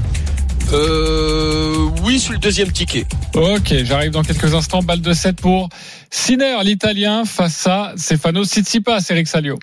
Euh, 0.73 1.89
oui, 2.03 2.21
sur 2.21 2.33
le 2.33 2.39
deuxième 2.39 2.71
ticket. 2.71 3.07
Ok, 3.35 3.75
j'arrive 3.85 4.11
dans 4.11 4.23
quelques 4.23 4.55
instants. 4.55 4.83
Balle 4.83 5.01
de 5.01 5.13
7 5.13 5.37
pour 5.37 5.69
Sinner, 6.11 6.59
l'Italien, 6.65 7.25
face 7.25 7.67
à 7.67 7.93
Stefano 7.97 8.45
Tsitsipas, 8.45 9.01
Eric 9.11 9.29
Salio. 9.29 9.59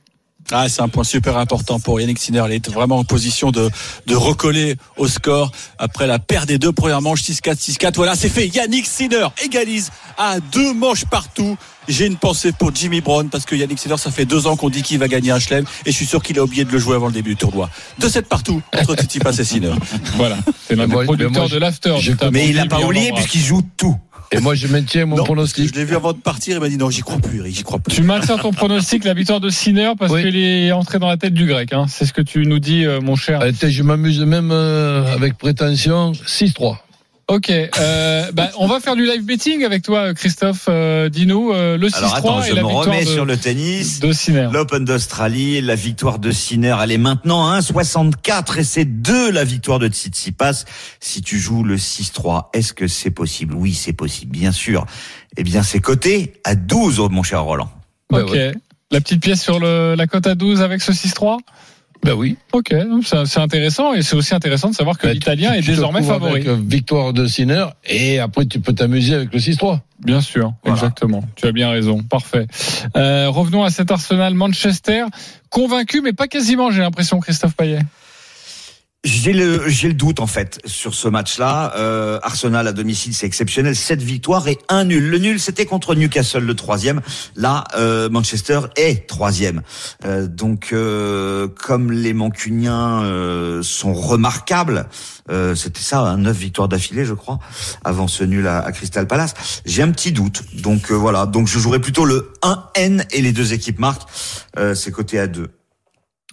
Ah, 0.51 0.69
c'est 0.69 0.81
un 0.81 0.87
point 0.87 1.03
super 1.03 1.37
important 1.37 1.77
pour 1.79 1.99
Yannick 1.99 2.19
Sinner. 2.19 2.43
Il 2.47 2.53
est 2.53 2.69
vraiment 2.69 2.99
en 2.99 3.03
position 3.03 3.51
de, 3.51 3.69
de 4.05 4.15
recoller 4.15 4.77
au 4.95 5.07
score 5.07 5.51
après 5.77 6.07
la 6.07 6.19
perte 6.19 6.47
des 6.47 6.57
deux 6.57 6.71
premières 6.71 7.01
manches 7.01 7.21
6-4, 7.21 7.57
6-4. 7.57 7.95
Voilà, 7.95 8.15
c'est 8.15 8.29
fait. 8.29 8.47
Yannick 8.47 8.85
Sinner 8.85 9.27
égalise 9.43 9.91
à 10.17 10.39
deux 10.39 10.73
manches 10.73 11.03
partout. 11.05 11.57
J'ai 11.89 12.05
une 12.05 12.15
pensée 12.15 12.53
pour 12.53 12.73
Jimmy 12.73 13.01
Brown 13.01 13.29
parce 13.29 13.45
que 13.45 13.55
Yannick 13.55 13.79
Sinner, 13.79 13.97
ça 13.97 14.09
fait 14.09 14.25
deux 14.25 14.47
ans 14.47 14.55
qu'on 14.55 14.69
dit 14.69 14.83
qu'il 14.83 14.99
va 14.99 15.09
gagner 15.09 15.31
un 15.31 15.39
chelem 15.39 15.65
et 15.85 15.91
je 15.91 15.95
suis 15.95 16.05
sûr 16.05 16.23
qu'il 16.23 16.39
a 16.39 16.43
oublié 16.43 16.63
de 16.63 16.71
le 16.71 16.79
jouer 16.79 16.95
avant 16.95 17.07
le 17.07 17.13
début 17.13 17.31
du 17.31 17.37
tournoi. 17.37 17.69
2-7 18.01 18.23
partout 18.23 18.61
entre 18.73 18.95
Tsitsipas 18.95 19.33
et 19.33 19.43
Sinner. 19.43 19.73
Voilà, 20.15 20.37
c'est 20.65 20.75
l'un 20.75 20.87
des 20.87 20.93
producteurs 21.03 21.49
de 21.49 21.57
l'after. 21.57 21.95
Mais 22.31 22.47
il 22.47 22.55
n'a 22.55 22.67
pas 22.67 22.79
oublié 22.79 23.11
puisqu'il 23.11 23.41
joue 23.41 23.61
tout. 23.75 23.97
Et 24.31 24.39
moi, 24.41 24.55
je 24.55 24.67
maintiens 24.67 25.05
mon 25.05 25.15
Non, 25.15 25.23
pronostic. 25.23 25.67
je 25.69 25.73
l'ai 25.79 25.85
vu 25.85 25.95
avant 25.95 26.11
de 26.13 26.17
partir, 26.17 26.57
il 26.57 26.59
m'a 26.59 26.67
dit 26.69 26.77
non, 26.77 26.89
j'y 26.89 27.01
crois 27.01 27.17
plus, 27.17 27.39
Eric, 27.39 27.55
j'y 27.55 27.63
crois 27.63 27.79
plus. 27.79 27.95
Tu 27.95 28.01
maintiens 28.03 28.37
ton 28.37 28.51
pronostic, 28.51 29.05
la 29.05 29.13
victoire 29.13 29.39
de 29.39 29.49
Sinner, 29.49 29.91
parce 29.97 30.11
Oui. 30.11 30.23
qu'il 30.23 30.35
est 30.37 30.71
entré 30.73 30.99
dans 30.99 31.07
la 31.07 31.15
tête 31.17 31.33
du 31.33 31.45
grec. 31.45 31.71
Hein. 31.71 31.85
C'est 31.87 32.05
ce 32.05 32.11
que 32.13 32.21
tu 32.21 32.45
nous 32.45 32.59
dis, 32.59 32.85
euh, 32.85 32.99
mon 32.99 33.15
cher. 33.15 33.39
Allez, 33.41 33.53
je 33.71 33.83
m'amuse 33.83 34.19
même 34.21 34.51
euh, 34.51 35.13
avec 35.13 35.37
prétention 35.37 36.11
6-3. 36.25 36.77
Ok, 37.29 37.49
euh, 37.49 38.31
bah, 38.31 38.51
on 38.57 38.67
va 38.67 38.79
faire 38.79 38.95
du 38.95 39.05
live 39.05 39.25
betting 39.25 39.65
avec 39.65 39.83
toi, 39.83 40.13
Christophe. 40.13 40.67
Euh, 40.69 41.09
Dis-nous 41.09 41.51
euh, 41.51 41.77
le 41.77 41.89
6-3 41.89 41.97
Alors 41.97 42.15
attends, 42.15 42.41
et 42.41 42.47
je 42.47 42.53
la 42.53 42.61
me 42.61 42.67
victoire 42.67 42.85
remets 42.85 43.03
de, 43.03 43.09
sur 43.09 43.25
le 43.25 43.35
tennis. 43.35 43.99
de 43.99 44.13
Sinner. 44.13 44.47
L'Open 44.53 44.85
d'Australie, 44.85 45.59
la 45.59 45.75
victoire 45.75 46.19
de 46.19 46.31
Sinner, 46.31 46.77
elle 46.81 46.93
est 46.93 46.97
maintenant 46.97 47.49
à 47.49 47.59
1,64 47.59 48.59
et 48.59 48.63
c'est 48.63 48.85
2 48.85 49.31
la 49.31 49.43
victoire 49.43 49.79
de 49.79 49.89
Tsitsipas. 49.89 50.63
Si 51.01 51.21
tu 51.21 51.37
joues 51.37 51.63
le 51.63 51.75
6-3, 51.75 52.47
est-ce 52.53 52.71
que 52.71 52.87
c'est 52.87 53.11
possible? 53.11 53.55
Oui, 53.55 53.73
c'est 53.73 53.91
possible, 53.91 54.31
bien 54.31 54.53
sûr. 54.53 54.85
Eh 55.35 55.43
bien, 55.43 55.63
c'est 55.63 55.81
coté 55.81 56.31
à 56.45 56.55
12, 56.55 57.01
oh, 57.01 57.09
mon 57.09 57.23
cher 57.23 57.43
Roland. 57.43 57.69
Ok, 58.09 58.31
ouais. 58.31 58.53
la 58.89 59.01
petite 59.01 59.21
pièce 59.21 59.41
sur 59.41 59.59
le, 59.59 59.95
la 59.95 60.07
cote 60.07 60.27
à 60.27 60.35
12 60.35 60.61
avec 60.61 60.81
ce 60.81 60.93
6-3 60.93 61.39
Ben 62.03 62.13
oui. 62.13 62.37
Ok, 62.53 62.73
c'est 63.03 63.39
intéressant 63.39 63.93
et 63.93 64.01
c'est 64.01 64.15
aussi 64.15 64.33
intéressant 64.33 64.69
de 64.69 64.75
savoir 64.75 64.97
que 64.97 65.07
Ben, 65.07 65.13
l'Italien 65.13 65.53
est 65.53 65.65
désormais 65.65 66.01
favori. 66.03 66.31
Avec 66.31 66.47
euh, 66.47 66.57
victoire 66.59 67.11
de 67.13 67.25
Sinner 67.27 67.65
et 67.85 68.19
après 68.19 68.45
tu 68.45 68.59
peux 68.59 68.73
t'amuser 68.73 69.15
avec 69.15 69.33
le 69.33 69.39
6-3. 69.39 69.79
Bien 70.03 70.21
sûr, 70.21 70.53
Voilà. 70.63 70.77
exactement. 70.77 71.23
Tu 71.35 71.47
as 71.47 71.51
bien 71.51 71.69
raison. 71.71 72.03
Parfait. 72.03 72.45
Euh, 72.95 73.29
revenons 73.29 73.63
à 73.63 73.69
cet 73.71 73.91
Arsenal 73.91 74.35
Manchester. 74.35 75.05
Convaincu, 75.49 76.01
mais 76.01 76.13
pas 76.13 76.27
quasiment, 76.27 76.71
j'ai 76.71 76.81
l'impression, 76.81 77.19
Christophe 77.19 77.55
Payet. 77.55 77.79
J'ai 79.03 79.31
le 79.31 79.69
j'ai 79.69 79.87
le 79.87 79.93
doute 79.93 80.19
en 80.19 80.27
fait 80.27 80.59
sur 80.65 80.93
ce 80.93 81.07
match-là. 81.07 81.73
Euh, 81.77 82.19
Arsenal 82.23 82.67
à 82.67 82.73
domicile 82.73 83.13
c'est 83.13 83.25
exceptionnel, 83.25 83.75
sept 83.75 84.01
victoires 84.01 84.47
et 84.47 84.57
un 84.69 84.83
nul. 84.83 85.09
Le 85.09 85.17
nul 85.19 85.39
c'était 85.39 85.65
contre 85.65 85.95
Newcastle 85.95 86.43
le 86.43 86.55
troisième. 86.55 87.01
Là 87.35 87.63
euh, 87.77 88.09
Manchester 88.09 88.61
est 88.75 89.07
troisième. 89.07 89.61
Euh, 90.03 90.27
donc 90.27 90.69
euh, 90.73 91.47
comme 91.47 91.91
les 91.91 92.13
Mancuniens 92.13 93.03
euh, 93.03 93.61
sont 93.61 93.93
remarquables, 93.93 94.87
euh, 95.29 95.55
c'était 95.55 95.79
ça, 95.79 96.01
hein, 96.01 96.17
neuf 96.17 96.35
victoires 96.35 96.67
d'affilée 96.67 97.05
je 97.05 97.13
crois 97.13 97.39
avant 97.85 98.07
ce 98.07 98.25
nul 98.25 98.47
à, 98.47 98.69
Crystal 98.71 99.07
Palace. 99.07 99.35
J'ai 99.65 99.83
un 99.83 99.91
petit 99.91 100.11
doute. 100.11 100.43
Donc 100.61 100.91
voilà, 100.91 101.27
donc 101.27 101.47
je 101.47 101.59
jouerai 101.59 101.79
plutôt 101.79 102.03
le 102.03 102.33
1N 102.41 103.05
et 103.11 103.21
les 103.21 103.31
deux 103.31 103.53
équipes 103.53 103.79
marquent. 103.79 104.09
C'est 104.73 104.91
côté 104.91 105.19
à 105.19 105.27
2. 105.27 105.49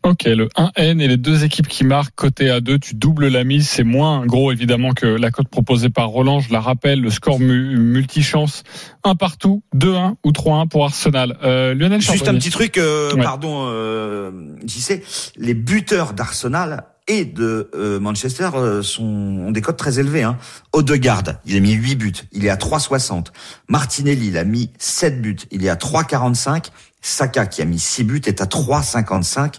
Ok, 0.05 0.25
le 0.25 0.49
1N 0.59 1.01
et 1.01 1.09
les 1.09 1.17
deux 1.17 1.45
équipes 1.45 1.67
qui 1.67 1.83
marquent 1.83 2.14
côté 2.14 2.49
A2, 2.49 2.79
tu 2.79 2.95
doubles 2.95 3.29
la 3.29 3.43
mise, 3.43 3.67
c'est 3.67 3.85
moins 3.85 4.27
gros 4.27 4.53
évidemment 4.53 4.93
que 4.93 5.07
la 5.07 5.31
cote 5.31 5.49
proposée 5.49 5.88
par 5.88 6.09
Roland, 6.09 6.40
je 6.40 6.53
la 6.53 6.61
rappelle, 6.61 7.01
le 7.01 7.09
score 7.09 7.40
mu- 7.40 7.79
multichance, 7.79 8.64
un 9.03 9.14
partout, 9.14 9.62
2-1 9.75 10.17
ou 10.23 10.31
3-1 10.33 10.69
pour 10.69 10.85
Arsenal. 10.85 11.38
Euh, 11.43 11.73
Lionel 11.73 12.03
Juste 12.03 12.29
un 12.29 12.35
petit 12.35 12.51
truc, 12.51 12.77
euh, 12.77 13.14
Ouais. 13.14 13.23
pardon, 13.23 13.64
euh, 13.69 14.31
j'y 14.67 14.83
sais, 14.83 15.03
les 15.38 15.55
buteurs 15.55 16.12
d'Arsenal 16.12 16.85
et 17.09 17.25
de 17.25 17.71
euh, 17.75 17.99
Manchester 17.99 18.51
euh, 18.57 18.83
sont 18.83 19.05
ont 19.05 19.51
des 19.53 19.61
cotes 19.62 19.77
très 19.79 20.01
élevées. 20.01 20.23
Hein. 20.23 20.37
Odegaard, 20.73 21.23
il 21.47 21.57
a 21.57 21.61
mis 21.61 21.73
8 21.73 21.97
buts, 21.97 22.12
il 22.33 22.45
est 22.45 22.51
à 22.51 22.57
3,60. 22.57 23.27
Martinelli, 23.69 24.29
il 24.29 24.37
a 24.37 24.45
mis 24.45 24.69
7 24.79 25.23
buts, 25.23 25.37
il 25.51 25.64
est 25.64 25.69
à 25.71 25.77
3,45. 25.77 26.67
Saka 27.07 27.47
qui 27.47 27.61
a 27.61 27.67
mis 27.67 27.79
6 27.79 28.05
buts 28.05 28.23
est 28.25 28.40
à 28.40 28.47
3,55 28.47 29.57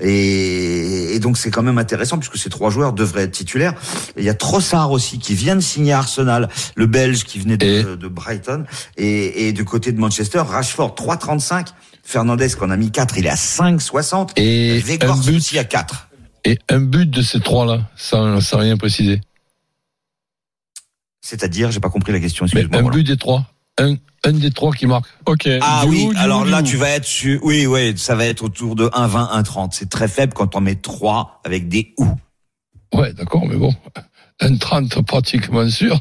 et, 0.00 1.14
et 1.14 1.18
donc 1.18 1.36
c'est 1.36 1.50
quand 1.50 1.62
même 1.62 1.78
intéressant 1.78 2.18
puisque 2.18 2.38
ces 2.38 2.50
trois 2.50 2.70
joueurs 2.70 2.92
devraient 2.92 3.24
être 3.24 3.32
titulaires. 3.32 3.74
Et 4.16 4.20
il 4.20 4.24
y 4.24 4.28
a 4.28 4.34
Trossard 4.34 4.92
aussi 4.92 5.18
qui 5.18 5.34
vient 5.34 5.56
de 5.56 5.60
signer 5.60 5.92
à 5.92 5.98
Arsenal, 5.98 6.48
le 6.76 6.86
Belge 6.86 7.24
qui 7.24 7.40
venait 7.40 7.56
de, 7.56 7.96
de 7.96 8.08
Brighton 8.08 8.64
et, 8.96 9.48
et 9.48 9.52
du 9.52 9.64
côté 9.64 9.90
de 9.90 9.98
Manchester, 9.98 10.38
Rashford 10.46 10.94
3,35, 10.94 11.66
Fernandez 12.04 12.50
qu'on 12.50 12.70
a 12.70 12.76
mis 12.76 12.92
4, 12.92 13.18
il 13.18 13.26
est 13.26 13.30
à 13.30 13.34
5,60 13.34 14.30
et 14.36 14.80
but. 14.80 15.36
aussi 15.36 15.58
à 15.58 15.64
4. 15.64 16.08
Et 16.44 16.58
un 16.68 16.80
but 16.80 17.10
de 17.10 17.22
ces 17.22 17.40
trois-là, 17.40 17.90
sans, 17.96 18.40
sans 18.40 18.58
rien 18.58 18.76
préciser. 18.76 19.20
C'est-à-dire, 21.22 21.70
j'ai 21.70 21.80
pas 21.80 21.88
compris 21.88 22.12
la 22.12 22.20
question, 22.20 22.46
Mais 22.54 22.66
un 22.76 22.82
but 22.82 23.02
des 23.02 23.16
trois. 23.16 23.46
Un, 23.78 23.96
un 24.24 24.32
des 24.32 24.50
trois 24.50 24.72
qui 24.72 24.86
marque. 24.86 25.06
Ok. 25.26 25.48
Ah 25.60 25.82
Du 25.84 25.90
oui, 25.90 26.04
ou, 26.06 26.12
alors 26.16 26.42
ou, 26.42 26.44
là 26.44 26.60
ou. 26.60 26.62
tu 26.62 26.76
vas 26.76 26.90
être 26.90 27.04
sur 27.04 27.42
oui 27.44 27.66
oui, 27.66 27.96
ça 27.98 28.14
va 28.14 28.26
être 28.26 28.42
autour 28.44 28.76
de 28.76 28.86
1,20 28.86 29.42
1,30. 29.42 29.68
C'est 29.72 29.90
très 29.90 30.08
faible 30.08 30.32
quand 30.32 30.54
on 30.54 30.60
met 30.60 30.76
3 30.76 31.40
avec 31.44 31.68
des 31.68 31.92
ou. 31.98 32.06
Ouais, 32.92 33.12
d'accord, 33.12 33.44
mais 33.46 33.56
bon. 33.56 33.74
Un 34.40 34.56
30 34.56 35.02
pratiquement 35.06 35.68
sûr. 35.68 36.00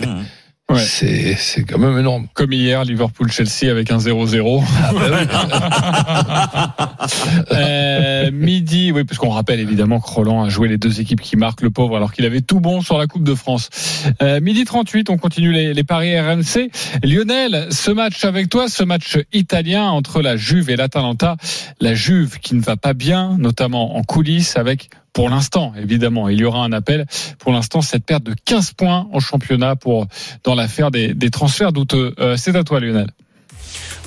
Mmh. 0.00 0.22
Ouais. 0.70 0.80
C'est, 0.80 1.34
c'est 1.34 1.64
quand 1.64 1.78
même 1.78 1.98
énorme. 1.98 2.26
Comme 2.32 2.52
hier, 2.52 2.84
Liverpool-Chelsea 2.84 3.70
avec 3.70 3.90
un 3.90 3.98
0-0. 3.98 4.62
Euh, 7.52 8.30
midi, 8.32 8.90
oui, 8.90 9.04
parce 9.04 9.18
qu'on 9.18 9.28
rappelle 9.28 9.60
évidemment 9.60 10.00
que 10.00 10.08
Roland 10.08 10.42
a 10.42 10.48
joué 10.48 10.68
les 10.68 10.78
deux 10.78 11.00
équipes 11.00 11.20
qui 11.20 11.36
marquent 11.36 11.60
le 11.60 11.70
pauvre 11.70 11.96
alors 11.96 12.12
qu'il 12.12 12.24
avait 12.24 12.40
tout 12.40 12.60
bon 12.60 12.80
sur 12.80 12.98
la 12.98 13.06
Coupe 13.06 13.24
de 13.24 13.34
France. 13.34 13.68
Euh, 14.22 14.40
midi 14.40 14.64
38, 14.64 15.10
on 15.10 15.18
continue 15.18 15.52
les, 15.52 15.74
les 15.74 15.84
paris 15.84 16.18
RMC. 16.18 16.70
Lionel, 17.02 17.68
ce 17.70 17.90
match 17.90 18.24
avec 18.24 18.48
toi, 18.48 18.68
ce 18.68 18.82
match 18.82 19.18
italien 19.32 19.84
entre 19.84 20.22
la 20.22 20.36
Juve 20.36 20.70
et 20.70 20.76
l'Atalanta, 20.76 21.36
la 21.80 21.94
Juve 21.94 22.38
qui 22.38 22.54
ne 22.54 22.62
va 22.62 22.76
pas 22.76 22.94
bien, 22.94 23.36
notamment 23.38 23.96
en 23.96 24.02
coulisses 24.02 24.56
avec 24.56 24.88
pour 25.14 25.30
l'instant, 25.30 25.72
évidemment, 25.80 26.28
il 26.28 26.40
y 26.40 26.44
aura 26.44 26.64
un 26.64 26.72
appel. 26.72 27.06
Pour 27.38 27.52
l'instant, 27.52 27.80
cette 27.80 28.04
perte 28.04 28.24
de 28.24 28.34
15 28.44 28.72
points 28.72 29.08
en 29.12 29.20
championnat 29.20 29.76
pour 29.76 30.06
dans 30.42 30.56
l'affaire 30.56 30.90
des, 30.90 31.14
transferts 31.30 31.72
douteux. 31.72 32.14
Euh, 32.18 32.36
c'est 32.36 32.54
à 32.56 32.64
toi, 32.64 32.80
Lionel. 32.80 33.06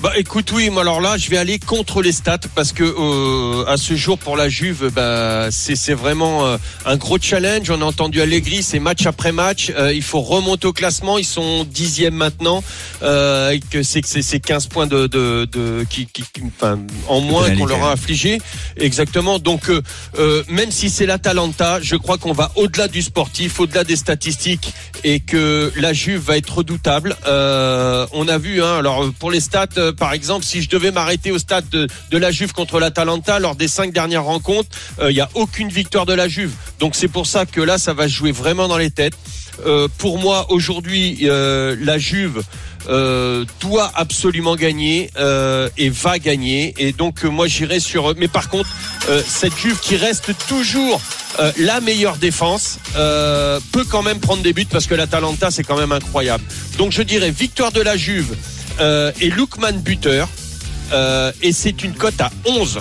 Bah 0.00 0.12
écoute 0.16 0.52
oui, 0.52 0.70
moi 0.70 0.82
alors 0.82 1.00
là 1.00 1.16
je 1.16 1.28
vais 1.28 1.38
aller 1.38 1.58
contre 1.58 2.02
les 2.02 2.12
stats 2.12 2.38
parce 2.54 2.72
que 2.72 2.84
euh, 2.84 3.64
à 3.66 3.76
ce 3.76 3.94
jour 3.94 4.18
pour 4.18 4.36
la 4.36 4.48
Juve 4.48 4.90
bah 4.94 5.48
c'est 5.50 5.76
c'est 5.76 5.94
vraiment 5.94 6.46
euh, 6.46 6.56
un 6.86 6.96
gros 6.96 7.18
challenge. 7.20 7.70
On 7.70 7.80
a 7.82 7.84
entendu 7.84 8.20
Allegri, 8.20 8.62
c'est 8.62 8.78
match 8.78 9.06
après 9.06 9.32
match. 9.32 9.72
Euh, 9.76 9.92
il 9.92 10.02
faut 10.02 10.20
remonter 10.20 10.66
au 10.66 10.72
classement. 10.72 11.18
Ils 11.18 11.24
sont 11.24 11.64
dixième 11.64 12.14
maintenant 12.14 12.62
euh, 13.02 13.50
et 13.50 13.60
que 13.60 13.82
c'est 13.82 14.00
que 14.00 14.08
c'est 14.08 14.22
c'est 14.22 14.40
15 14.40 14.66
points 14.68 14.86
de 14.86 15.06
de, 15.06 15.48
de 15.50 15.84
qui, 15.90 16.06
qui, 16.06 16.22
enfin, 16.46 16.78
en 17.08 17.20
moins 17.20 17.50
qu'on 17.56 17.66
leur 17.66 17.84
a 17.84 17.92
infligé. 17.92 18.38
Exactement. 18.76 19.38
Donc 19.38 19.68
euh, 19.68 19.82
euh, 20.18 20.42
même 20.48 20.70
si 20.70 20.90
c'est 20.90 21.06
l'Atalanta, 21.06 21.78
je 21.82 21.96
crois 21.96 22.18
qu'on 22.18 22.32
va 22.32 22.52
au-delà 22.56 22.88
du 22.88 23.02
sportif, 23.02 23.60
au-delà 23.60 23.84
des 23.84 23.96
statistiques 23.96 24.72
et 25.04 25.20
que 25.20 25.72
la 25.76 25.92
Juve 25.92 26.20
va 26.20 26.36
être 26.36 26.58
redoutable. 26.58 27.16
Euh, 27.26 28.06
on 28.12 28.28
a 28.28 28.38
vu, 28.38 28.62
hein, 28.62 28.76
alors 28.76 29.10
pour 29.18 29.30
les 29.30 29.40
stats, 29.40 29.57
euh, 29.76 29.92
par 29.92 30.12
exemple, 30.12 30.44
si 30.44 30.62
je 30.62 30.68
devais 30.68 30.90
m'arrêter 30.90 31.30
au 31.30 31.38
stade 31.38 31.68
de, 31.70 31.88
la 32.12 32.30
Juve 32.30 32.52
contre 32.52 32.80
l'Atalanta 32.80 33.38
lors 33.38 33.56
des 33.56 33.68
cinq 33.68 33.92
dernières 33.92 34.24
rencontres, 34.24 34.68
euh, 35.00 35.10
il 35.10 35.14
n'y 35.14 35.20
a 35.20 35.28
aucune 35.34 35.68
victoire 35.68 36.06
de 36.06 36.12
la 36.12 36.28
Juve. 36.28 36.52
Donc 36.78 36.94
c'est 36.94 37.08
pour 37.08 37.26
ça 37.26 37.46
que 37.46 37.60
là, 37.60 37.78
ça 37.78 37.94
va 37.94 38.08
jouer 38.08 38.32
vraiment 38.32 38.68
dans 38.68 38.78
les 38.78 38.90
têtes. 38.90 39.14
Euh, 39.66 39.88
pour 39.98 40.18
moi, 40.18 40.46
aujourd'hui, 40.50 41.20
euh, 41.22 41.76
la 41.80 41.98
Juve 41.98 42.42
euh, 42.88 43.44
doit 43.60 43.90
absolument 43.94 44.56
gagner 44.56 45.10
euh, 45.18 45.68
et 45.76 45.90
va 45.90 46.18
gagner. 46.18 46.74
Et 46.78 46.92
donc 46.92 47.24
euh, 47.24 47.28
moi 47.28 47.46
j'irai 47.46 47.80
sur. 47.80 48.14
Mais 48.16 48.28
par 48.28 48.48
contre, 48.48 48.68
euh, 49.08 49.22
cette 49.26 49.56
Juve 49.56 49.78
qui 49.80 49.96
reste 49.96 50.32
toujours 50.48 51.00
euh, 51.40 51.52
la 51.58 51.80
meilleure 51.80 52.16
défense 52.16 52.78
euh, 52.96 53.60
peut 53.72 53.84
quand 53.84 54.02
même 54.02 54.20
prendre 54.20 54.42
des 54.42 54.52
buts 54.52 54.66
parce 54.70 54.86
que 54.86 54.94
l'Atalanta 54.94 55.50
c'est 55.50 55.64
quand 55.64 55.76
même 55.76 55.92
incroyable. 55.92 56.44
Donc 56.78 56.92
je 56.92 57.02
dirais 57.02 57.30
victoire 57.30 57.72
de 57.72 57.80
la 57.80 57.96
Juve 57.96 58.36
euh, 58.80 59.12
et 59.20 59.30
Lookman 59.30 59.72
buteur. 59.78 60.28
Euh, 60.92 61.32
et 61.42 61.52
c'est 61.52 61.84
une 61.84 61.92
cote 61.92 62.20
à 62.20 62.30
11. 62.46 62.80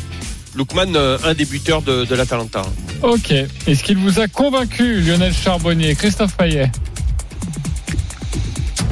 Lookman, 0.56 0.96
euh, 0.96 1.18
un 1.24 1.34
des 1.34 1.46
buteurs 1.46 1.82
de, 1.82 2.06
de 2.06 2.16
l'Atalanta. 2.16 2.64
Ok. 3.04 3.32
Est-ce 3.32 3.84
qu'il 3.84 3.98
vous 3.98 4.20
a 4.20 4.28
convaincu, 4.28 5.02
Lionel 5.02 5.34
Charbonnier, 5.34 5.96
Christophe 5.96 6.36
Payet? 6.36 6.72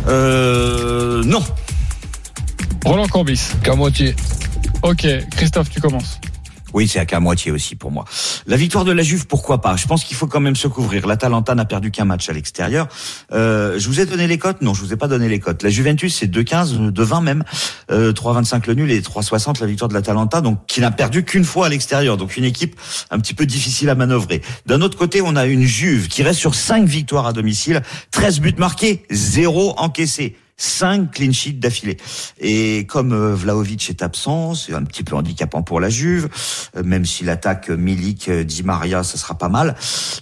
Euh 0.07 1.23
non. 1.23 1.43
Roland 2.85 3.07
Corbis. 3.07 3.41
Qu'à 3.63 3.75
moitié. 3.75 4.15
Ok. 4.83 5.07
Christophe, 5.31 5.69
tu 5.71 5.81
commences. 5.81 6.19
Oui, 6.75 6.89
c'est 6.89 6.99
à 6.99 7.05
qu'à 7.05 7.21
moitié 7.21 7.53
aussi 7.53 7.77
pour 7.77 7.89
moi. 7.89 8.03
La 8.47 8.57
victoire 8.57 8.83
de 8.83 8.91
la 8.91 9.01
Juve, 9.01 9.27
pourquoi 9.27 9.61
pas? 9.61 9.77
Je 9.77 9.87
pense 9.87 10.03
qu'il 10.03 10.17
faut 10.17 10.27
quand 10.27 10.41
même 10.41 10.57
se 10.57 10.67
couvrir. 10.67 11.07
L'Atalanta 11.07 11.55
n'a 11.55 11.63
perdu 11.63 11.89
qu'un 11.89 12.03
match 12.03 12.27
à 12.27 12.33
l'extérieur. 12.33 12.89
Euh, 13.31 13.79
je 13.79 13.87
vous 13.87 14.01
ai 14.01 14.05
donné 14.05 14.27
les 14.27 14.37
cotes? 14.37 14.61
Non, 14.61 14.73
je 14.73 14.81
vous 14.81 14.91
ai 14.91 14.97
pas 14.97 15.07
donné 15.07 15.29
les 15.29 15.39
cotes. 15.39 15.63
La 15.63 15.69
Juventus, 15.69 16.13
c'est 16.13 16.27
2,15, 16.27 16.91
2,20 16.91 17.23
même. 17.23 17.45
Euh, 17.91 18.11
3,25 18.11 18.67
le 18.67 18.73
nul 18.73 18.91
et 18.91 18.99
3,60 18.99 19.61
la 19.61 19.67
victoire 19.67 19.87
de 19.87 19.93
l'Atalanta, 19.93 20.41
donc 20.41 20.65
qui 20.67 20.81
n'a 20.81 20.91
perdu 20.91 21.23
qu'une 21.23 21.45
fois 21.45 21.67
à 21.67 21.69
l'extérieur. 21.69 22.17
Donc 22.17 22.35
une 22.35 22.43
équipe 22.43 22.77
un 23.09 23.19
petit 23.19 23.33
peu 23.33 23.45
difficile 23.45 23.89
à 23.89 23.95
manœuvrer. 23.95 24.41
D'un 24.65 24.81
autre 24.81 24.97
côté, 24.97 25.21
on 25.21 25.37
a 25.37 25.45
une 25.45 25.63
Juve 25.63 26.09
qui 26.09 26.23
reste 26.23 26.41
sur 26.41 26.55
5 26.55 26.85
victoires 26.85 27.25
à 27.25 27.31
domicile, 27.31 27.83
13 28.11 28.41
buts 28.41 28.55
marqués, 28.57 29.05
0 29.11 29.75
encaissés. 29.77 30.35
5 30.57 31.11
clean 31.11 31.31
sheets 31.33 31.59
d'affilée. 31.59 31.97
Et 32.39 32.85
comme 32.87 33.11
euh, 33.11 33.35
Vlaovic 33.35 33.89
est 33.89 34.01
absent, 34.01 34.55
c'est 34.55 34.73
un 34.73 34.83
petit 34.83 35.03
peu 35.03 35.15
handicapant 35.15 35.63
pour 35.63 35.79
la 35.79 35.89
Juve, 35.89 36.29
euh, 36.77 36.83
même 36.83 37.05
si 37.05 37.23
l'attaque 37.25 37.69
euh, 37.69 37.75
Milik, 37.75 38.29
Di 38.29 38.63
Maria, 38.63 39.03
ça 39.03 39.17
sera 39.17 39.37
pas 39.37 39.49
mal. 39.49 39.75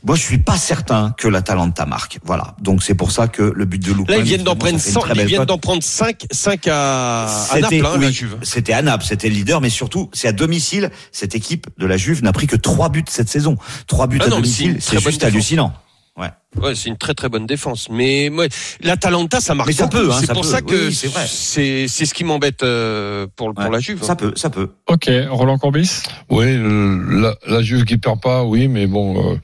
Moi, 0.04 0.16
je 0.16 0.22
suis 0.22 0.40
pas 0.40 0.58
certain 0.58 1.14
que 1.18 1.28
l'Atalanta 1.28 1.86
marque. 1.86 2.20
Voilà. 2.24 2.56
Donc 2.62 2.84
c'est 2.84 2.96
pour 2.96 3.12
ça 3.12 3.28
que 3.28 3.44
le 3.44 3.66
but 3.66 3.84
de 3.84 3.94
Lupin... 3.94 4.14
Là, 4.14 4.18
ils 4.20 4.24
viennent 4.24 4.44
d'en 4.44 4.56
prendre 4.56 4.80
ça 4.80 4.84
fait 4.84 4.90
une 4.90 4.94
100, 4.94 5.00
très 5.02 5.22
ils 5.22 5.26
viennent 5.28 5.46
d'en 5.46 5.58
prendre 5.58 5.84
5, 5.84 6.26
5 6.32 6.68
à, 6.68 7.26
à 7.26 7.28
C'était 7.28 7.82
Naples, 7.82 7.86
hein, 7.86 8.00
la 8.02 8.12
Juve. 8.12 8.38
c'était 8.42 8.74
à 8.74 8.82
Naples, 8.82 9.06
c'était 9.08 9.30
le 9.30 9.36
leader, 9.36 9.62
mais 9.62 9.70
surtout 9.70 10.10
c'est 10.14 10.28
à 10.28 10.32
domicile. 10.34 10.90
Cette 11.12 11.36
équipe 11.36 11.68
de 11.78 11.86
la 11.86 11.98
Juve 11.98 12.24
n'a 12.24 12.32
pris 12.34 12.48
que 12.48 12.56
trois 12.56 12.90
buts 12.90 13.04
cette 13.08 13.30
saison. 13.30 13.58
Trois 13.88 14.08
buts 14.08 14.18
Ah 14.22 14.26
à 14.26 14.30
non, 14.30 14.36
domicile, 14.38 14.78
c'est 14.80 14.96
juste 15.00 15.20
défense. 15.20 15.24
hallucinant. 15.24 15.74
Ouais. 16.16 16.30
Ouais, 16.62 16.76
c'est 16.76 16.90
une 16.90 16.98
très 16.98 17.16
très 17.16 17.28
bonne 17.28 17.48
défense. 17.48 17.88
Mais 17.90 18.30
ouais, 18.30 18.48
l'Atalanta, 18.82 19.42
ça 19.42 19.56
marche 19.56 19.68
Mais 19.68 19.74
ça 19.74 19.88
beaucoup. 19.88 20.04
peut, 20.06 20.12
hein, 20.12 20.18
c'est 20.20 20.32
pour 20.32 20.44
peut. 20.44 20.48
ça 20.48 20.62
que 20.62 20.88
Oui, 20.90 20.94
c'est 21.28 22.06
ce 22.06 22.14
qui 22.14 22.24
m'embête 22.24 22.62
euh, 22.62 23.26
pour 23.36 23.54
pour 23.54 23.72
la 23.72 23.80
Juve. 23.80 24.04
Ça 24.04 24.16
peut, 24.16 24.34
ça 24.36 24.52
peut. 24.52 24.70
Ok. 24.88 25.10
Roland 25.30 25.58
Corbis. 25.58 26.04
Oui, 26.30 26.56
le- 26.56 27.20
la, 27.22 27.36
la 27.48 27.62
Juve 27.64 27.86
qui 27.86 27.98
perd 27.98 28.22
pas, 28.22 28.44
oui, 28.44 28.68
mais 28.68 28.86
bon, 28.86 29.32
euh, 29.34 29.36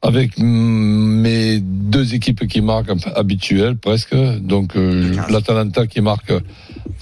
avec 0.00 0.38
mm, 0.38 0.44
mes 0.44 1.58
deux 1.58 2.14
équipes 2.14 2.46
qui 2.46 2.60
marquent 2.60 2.92
habituelles 3.16 3.76
presque, 3.76 4.14
donc 4.14 4.76
euh, 4.76 5.16
l'Atalanta 5.28 5.88
qui 5.88 6.00
marque 6.00 6.32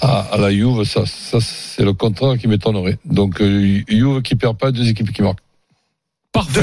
à, 0.01 0.21
à 0.33 0.39
la 0.39 0.51
Juve, 0.51 0.85
ça, 0.85 1.05
ça 1.05 1.37
c'est 1.43 1.85
le 1.85 1.93
contraire 1.93 2.39
qui 2.39 2.49
m'étonnerait. 2.49 2.99
Donc 3.05 3.43
euh, 3.43 3.81
Juve 3.87 4.23
qui 4.23 4.37
perd 4.37 4.57
pas, 4.57 4.71
deux 4.73 4.89
équipes 4.89 5.13
qui 5.13 5.21
marquent. 5.21 5.43
Parfait. 6.33 6.61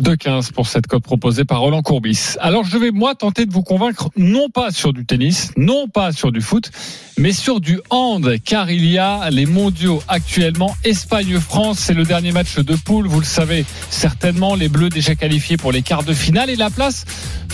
2-15. 0.00 0.14
2-15 0.14 0.52
pour 0.52 0.66
cette 0.66 0.86
cote 0.86 1.02
proposée 1.02 1.44
par 1.44 1.60
Roland 1.60 1.82
Courbis. 1.82 2.36
Alors 2.40 2.64
je 2.64 2.78
vais 2.78 2.90
moi 2.90 3.14
tenter 3.14 3.46
de 3.46 3.52
vous 3.52 3.62
convaincre 3.62 4.10
non 4.16 4.48
pas 4.48 4.70
sur 4.70 4.92
du 4.92 5.04
tennis, 5.06 5.52
non 5.56 5.86
pas 5.88 6.12
sur 6.12 6.32
du 6.32 6.40
foot, 6.40 6.70
mais 7.16 7.32
sur 7.32 7.60
du 7.60 7.80
hand, 7.90 8.36
car 8.44 8.70
il 8.70 8.84
y 8.86 8.98
a 8.98 9.30
les 9.30 9.46
mondiaux 9.46 10.02
actuellement. 10.08 10.74
Espagne-France, 10.84 11.78
c'est 11.78 11.94
le 11.94 12.04
dernier 12.04 12.32
match 12.32 12.56
de 12.56 12.74
poule, 12.74 13.06
vous 13.06 13.20
le 13.20 13.26
savez 13.26 13.64
certainement, 13.90 14.54
les 14.54 14.68
Bleus 14.68 14.88
déjà 14.88 15.14
qualifiés 15.14 15.56
pour 15.56 15.72
les 15.72 15.82
quarts 15.82 16.04
de 16.04 16.14
finale 16.14 16.50
et 16.50 16.56
la 16.56 16.70
place 16.70 17.04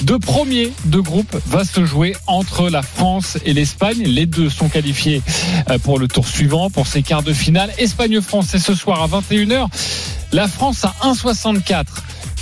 de 0.03 0.17
premier 0.17 0.73
de 0.87 0.99
groupe 0.99 1.37
va 1.47 1.65
se 1.65 1.85
jouer 1.85 2.17
entre 2.27 2.71
la 2.71 2.83
France 2.83 3.37
et 3.45 3.53
l'Espagne. 3.53 4.03
Les 4.03 4.25
deux 4.25 4.49
sont 4.49 4.69
qualifiés 4.69 5.23
euh, 5.69 5.79
pour 5.79 5.99
le 5.99 6.09
tour 6.09 6.27
suivant, 6.27 6.71
pour 6.71 6.87
ces 6.87 7.03
quarts 7.03 7.23
de 7.23 7.35
finale. 7.35 7.71
Espagne-France, 7.79 8.47
c'est 8.51 8.59
ce 8.59 8.75
soir 8.75 9.03
à 9.03 9.09
21h. 9.09 9.67
La 10.33 10.49
France 10.49 10.85
à 10.85 10.95
1,64. 11.03 11.85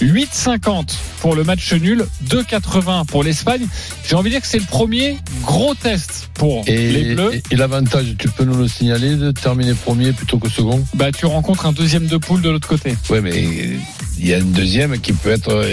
8,50 0.00 0.96
pour 1.20 1.34
le 1.34 1.44
match 1.44 1.72
nul, 1.72 2.06
2,80 2.28 3.04
pour 3.06 3.24
l'Espagne. 3.24 3.66
J'ai 4.08 4.14
envie 4.14 4.30
de 4.30 4.34
dire 4.34 4.40
que 4.42 4.46
c'est 4.46 4.58
le 4.58 4.64
premier 4.66 5.18
gros 5.42 5.74
test 5.74 6.30
pour 6.34 6.64
Et, 6.66 6.90
les 6.92 7.14
Bleus. 7.14 7.34
et- 7.34 7.42
et 7.52 7.56
l'avantage, 7.56 8.14
tu 8.18 8.28
peux 8.28 8.44
nous 8.44 8.56
le 8.56 8.68
signaler, 8.68 9.16
de 9.16 9.30
terminer 9.32 9.74
premier 9.74 10.12
plutôt 10.12 10.38
que 10.38 10.48
second? 10.48 10.84
Bah, 10.94 11.10
tu 11.12 11.26
rencontres 11.26 11.66
un 11.66 11.72
deuxième 11.72 12.06
de 12.06 12.16
poule 12.16 12.42
de 12.42 12.50
l'autre 12.50 12.68
côté. 12.68 12.94
Ouais, 13.10 13.20
mais 13.20 13.32
il 14.18 14.26
y 14.26 14.34
a 14.34 14.38
un 14.38 14.42
deuxième 14.42 14.98
qui 15.00 15.12
peut 15.12 15.30
être 15.30 15.64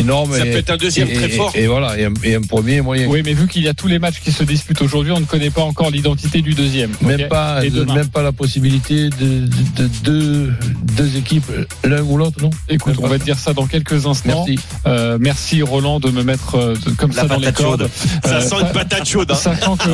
énorme. 0.00 0.32
Ça 0.36 0.46
et- 0.46 0.50
peut 0.52 0.58
être 0.58 0.70
un 0.70 0.76
deuxième 0.76 1.08
et- 1.10 1.14
très 1.14 1.28
fort. 1.28 1.52
Et, 1.54 1.66
voilà, 1.66 1.98
et 1.98 2.04
un, 2.04 2.12
et 2.22 2.34
un 2.34 2.40
premier 2.42 2.80
moyen. 2.80 3.06
Oui, 3.08 3.22
mais 3.24 3.32
vu 3.34 3.46
qu'il 3.48 3.62
y 3.62 3.68
a 3.68 3.74
tous 3.74 3.88
les 3.88 3.98
matchs 3.98 4.20
qui 4.22 4.32
se 4.32 4.44
disputent 4.44 4.82
aujourd'hui, 4.82 5.12
on 5.12 5.20
ne 5.20 5.24
connaît 5.24 5.50
pas 5.50 5.62
encore 5.62 5.90
l'identité 5.90 6.42
du 6.42 6.54
deuxième. 6.54 6.90
Même 7.02 7.28
pas, 7.28 7.64
Et 7.64 7.70
de- 7.70 7.80
demain. 7.80 7.94
même 7.94 8.08
pas 8.08 8.22
la 8.22 8.32
possibilité 8.32 9.10
de, 9.10 9.46
de- 9.46 9.48
de 9.76 9.88
deux, 10.04 10.52
deux 10.96 11.16
équipes, 11.16 11.50
l'un 11.84 12.02
ou 12.02 12.16
l'autre, 12.16 12.40
non? 12.42 12.50
Écoute, 12.68 12.96
on 13.02 13.06
va 13.08 13.18
te 13.18 13.24
dire 13.24 13.38
ça 13.38 13.52
dans 13.54 13.66
quelques 13.66 14.06
instants. 14.06 14.44
Merci. 14.46 14.58
Euh, 14.86 15.18
merci 15.20 15.62
Roland 15.62 16.00
de 16.00 16.10
me 16.10 16.22
mettre 16.22 16.54
euh, 16.56 16.74
de- 16.84 16.90
comme 16.90 17.10
La 17.12 17.22
ça 17.22 17.28
dans 17.28 17.38
les 17.38 17.52
cordes. 17.52 17.88
Ça 18.24 18.36
Euh, 18.36 18.40
sent 18.40 18.56
une 18.60 18.72
patate 18.72 19.08
chaude. 19.08 19.30
hein. 19.30 19.34
Sachant 19.34 19.76
que 19.76 19.90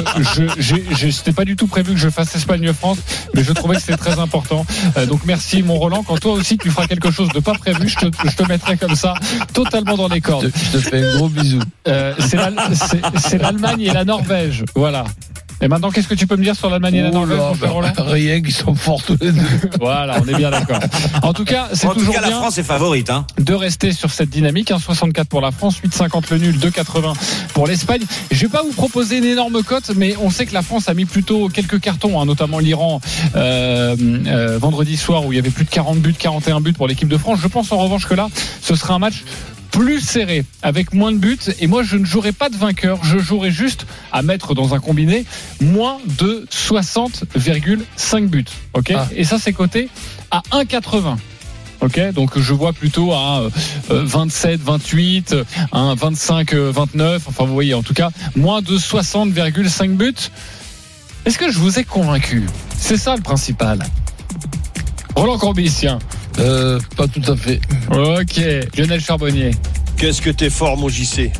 je, 0.60 1.10
c'était 1.10 1.32
pas 1.32 1.44
du 1.44 1.56
tout 1.56 1.66
prévu 1.66 1.94
que 1.94 2.00
je 2.00 2.08
fasse 2.08 2.34
Espagne-France, 2.34 2.98
mais 3.34 3.44
je 3.44 3.52
trouvais 3.52 3.76
que 3.76 3.80
c'était 3.82 3.96
très 3.96 4.18
important. 4.18 4.66
Euh, 4.96 5.06
donc 5.06 5.20
merci 5.26 5.62
mon 5.62 5.76
Roland. 5.76 6.02
Quand 6.02 6.18
toi 6.18 6.32
aussi 6.32 6.58
tu 6.58 6.70
feras 6.70 6.86
quelque 6.86 7.10
chose 7.10 7.28
de 7.34 7.40
pas 7.40 7.54
prévu, 7.54 7.88
je 7.88 8.06
te, 8.06 8.06
je 8.28 8.34
te 8.36 8.48
mettrai 8.48 8.76
comme 8.76 8.94
ça, 8.96 9.14
totalement 9.52 9.93
dans 9.96 10.08
les 10.08 10.16
Je 10.16 10.20
cordes. 10.22 10.50
te, 10.52 10.58
je 10.58 10.70
te 10.72 10.78
fais 10.78 11.02
un 11.04 11.16
gros 11.16 11.28
bisou. 11.28 11.60
Euh, 11.88 12.14
c'est, 12.18 12.36
l'Al- 12.36 12.56
c'est- 12.74 13.02
c'est 13.18 13.38
l'Allemagne 13.38 13.80
et 13.82 13.92
la 13.92 14.04
Norvège. 14.04 14.64
Voilà. 14.74 15.04
Et 15.60 15.68
maintenant, 15.68 15.90
qu'est-ce 15.90 16.08
que 16.08 16.14
tu 16.14 16.26
peux 16.26 16.36
me 16.36 16.42
dire 16.42 16.56
sur 16.56 16.68
l'Allemagne 16.68 16.96
et 16.96 17.02
la 17.02 17.08
Oh 17.10 17.12
Norvège, 17.12 17.38
bah, 17.60 17.70
rien 17.98 18.42
qui 18.42 18.50
sont 18.50 18.74
forts 18.74 19.02
tous 19.02 19.16
les 19.20 19.30
deux. 19.30 19.40
Voilà, 19.80 20.16
on 20.22 20.28
est 20.28 20.34
bien 20.36 20.50
d'accord. 20.50 20.80
En 21.22 21.32
tout 21.32 21.44
cas, 21.44 21.68
c'est 21.72 21.86
tout 21.88 21.94
toujours 21.94 22.12
cas, 22.14 22.20
la 22.22 22.26
bien 22.28 22.40
France 22.40 22.58
est 22.58 22.64
favorite. 22.64 23.08
Hein. 23.08 23.24
de 23.38 23.54
rester 23.54 23.92
sur 23.92 24.10
cette 24.10 24.28
dynamique. 24.30 24.72
1,64 24.72 25.26
pour 25.26 25.40
la 25.40 25.52
France, 25.52 25.76
8,50 25.82 26.24
le 26.32 26.38
nul, 26.38 26.58
2,80 26.58 27.14
pour 27.54 27.66
l'Espagne. 27.68 28.02
Je 28.32 28.40
vais 28.40 28.48
pas 28.48 28.62
vous 28.62 28.72
proposer 28.72 29.18
une 29.18 29.24
énorme 29.24 29.62
cote, 29.62 29.92
mais 29.96 30.16
on 30.20 30.28
sait 30.28 30.44
que 30.44 30.54
la 30.54 30.62
France 30.62 30.88
a 30.88 30.94
mis 30.94 31.04
plutôt 31.04 31.48
quelques 31.48 31.80
cartons, 31.80 32.20
hein, 32.20 32.26
notamment 32.26 32.58
l'Iran 32.58 33.00
euh, 33.36 33.96
euh, 34.26 34.58
vendredi 34.58 34.96
soir 34.96 35.24
où 35.24 35.32
il 35.32 35.36
y 35.36 35.38
avait 35.38 35.50
plus 35.50 35.64
de 35.64 35.70
40 35.70 35.98
buts, 36.00 36.14
41 36.18 36.60
buts 36.60 36.72
pour 36.72 36.88
l'équipe 36.88 37.08
de 37.08 37.16
France. 37.16 37.38
Je 37.40 37.48
pense 37.48 37.70
en 37.72 37.78
revanche 37.78 38.06
que 38.06 38.14
là, 38.14 38.26
ce 38.60 38.74
sera 38.74 38.94
un 38.94 38.98
match 38.98 39.22
plus 39.74 40.00
serré, 40.00 40.44
avec 40.62 40.94
moins 40.94 41.10
de 41.10 41.18
buts. 41.18 41.36
Et 41.58 41.66
moi, 41.66 41.82
je 41.82 41.96
ne 41.96 42.04
jouerai 42.04 42.30
pas 42.30 42.48
de 42.48 42.56
vainqueur. 42.56 43.00
Je 43.02 43.18
jouerai 43.18 43.50
juste 43.50 43.86
à 44.12 44.22
mettre 44.22 44.54
dans 44.54 44.72
un 44.72 44.78
combiné 44.78 45.24
moins 45.60 45.98
de 46.06 46.46
60,5 46.48 48.28
buts. 48.28 48.44
Ok 48.74 48.92
Ah. 48.94 49.08
Et 49.16 49.24
ça, 49.24 49.38
c'est 49.40 49.52
coté 49.52 49.88
à 50.30 50.42
1,80. 50.52 51.16
Ok, 51.80 52.00
donc 52.12 52.38
je 52.38 52.54
vois 52.54 52.72
plutôt 52.72 53.12
à 53.12 53.40
euh, 53.40 53.50
euh, 53.90 54.02
27, 54.06 54.60
28, 54.60 55.34
un 55.72 55.94
25, 55.96 56.54
euh, 56.54 56.70
29. 56.72 57.24
Enfin, 57.26 57.44
vous 57.44 57.52
voyez, 57.52 57.74
en 57.74 57.82
tout 57.82 57.94
cas, 57.94 58.10
moins 58.36 58.62
de 58.62 58.78
60,5 58.78 59.96
buts. 59.96 60.14
Est-ce 61.26 61.36
que 61.36 61.50
je 61.50 61.58
vous 61.58 61.80
ai 61.80 61.84
convaincu? 61.84 62.44
C'est 62.78 62.96
ça 62.96 63.16
le 63.16 63.22
principal. 63.22 63.80
Roland 65.16 65.36
Courbis, 65.38 65.72
tiens. 65.76 65.98
Euh, 66.38 66.78
pas 66.96 67.06
tout 67.06 67.22
à 67.30 67.36
fait. 67.36 67.60
Ok, 67.90 68.40
Lionel 68.76 69.00
Charbonnier. 69.00 69.52
Qu'est-ce 69.96 70.20
que 70.20 70.30
t'es 70.30 70.50
fort, 70.50 70.76
mon 70.76 70.88
JC 70.88 71.30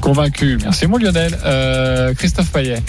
Convaincu. 0.00 0.58
Merci, 0.62 0.86
mon 0.86 0.98
Lionel. 0.98 1.36
Euh, 1.44 2.14
Christophe 2.14 2.50
Payet. 2.50 2.82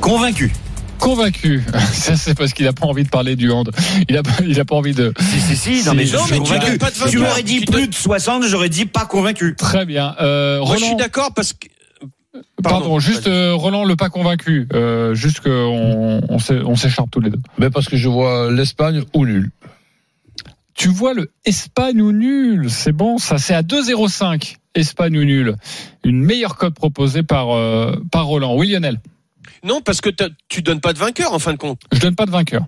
Convaincu. 0.00 0.52
Convaincu. 0.98 1.62
Ça, 1.92 2.16
c'est 2.16 2.36
parce 2.36 2.52
qu'il 2.52 2.64
n'a 2.64 2.72
pas 2.72 2.86
envie 2.86 3.04
de 3.04 3.08
parler 3.08 3.36
du 3.36 3.50
hand. 3.50 3.70
Il 4.08 4.14
n'a 4.16 4.22
il 4.44 4.58
a 4.58 4.64
pas 4.64 4.74
envie 4.76 4.94
de. 4.94 5.12
Si, 5.20 5.40
si, 5.40 5.56
si. 5.56 5.70
Non, 5.86 5.92
Si, 5.92 5.96
mais 5.96 6.06
je 6.06 6.16
non, 6.16 6.22
mais 6.30 6.40
tu 6.40 6.78
pas 6.78 6.90
de 6.90 6.94
Tu 6.94 7.00
vainqueur. 7.00 7.22
m'aurais 7.22 7.42
dit 7.42 7.60
plus 7.60 7.88
de 7.88 7.94
60, 7.94 8.44
j'aurais 8.46 8.68
dit 8.68 8.86
pas 8.86 9.06
convaincu. 9.06 9.54
Très 9.56 9.84
bien. 9.86 10.16
Euh, 10.20 10.58
Moi, 10.60 10.74
je 10.74 10.76
suis 10.78 10.84
Roland, 10.86 10.98
d'accord 10.98 11.32
parce 11.34 11.52
que. 11.52 11.68
pardon, 12.62 12.80
Pardon, 12.80 12.98
juste 12.98 13.26
euh, 13.28 13.54
Roland 13.54 13.84
le 13.84 13.94
pas 13.96 14.08
convaincu. 14.08 14.66
Euh, 14.72 15.14
juste 15.14 15.40
qu'on 15.40 16.20
on 16.28 16.76
s'écharpe 16.76 17.10
tous 17.10 17.20
les 17.20 17.30
deux. 17.30 17.40
Mais 17.58 17.70
parce 17.70 17.88
que 17.88 17.96
je 17.96 18.08
vois 18.08 18.50
l'Espagne 18.50 19.02
ou 19.14 19.24
nul. 19.26 19.50
Tu 20.78 20.88
vois 20.88 21.12
le 21.12 21.32
Espagne 21.44 22.00
ou 22.00 22.12
nul, 22.12 22.70
c'est 22.70 22.92
bon, 22.92 23.18
ça 23.18 23.36
c'est 23.38 23.52
à 23.54 23.62
2,05. 23.62 24.54
Espagne 24.76 25.18
ou 25.18 25.24
nul. 25.24 25.56
Une 26.04 26.22
meilleure 26.22 26.56
cote 26.56 26.74
proposée 26.74 27.24
par, 27.24 27.50
euh, 27.50 27.96
par 28.12 28.26
Roland. 28.26 28.54
Oui, 28.56 28.68
Lionel. 28.70 29.00
Non, 29.64 29.80
parce 29.80 30.00
que 30.00 30.08
tu 30.48 30.62
donnes 30.62 30.80
pas 30.80 30.92
de 30.92 30.98
vainqueur 30.98 31.32
en 31.32 31.40
fin 31.40 31.52
de 31.52 31.58
compte. 31.58 31.80
Je 31.92 31.98
donne 31.98 32.14
pas 32.14 32.26
de 32.26 32.30
vainqueur. 32.30 32.62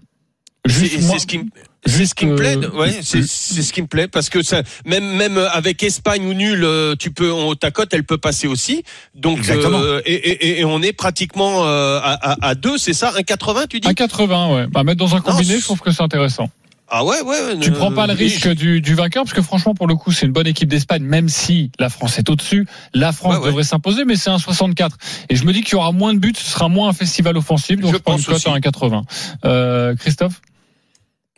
C'est 0.66 0.72
Juste 0.74 1.00
moi- 1.02 1.12
c'est 1.14 1.18
ce 1.20 1.26
qui 1.28 1.38
me. 1.38 1.44
C'est 1.86 2.04
ce 2.04 2.14
qui 2.14 2.26
me 2.26 2.36
Juste, 2.36 2.58
plaît, 2.60 2.66
euh, 2.66 2.78
ouais, 2.78 2.98
c'est 3.00 3.22
ce 3.22 3.72
qui 3.72 3.80
me 3.80 3.86
plaît 3.86 4.06
parce 4.08 4.28
que 4.28 4.42
ça, 4.42 4.62
même 4.84 5.16
même 5.16 5.38
avec 5.38 5.82
Espagne 5.82 6.26
ou 6.26 6.34
nul, 6.34 6.62
euh, 6.64 6.94
tu 6.98 7.10
peux, 7.12 7.32
on, 7.32 7.54
ta 7.54 7.70
cote, 7.70 7.94
elle 7.94 8.04
peut 8.04 8.18
passer 8.18 8.46
aussi. 8.48 8.82
Donc 9.14 9.38
Exactement. 9.38 9.78
euh, 9.80 10.02
et, 10.04 10.12
et, 10.14 10.60
et 10.60 10.64
on 10.66 10.82
est 10.82 10.92
pratiquement 10.92 11.64
à, 11.64 12.18
à, 12.20 12.48
à 12.48 12.54
deux, 12.54 12.76
c'est 12.76 12.92
ça, 12.92 13.12
un 13.16 13.22
80, 13.22 13.66
tu 13.70 13.80
dis? 13.80 13.88
1,80, 13.88 14.54
ouais. 14.54 14.66
Bah, 14.66 14.82
mettre 14.84 14.98
dans 14.98 15.14
un 15.16 15.20
combiné, 15.22 15.44
c'est- 15.54 15.60
je 15.60 15.64
trouve 15.64 15.80
que 15.80 15.90
c'est 15.92 16.02
intéressant. 16.02 16.50
Ah 16.92 17.04
ouais, 17.04 17.20
ouais. 17.22 17.58
Tu 17.60 17.70
prends 17.70 17.92
pas 17.92 18.06
le 18.08 18.14
risque 18.14 18.48
du, 18.48 18.80
du 18.80 18.94
vainqueur, 18.94 19.22
parce 19.22 19.32
que 19.32 19.42
franchement, 19.42 19.74
pour 19.74 19.86
le 19.86 19.94
coup, 19.94 20.10
c'est 20.10 20.26
une 20.26 20.32
bonne 20.32 20.46
équipe 20.48 20.68
d'Espagne, 20.68 21.02
même 21.04 21.28
si 21.28 21.70
la 21.78 21.88
France 21.88 22.18
est 22.18 22.28
au-dessus. 22.28 22.66
La 22.94 23.12
France 23.12 23.34
Ouais, 23.34 23.40
ouais. 23.40 23.46
devrait 23.46 23.62
s'imposer, 23.62 24.04
mais 24.04 24.16
c'est 24.16 24.30
un 24.30 24.38
64. 24.38 24.96
Et 25.28 25.36
je 25.36 25.44
me 25.44 25.52
dis 25.52 25.62
qu'il 25.62 25.74
y 25.74 25.76
aura 25.76 25.92
moins 25.92 26.12
de 26.14 26.18
buts, 26.18 26.32
ce 26.36 26.44
sera 26.50 26.68
moins 26.68 26.88
un 26.88 26.92
festival 26.92 27.36
offensif, 27.36 27.78
donc 27.80 27.92
Je 27.92 27.96
je, 27.98 28.02
prends 28.02 28.16
une 28.16 28.24
cote 28.24 28.44
à 28.46 28.50
aussi. 28.50 28.60
1,80. 28.60 29.02
Euh, 29.44 29.94
Christophe? 29.94 30.40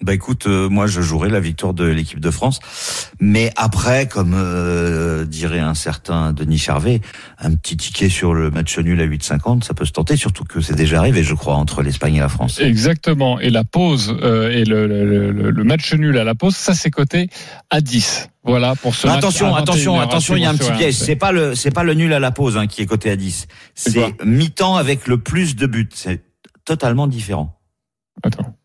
Bah 0.03 0.15
écoute, 0.15 0.47
euh, 0.47 0.69
moi 0.69 0.87
je 0.87 1.01
jouerai 1.01 1.31
la 1.31 1.41
victoire 1.41 1.75
de 1.75 1.85
l'équipe 1.85 2.19
de 2.19 2.31
France, 2.31 2.59
mais 3.21 3.53
après, 3.57 4.09
comme 4.09 4.35
euh, 4.35 5.25
dirait 5.25 5.61
un 5.61 5.75
certain 5.75 6.33
Denis 6.33 6.59
Charvet, 6.59 7.01
un 7.39 7.55
petit 7.55 7.77
ticket 7.77 8.09
sur 8.09 8.35
le 8.35 8.51
match 8.51 8.77
nul 8.79 9.01
à 9.01 9.07
8,50, 9.07 9.63
ça 9.63 9.75
peut 9.75 9.85
se 9.85 9.93
tenter, 9.93 10.17
surtout 10.17 10.45
que 10.45 10.61
c'est 10.61 10.75
déjà 10.75 10.99
arrivé, 10.99 11.23
je 11.23 11.35
crois, 11.35 11.55
entre 11.55 11.83
l'Espagne 11.83 12.17
et 12.17 12.21
la 12.21 12.29
France. 12.29 12.61
Exactement. 12.61 13.39
Et 13.39 13.51
la 13.51 13.65
pause 13.65 14.17
euh, 14.23 14.51
et 14.51 14.65
le, 14.65 14.87
le, 14.87 15.31
le, 15.31 15.51
le 15.51 15.65
match 15.65 15.93
nul 15.95 16.19
à 16.19 16.25
la 16.25 16.35
pause, 16.35 16.57
ça 16.57 16.75
c'est 16.75 16.91
coté 16.91 17.29
à 17.71 17.81
10. 17.81 18.29
Voilà 18.45 18.75
pour 18.75 18.95
ce 18.95 19.07
match 19.07 19.19
attention, 19.19 19.55
attention, 19.55 19.93
21 19.93 20.03
heures, 20.03 20.09
attention, 20.09 20.37
il 20.37 20.43
y 20.43 20.47
a 20.47 20.51
un 20.51 20.57
petit 20.57 20.73
piège. 20.73 20.95
C'est 20.95 21.15
pas 21.15 21.31
le, 21.31 21.55
c'est 21.55 21.71
pas 21.71 21.85
le 21.85 21.95
nul 21.95 22.13
à 22.13 22.19
la 22.19 22.33
pause 22.33 22.57
hein, 22.57 22.67
qui 22.67 22.83
est 22.83 22.87
coté 22.87 23.09
à 23.11 23.17
10. 23.17 23.47
C'est 23.75 23.95
quoi? 23.95 24.11
C'est 24.19 24.27
mi-temps 24.27 24.75
avec 24.75 25.07
le 25.07 25.19
plus 25.19 25.55
de 25.55 25.67
buts. 25.67 25.89
C'est 25.95 26.25
totalement 26.65 27.07
différent. 27.07 27.61
Attends. 28.25 28.57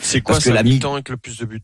C'est 0.00 0.20
quoi 0.20 0.34
Parce 0.34 0.44
que 0.44 0.50
ça, 0.50 0.54
la 0.54 0.62
mi- 0.62 0.70
mi-temps 0.74 0.94
avec 0.94 1.08
le 1.08 1.16
plus 1.16 1.38
de 1.38 1.44
buts? 1.46 1.62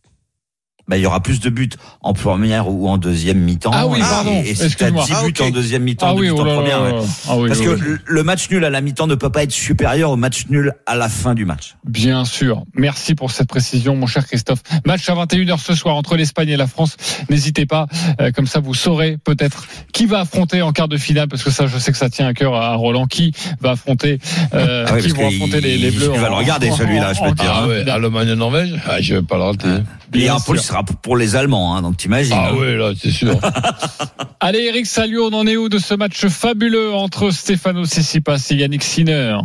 Bah, 0.91 0.97
il 0.97 1.03
y 1.03 1.07
aura 1.07 1.21
plus 1.23 1.39
de 1.39 1.51
buts 1.51 1.71
en 2.03 2.15
première 2.15 2.69
ou 2.69 2.89
en 2.89 2.99
deuxième 2.99 3.39
mi-temps. 3.39 3.71
Ah 3.73 3.87
oui, 3.87 3.99
Et- 3.99 4.01
pardon, 4.03 4.43
Et, 4.45 4.55
si 4.55 4.77
t'as 4.77 4.91
10 4.91 4.99
excuse-moi. 4.99 5.05
Ah, 5.09 5.23
buts 5.25 5.29
ok. 5.39 5.41
en 5.47 5.51
deuxième 5.51 5.83
mi-temps, 5.85 6.07
Ah 6.11 6.15
oui, 6.17 6.31
oh 6.31 6.41
en 6.41 6.45
première, 6.45 6.83
là 6.83 6.93
ouais. 6.95 7.01
Ah 7.29 7.37
oui, 7.39 7.47
Parce 7.49 7.61
oui, 7.61 7.67
que 7.67 7.71
oui. 7.71 7.97
le- 8.05 8.23
match 8.25 8.51
nul 8.51 8.65
à 8.65 8.71
la 8.71 8.81
mi-temps 8.81 9.07
ne 9.07 9.15
peut 9.15 9.31
pas 9.31 9.45
être 9.45 9.53
supérieur 9.53 10.11
au 10.11 10.17
match 10.17 10.47
nul 10.49 10.73
à 10.87 10.97
la 10.97 11.09
fin 11.09 11.35
du 11.35 11.45
match. 11.45 11.77
Bien 11.87 12.25
sûr. 12.25 12.65
Merci 12.75 13.15
pour 13.15 13.31
cette 13.31 13.49
précision, 13.49 13.95
mon 13.95 14.09
cher 14.09 14.27
Christophe. 14.27 14.63
Match 14.85 15.09
à 15.09 15.15
21h 15.15 15.61
ce 15.61 15.77
soir 15.77 15.95
entre 15.95 16.17
l'Espagne 16.17 16.49
et 16.49 16.57
la 16.57 16.67
France. 16.67 16.97
N'hésitez 17.31 17.67
pas, 17.67 17.87
euh, 18.21 18.33
comme 18.33 18.49
ça 18.49 18.59
vous 18.59 18.75
saurez 18.75 19.17
peut-être 19.23 19.69
qui 19.93 20.07
va 20.07 20.21
affronter 20.21 20.61
en 20.61 20.73
quart 20.73 20.89
de 20.89 20.97
finale, 20.97 21.29
parce 21.29 21.45
que 21.45 21.51
ça, 21.53 21.69
je 21.69 21.79
sais 21.79 21.93
que 21.93 21.99
ça 21.99 22.11
tient 22.11 22.27
à 22.27 22.35
cœur 22.35 22.57
à 22.57 22.75
Roland. 22.75 23.07
Qui 23.07 23.33
va 23.61 23.71
affronter, 23.71 24.19
euh, 24.55 24.87
Ah 24.89 24.95
oui, 24.97 25.03
qui 25.03 25.11
vont 25.11 25.29
affronter 25.29 25.61
les, 25.61 25.79
les 25.79 25.91
Bleus 25.93 26.11
il 26.15 26.21
va 26.21 26.29
le 26.31 26.35
regarder, 26.35 26.71
celui-là, 26.73 27.13
je 27.13 27.21
peux 27.23 27.31
te 27.31 27.41
dire, 27.43 27.53
en- 27.53 27.61
Ah 27.63 27.69
ouais, 27.69 27.85
en- 27.89 27.95
Allemagne-Norvège? 27.95 28.75
Ah, 28.89 29.01
je 29.01 29.15
vais 29.15 29.23
pas 29.23 29.37
le 29.37 29.43
rater. 29.45 29.69
hein. 29.69 29.85
Et 30.13 30.29
en 30.29 30.41
plus, 30.41 30.59
ce 30.59 30.73
sera 30.87 30.99
pour 31.03 31.17
les 31.17 31.37
Allemands, 31.37 31.75
hein, 31.75 31.83
donc 31.83 31.97
t'imagines. 31.97 32.37
Ah 32.37 32.51
hein. 32.51 32.57
ouais, 32.57 32.77
là, 32.77 32.93
c'est 33.01 33.11
sûr. 33.11 33.39
Allez, 34.41 34.65
Eric 34.65 34.87
Salio, 34.87 35.29
on 35.31 35.35
en 35.35 35.47
est 35.47 35.57
où 35.57 35.69
de 35.69 35.79
ce 35.79 35.95
match 35.95 36.27
fabuleux 36.27 36.93
entre 36.93 37.31
Stefano 37.31 37.85
Tsitsipas 37.85 38.47
et 38.51 38.55
Yannick 38.57 38.83
Sinner? 38.83 39.39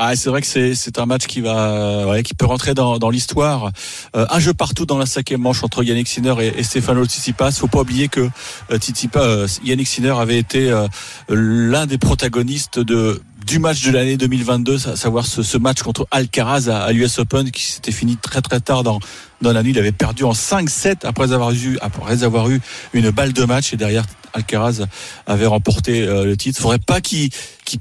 Ah, 0.00 0.14
c'est 0.14 0.30
vrai 0.30 0.40
que 0.40 0.46
c'est 0.46 0.76
c'est 0.76 1.00
un 1.00 1.06
match 1.06 1.26
qui 1.26 1.40
va 1.40 2.06
ouais, 2.06 2.22
qui 2.22 2.34
peut 2.34 2.46
rentrer 2.46 2.72
dans, 2.72 2.98
dans 2.98 3.10
l'histoire. 3.10 3.72
Euh, 4.14 4.26
un 4.30 4.38
jeu 4.38 4.54
partout 4.54 4.86
dans 4.86 4.96
la 4.96 5.06
cinquième 5.06 5.40
manche 5.40 5.64
entre 5.64 5.82
Yannick 5.82 6.06
Sinner 6.06 6.34
et, 6.40 6.60
et 6.60 6.62
Stefano 6.62 7.04
Tsitsipas. 7.04 7.50
Faut 7.52 7.66
pas 7.66 7.80
oublier 7.80 8.06
que 8.06 8.28
euh, 8.70 8.78
Tsitsipas, 8.78 9.20
euh, 9.20 9.48
Yannick 9.64 9.88
Sinner 9.88 10.14
avait 10.16 10.38
été 10.38 10.70
euh, 10.70 10.86
l'un 11.28 11.86
des 11.86 11.98
protagonistes 11.98 12.78
de 12.78 13.20
du 13.48 13.58
match 13.58 13.82
de 13.82 13.90
l'année 13.90 14.18
2022, 14.18 14.88
à 14.88 14.96
savoir 14.96 15.24
ce, 15.24 15.42
ce 15.42 15.56
match 15.56 15.80
contre 15.80 16.06
Alcaraz 16.10 16.68
à, 16.68 16.82
à 16.82 16.92
l'US 16.92 17.18
Open 17.18 17.50
qui 17.50 17.62
s'était 17.62 17.92
fini 17.92 18.18
très 18.18 18.42
très 18.42 18.60
tard 18.60 18.82
dans, 18.82 19.00
dans 19.40 19.54
la 19.54 19.62
nuit. 19.62 19.70
Il 19.70 19.78
avait 19.78 19.90
perdu 19.90 20.24
en 20.24 20.32
5-7 20.32 21.06
après 21.06 21.32
avoir 21.32 21.52
eu, 21.52 21.78
après 21.80 22.24
avoir 22.24 22.50
eu 22.50 22.60
une 22.92 23.08
balle 23.08 23.32
de 23.32 23.44
match 23.44 23.72
et 23.72 23.78
derrière 23.78 24.04
Alcaraz 24.34 24.84
avait 25.26 25.46
remporté 25.46 26.02
euh, 26.02 26.26
le 26.26 26.36
titre. 26.36 26.60
Faudrait 26.60 26.78
pas 26.78 27.00
qu'il 27.00 27.30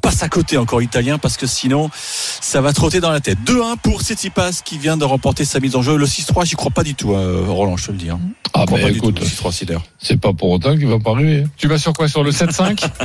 passe 0.01 0.24
à 0.24 0.30
côté 0.30 0.57
encore 0.57 0.82
italien 0.82 1.18
parce 1.18 1.36
que 1.36 1.45
sinon 1.45 1.89
ça 1.93 2.61
va 2.61 2.72
trotter 2.72 3.01
dans 3.01 3.11
la 3.11 3.20
tête. 3.20 3.38
2-1 3.45 3.76
pour 3.84 4.01
Tsitsipas 4.01 4.61
qui 4.63 4.78
vient 4.78 4.95
de 4.95 5.03
remporter 5.03 5.43
sa 5.43 5.59
mise 5.59 5.76
en 5.76 5.82
jeu. 5.82 5.97
Le 5.97 6.05
6-3, 6.05 6.45
j'y 6.45 6.55
crois 6.55 6.72
pas 6.72 6.84
du 6.84 6.95
tout, 6.95 7.13
hein, 7.13 7.45
Roland, 7.45 7.76
je 7.76 7.88
te 7.88 7.91
le 7.91 7.97
dis. 7.97 8.09
Hein. 8.09 8.22
Ah, 8.53 8.63
bah, 8.65 8.80
pas 8.80 8.89
du 8.89 8.99
écoute, 8.99 9.15
tout, 9.15 9.24
le 9.24 9.28
6-3 9.28 9.51
Sider. 9.51 9.78
C'est 9.99 10.18
pas 10.18 10.32
pour 10.32 10.49
autant 10.51 10.78
qu'il 10.78 10.88
va 10.88 10.99
pas 10.99 11.11
arriver. 11.11 11.45
Tu 11.57 11.68
vas 11.68 11.78
sur 11.78 11.91
quoi? 11.91 12.07
Sur 12.07 12.24
le 12.24 12.32
7-5 12.32 12.88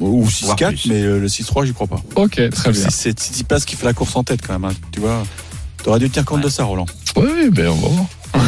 Ou 0.00 0.22
Voire 0.24 0.56
6-4, 0.56 0.68
plus. 0.68 0.86
mais 0.86 1.02
euh, 1.02 1.18
le 1.18 1.26
6-3, 1.28 1.64
j'y 1.66 1.72
crois 1.72 1.86
pas. 1.86 2.00
Ok, 2.16 2.40
très 2.50 2.72
bien. 2.72 2.90
C'est 2.90 3.18
Tsitsipas 3.18 3.60
qui 3.60 3.76
fait 3.76 3.86
la 3.86 3.92
course 3.94 4.14
en 4.16 4.24
tête 4.24 4.40
quand 4.46 4.58
même. 4.58 4.70
hein. 4.70 4.74
Tu 4.92 5.00
vois, 5.00 5.22
t'aurais 5.82 5.98
dû 5.98 6.08
tenir 6.10 6.24
compte 6.24 6.42
de 6.42 6.48
ça, 6.48 6.64
Roland. 6.64 6.86
Oui, 7.16 7.48
ben 7.50 7.68
on 7.68 7.74
va 7.74 7.88
voir. 7.88 8.06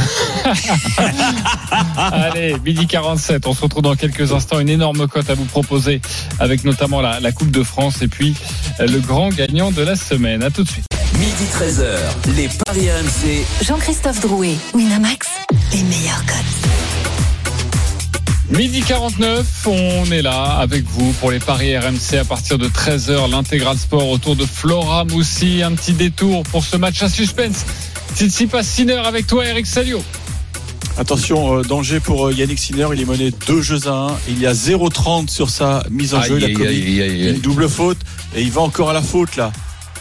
Allez, 1.96 2.54
midi 2.64 2.86
47, 2.86 3.46
on 3.46 3.54
se 3.54 3.62
retrouve 3.62 3.82
dans 3.82 3.96
quelques 3.96 4.32
instants. 4.32 4.60
Une 4.60 4.68
énorme 4.68 5.08
cote 5.08 5.28
à 5.30 5.34
vous 5.34 5.44
proposer 5.46 6.00
avec 6.38 6.64
notamment 6.64 7.00
la, 7.00 7.18
la 7.20 7.32
Coupe 7.32 7.50
de 7.50 7.62
France 7.62 8.02
et 8.02 8.08
puis 8.08 8.34
euh, 8.80 8.86
le 8.86 9.00
grand 9.00 9.30
gagnant 9.30 9.70
de 9.70 9.80
la 9.82 9.96
semaine. 9.96 10.42
À 10.42 10.50
tout 10.50 10.64
de 10.64 10.68
suite. 10.68 10.84
Midi 11.18 11.44
13h, 11.52 12.34
les 12.36 12.48
Paris 12.66 12.88
RMC. 12.90 13.44
Jean-Christophe 13.64 14.20
Drouet, 14.20 14.54
Winamax, 14.74 15.26
les 15.72 15.82
meilleurs 15.82 16.24
codes. 16.26 16.79
Midi 18.50 18.80
49, 18.82 19.66
on 19.68 20.04
est 20.10 20.22
là 20.22 20.56
avec 20.58 20.84
vous 20.84 21.12
pour 21.20 21.30
les 21.30 21.38
paris 21.38 21.76
RMC 21.78 22.16
à 22.20 22.24
partir 22.24 22.58
de 22.58 22.66
13h. 22.66 23.30
L'intégral 23.30 23.78
sport 23.78 24.08
autour 24.10 24.34
de 24.34 24.44
Flora 24.44 25.04
Moussi. 25.04 25.62
Un 25.62 25.72
petit 25.74 25.92
détour 25.92 26.42
pour 26.44 26.64
ce 26.64 26.76
match 26.76 27.00
à 27.02 27.08
suspense. 27.08 27.64
Tsitsipas 28.16 28.64
Sinner 28.64 28.94
avec 29.04 29.28
toi, 29.28 29.46
Eric 29.46 29.66
Salio. 29.66 30.02
Attention, 30.98 31.58
euh, 31.58 31.62
danger 31.62 32.00
pour 32.00 32.26
euh, 32.26 32.32
Yannick 32.32 32.58
Sinner. 32.58 32.88
Il 32.92 33.00
est 33.00 33.04
mené 33.04 33.32
deux 33.46 33.62
jeux 33.62 33.86
à 33.86 33.92
1. 33.92 34.18
Il 34.28 34.40
y 34.40 34.46
a 34.48 34.52
0,30 34.52 35.28
sur 35.28 35.48
sa 35.48 35.84
mise 35.88 36.14
en 36.14 36.20
jeu. 36.22 36.38
Il 36.38 36.44
a 36.44 36.46
Aïe, 36.48 36.54
commis 36.54 36.68
aïe, 36.68 36.76
aïe, 36.76 37.02
aïe, 37.02 37.26
aïe. 37.28 37.34
une 37.36 37.40
double 37.40 37.68
faute 37.68 37.98
et 38.34 38.42
il 38.42 38.50
va 38.50 38.62
encore 38.62 38.90
à 38.90 38.92
la 38.92 39.02
faute 39.02 39.36
là. 39.36 39.52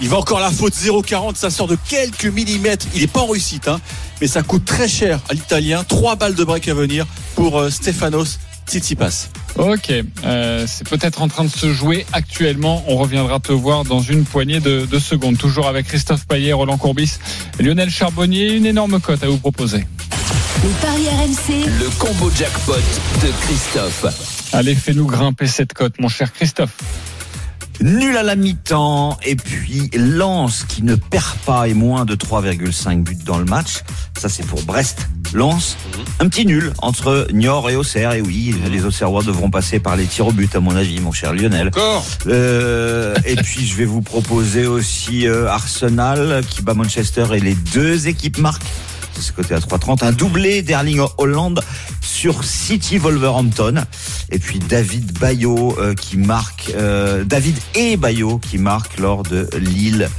Il 0.02 0.08
va 0.10 0.18
encore 0.18 0.40
la 0.40 0.52
faute 0.52 0.74
0,40. 0.74 1.36
Ça 1.36 1.50
sort 1.50 1.68
de 1.68 1.78
quelques 1.90 2.26
millimètres. 2.26 2.88
Il 2.96 3.02
n'est 3.02 3.08
pas 3.08 3.22
en 3.22 3.28
réussite, 3.28 3.68
hein, 3.68 3.80
mais 4.22 4.28
ça 4.28 4.44
coûte 4.44 4.66
très 4.66 4.88
cher 4.88 5.20
à 5.30 5.34
l'Italien. 5.34 5.84
Trois 5.84 6.16
balles 6.16 6.36
de 6.36 6.44
break 6.44 6.68
à 6.68 6.74
venir 6.74 7.06
pour 7.36 7.60
euh, 7.60 7.70
Stefanos 7.70 8.40
Tsitsipas. 8.68 9.30
Ok, 9.58 9.92
euh, 10.24 10.66
c'est 10.68 10.88
peut-être 10.88 11.22
en 11.22 11.28
train 11.28 11.44
de 11.44 11.50
se 11.50 11.74
jouer 11.74 12.06
actuellement. 12.14 12.84
On 12.88 12.98
reviendra 12.98 13.40
te 13.40 13.52
voir 13.52 13.84
dans 13.84 14.00
une 14.00 14.24
poignée 14.24 14.60
de, 14.60 14.86
de 14.86 15.00
secondes. 15.00 15.38
Toujours 15.38 15.68
avec 15.68 15.88
Christophe 15.88 16.26
Payet, 16.28 16.54
Roland 16.54 16.78
Courbis, 16.78 17.18
Lionel 17.60 17.90
Charbonnier. 17.90 18.54
Une 18.54 18.66
énorme 18.66 19.00
cote 19.02 19.24
à 19.24 19.28
vous 19.28 19.38
proposer. 19.38 19.86
Les 20.64 20.70
paris 20.82 21.08
RMC, 21.08 21.66
Le 21.80 21.90
combo 21.98 22.30
jackpot 22.38 22.74
de 22.76 23.32
Christophe. 23.46 24.06
Allez, 24.54 24.76
fais-nous 24.76 25.08
grimper 25.08 25.48
cette 25.48 25.74
cote, 25.74 26.00
mon 26.00 26.10
cher 26.10 26.34
Christophe. 26.34 26.72
Nul 27.82 28.18
à 28.18 28.24
la 28.24 28.36
mi-temps 28.36 29.18
et 29.24 29.36
puis 29.36 29.90
Lens 29.96 30.66
qui 30.68 30.84
ne 30.84 30.96
perd 30.96 31.38
pas 31.46 31.68
et 31.68 31.74
moins 31.74 32.06
de 32.06 32.16
3,5 32.16 33.04
buts 33.04 33.18
dans 33.26 33.38
le 33.38 33.46
match. 33.46 33.84
Ça 34.18 34.30
c'est 34.30 34.46
pour 34.46 34.62
Brest. 34.64 35.08
Lens, 35.34 35.78
un 36.20 36.28
petit 36.28 36.46
nul 36.46 36.74
entre 36.80 37.28
Niort 37.32 37.70
et 37.70 37.76
Auxerre. 37.76 38.14
Et 38.14 38.22
oui, 38.22 38.56
les 38.72 38.84
Auxerrois 38.84 39.22
devront 39.24 39.52
passer 39.52 39.80
par 39.80 39.96
les 39.96 40.06
tirs 40.06 40.28
au 40.28 40.32
but 40.32 40.56
à 40.56 40.60
mon 40.60 40.76
avis, 40.76 41.00
mon 41.00 41.12
cher 41.12 41.34
Lionel. 41.34 41.68
Encore 41.68 42.04
Euh, 42.28 43.16
et 43.26 43.36
puis 43.44 43.66
je 43.66 43.76
vais 43.76 43.86
vous 43.86 44.02
proposer 44.02 44.66
aussi 44.66 45.28
euh, 45.28 45.48
Arsenal 45.48 46.44
qui 46.50 46.62
bat 46.62 46.74
Manchester 46.74 47.26
et 47.34 47.40
les 47.40 47.56
deux 47.56 48.08
équipes 48.08 48.40
marquent. 48.40 48.66
C'est 49.14 49.22
ce 49.22 49.32
côté 49.32 49.54
à 49.54 49.60
3,30. 49.60 50.04
Un 50.06 50.12
doublé 50.12 50.62
d'Erling 50.62 51.02
Holland 51.18 51.60
sur 52.02 52.44
City 52.44 52.98
Wolverhampton. 52.98 53.84
Et 54.32 54.40
puis 54.40 54.60
David 54.60 55.18
Bayo 55.20 55.76
euh, 55.80 55.94
qui 55.96 56.18
marque, 56.18 56.72
euh, 56.76 57.24
David 57.24 57.58
et 57.76 57.98
Bayo 57.98 58.38
qui 58.40 58.58
marquent 58.58 59.00
lors 59.00 59.24
de 59.24 59.50
Lille. 59.58 60.10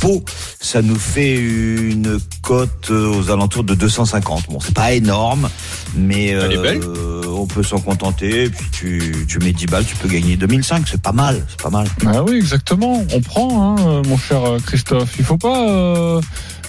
Pau, 0.00 0.22
ça 0.60 0.82
nous 0.82 0.98
fait 0.98 1.36
une 1.36 2.18
cote 2.42 2.90
euh, 2.90 3.14
aux 3.14 3.30
alentours 3.30 3.64
de 3.64 3.74
250. 3.74 4.46
Bon, 4.50 4.58
c'est 4.60 4.74
pas 4.74 4.92
énorme, 4.92 5.48
mais 5.96 6.26
Elle 6.28 6.52
est 6.52 6.58
belle. 6.62 6.80
euh, 6.82 7.22
on 7.28 7.46
peut 7.46 7.62
s'en 7.62 7.78
contenter. 7.78 8.44
Et 8.44 8.50
puis 8.50 8.66
tu, 8.70 9.26
tu 9.28 9.38
mets 9.38 9.52
10 9.52 9.66
balles, 9.66 9.84
tu 9.86 9.96
peux 9.96 10.08
gagner 10.08 10.36
2005. 10.36 10.86
C'est 10.90 11.00
pas 11.00 11.12
mal, 11.12 11.42
c'est 11.48 11.62
pas 11.62 11.70
mal. 11.70 11.86
Ah 12.06 12.22
oui, 12.22 12.36
exactement. 12.36 13.02
On 13.14 13.20
prend, 13.20 13.76
hein, 13.78 14.02
mon 14.06 14.18
cher 14.18 14.40
Christophe. 14.66 15.14
Il 15.18 15.24
faut 15.24 15.38
pas 15.38 15.68
euh, 15.70 16.20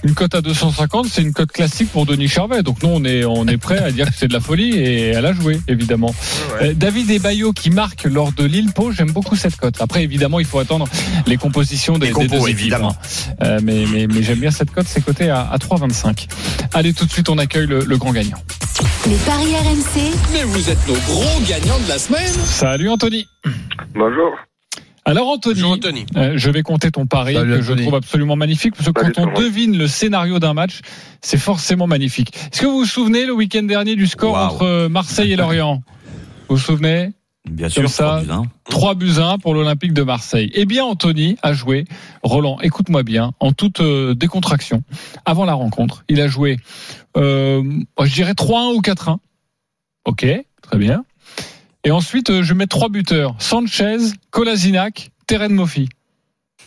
une 0.06 0.14
cote 0.14 0.36
à 0.36 0.42
250, 0.42 1.08
c'est 1.08 1.24
une 1.24 1.34
cote 1.34 1.52
classique 1.52 1.92
pour 1.92 2.06
Denis 2.06 2.28
Charvet. 2.28 2.62
Donc 2.62 2.82
nous, 2.84 2.90
on 2.90 3.04
est 3.04 3.26
on 3.26 3.48
est 3.48 3.58
prêt 3.58 3.80
à 3.80 3.92
dire 3.92 4.06
que 4.08 4.14
c'est 4.16 4.28
de 4.28 4.34
la 4.34 4.40
folie 4.40 4.76
et 4.78 5.08
elle 5.10 5.26
a 5.26 5.34
joué, 5.34 5.60
évidemment. 5.68 6.14
Euh, 6.62 6.74
David 6.76 7.10
et 7.10 7.18
Bayo 7.20 7.52
qui 7.54 7.72
marquent 7.72 8.04
lors 8.06 8.32
de 8.32 8.44
Lille 8.46 8.72
Pau, 8.74 8.92
j'aime 8.92 9.12
beaucoup 9.12 9.36
cette 9.36 9.56
cote. 9.56 9.76
Après, 9.80 10.04
évidemment, 10.04 10.40
il 10.40 10.46
faut 10.46 10.60
attendre 10.60 10.88
les 11.26 11.38
compositions 11.38 11.98
des, 11.98 12.08
Les 12.08 12.12
compos, 12.12 12.28
des 12.28 12.38
deux 12.38 12.44
équipes. 12.48 12.60
évidemment. 12.60 12.96
hein. 12.96 13.36
Euh, 13.44 13.60
mais 13.64 13.86
mais, 13.92 14.06
mais 14.08 14.22
j'aime 14.22 14.40
bien 14.40 14.52
cette 14.52 14.72
cote, 14.72 14.86
c'est 14.88 15.04
coté 15.04 15.30
à, 15.30 15.42
à 15.42 15.58
3,25. 15.58 16.28
Allez, 16.74 16.94
tout 16.94 17.06
de 17.06 17.12
suite, 17.12 17.28
on 17.30 17.38
accueille 17.40 17.68
le, 17.68 17.80
le 17.84 17.98
grand 17.98 18.12
gagnant. 18.14 18.38
les 19.08 19.16
paris 19.18 19.56
RMC, 19.56 20.12
Mais 20.34 20.44
vous 20.44 20.70
êtes 20.70 20.88
nos 20.88 20.94
gros 20.94 21.42
gagnants 21.50 21.80
de 21.80 21.90
la 21.90 21.98
semaine. 21.98 22.32
Salut 22.46 22.90
Anthony. 22.90 23.26
Bonjour. 23.96 24.32
Alors 25.08 25.30
Anthony, 25.30 25.54
Bonjour 25.62 25.72
Anthony. 25.74 26.06
Euh, 26.16 26.34
je 26.36 26.50
vais 26.50 26.64
compter 26.64 26.90
ton 26.90 27.06
pari 27.06 27.36
Salut, 27.36 27.52
que 27.58 27.62
je 27.62 27.74
trouve 27.74 27.94
absolument 27.94 28.36
magnifique 28.36 28.74
parce 28.76 28.92
que 28.92 29.00
Salut, 29.00 29.14
quand 29.14 29.28
on 29.28 29.40
devine 29.40 29.78
le 29.78 29.88
scénario 29.88 30.40
d'un 30.40 30.56
match, 30.56 30.80
c'est 31.22 31.38
forcément 31.38 31.86
magnifique. 31.86 32.36
Est-ce 32.52 32.62
que 32.62 32.66
vous 32.66 32.80
vous 32.80 32.86
souvenez 32.86 33.26
le 33.28 33.34
week-end 33.34 33.64
dernier 33.64 33.96
du 33.96 34.08
score 34.08 34.36
entre 34.36 34.88
Marseille 34.88 35.32
et 35.32 35.36
Lorient? 35.36 35.84
Vous 36.50 36.56
vous 36.56 36.62
souvenez? 36.62 37.12
Bien 37.48 37.70
Comme 37.70 37.88
sûr, 37.88 37.90
ça. 37.90 38.24
trois 38.24 38.24
buts, 38.24 38.32
hein. 38.32 38.44
3 38.72 38.96
buts 38.96 39.14
à 39.20 39.32
1 39.34 39.38
pour 39.38 39.54
l'Olympique 39.54 39.94
de 39.94 40.02
Marseille. 40.02 40.50
Eh 40.56 40.66
bien 40.66 40.84
Anthony 40.84 41.38
a 41.44 41.54
joué, 41.54 41.86
Roland, 42.24 42.58
écoute-moi 42.62 43.04
bien, 43.04 43.34
en 43.40 43.52
toute 43.52 43.82
euh, 43.82 44.16
décontraction, 44.16 44.82
avant 45.26 45.46
la 45.46 45.54
rencontre, 45.54 46.04
il 46.10 46.20
a 46.22 46.28
joué, 46.28 46.58
euh, 47.18 47.62
je 48.04 48.14
dirais 48.14 48.34
3-1 48.34 48.74
ou 48.76 48.82
4-1. 48.82 49.18
Ok, 50.06 50.26
très 50.64 50.78
bien. 50.80 51.04
Et 51.86 51.92
ensuite, 51.92 52.30
euh, 52.32 52.42
je 52.44 52.54
mets 52.54 52.66
trois 52.68 52.90
buteurs, 52.90 53.36
Sanchez, 53.40 53.98
Kolasinac, 54.32 55.12
Terren 55.28 55.54
Moffi. 55.54 55.88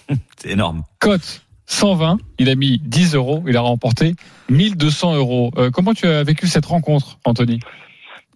C'est 0.38 0.50
énorme. 0.50 0.84
Cote 1.00 1.42
120, 1.66 2.18
il 2.38 2.48
a 2.48 2.54
mis 2.54 2.78
10 2.78 3.14
euros, 3.16 3.42
il 3.46 3.56
a 3.56 3.60
remporté 3.60 4.14
1200 4.48 5.16
euros. 5.16 5.50
Euh, 5.58 5.70
comment 5.70 5.92
tu 5.92 6.06
as 6.06 6.22
vécu 6.22 6.46
cette 6.46 6.66
rencontre, 6.66 7.18
Anthony? 7.24 7.58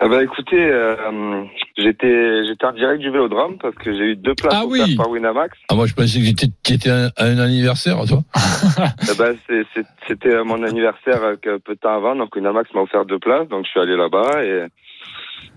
Ah 0.05 0.09
bah 0.09 0.21
écoutez, 0.21 0.59
euh, 0.61 1.45
j'étais 1.79 2.45
j'étais 2.45 2.65
en 2.67 2.73
direct 2.73 3.01
du 3.01 3.09
Vélodrome 3.11 3.57
parce 3.63 3.77
que 3.77 3.93
j'ai 3.93 4.11
eu 4.11 4.17
deux 4.17 4.35
places 4.35 4.53
Ah 4.53 4.65
oui. 4.67 4.97
par 4.97 5.09
Winamax. 5.09 5.57
Ah, 5.69 5.77
moi, 5.77 5.87
je 5.87 5.95
pensais 5.95 6.19
que 6.19 6.25
j'étais- 6.25 6.49
tu 6.65 6.73
étais 6.73 6.91
à 6.91 7.13
un 7.19 7.39
anniversaire, 7.39 8.05
toi. 8.09 8.25
C'est- 9.03 9.65
c'est- 9.73 9.87
C'était 10.09 10.43
mon 10.43 10.65
anniversaire 10.65 11.23
euh, 11.23 11.37
que 11.41 11.59
peu 11.59 11.75
de 11.77 11.79
temps 11.79 11.95
avant, 11.95 12.17
donc 12.17 12.35
Winamax 12.35 12.75
m'a 12.75 12.81
offert 12.81 13.05
deux 13.07 13.21
places, 13.21 13.49
donc 13.49 13.65
je 13.65 13.71
suis 13.71 13.79
allé 13.81 13.97
là-bas 13.97 14.43
et 14.45 14.65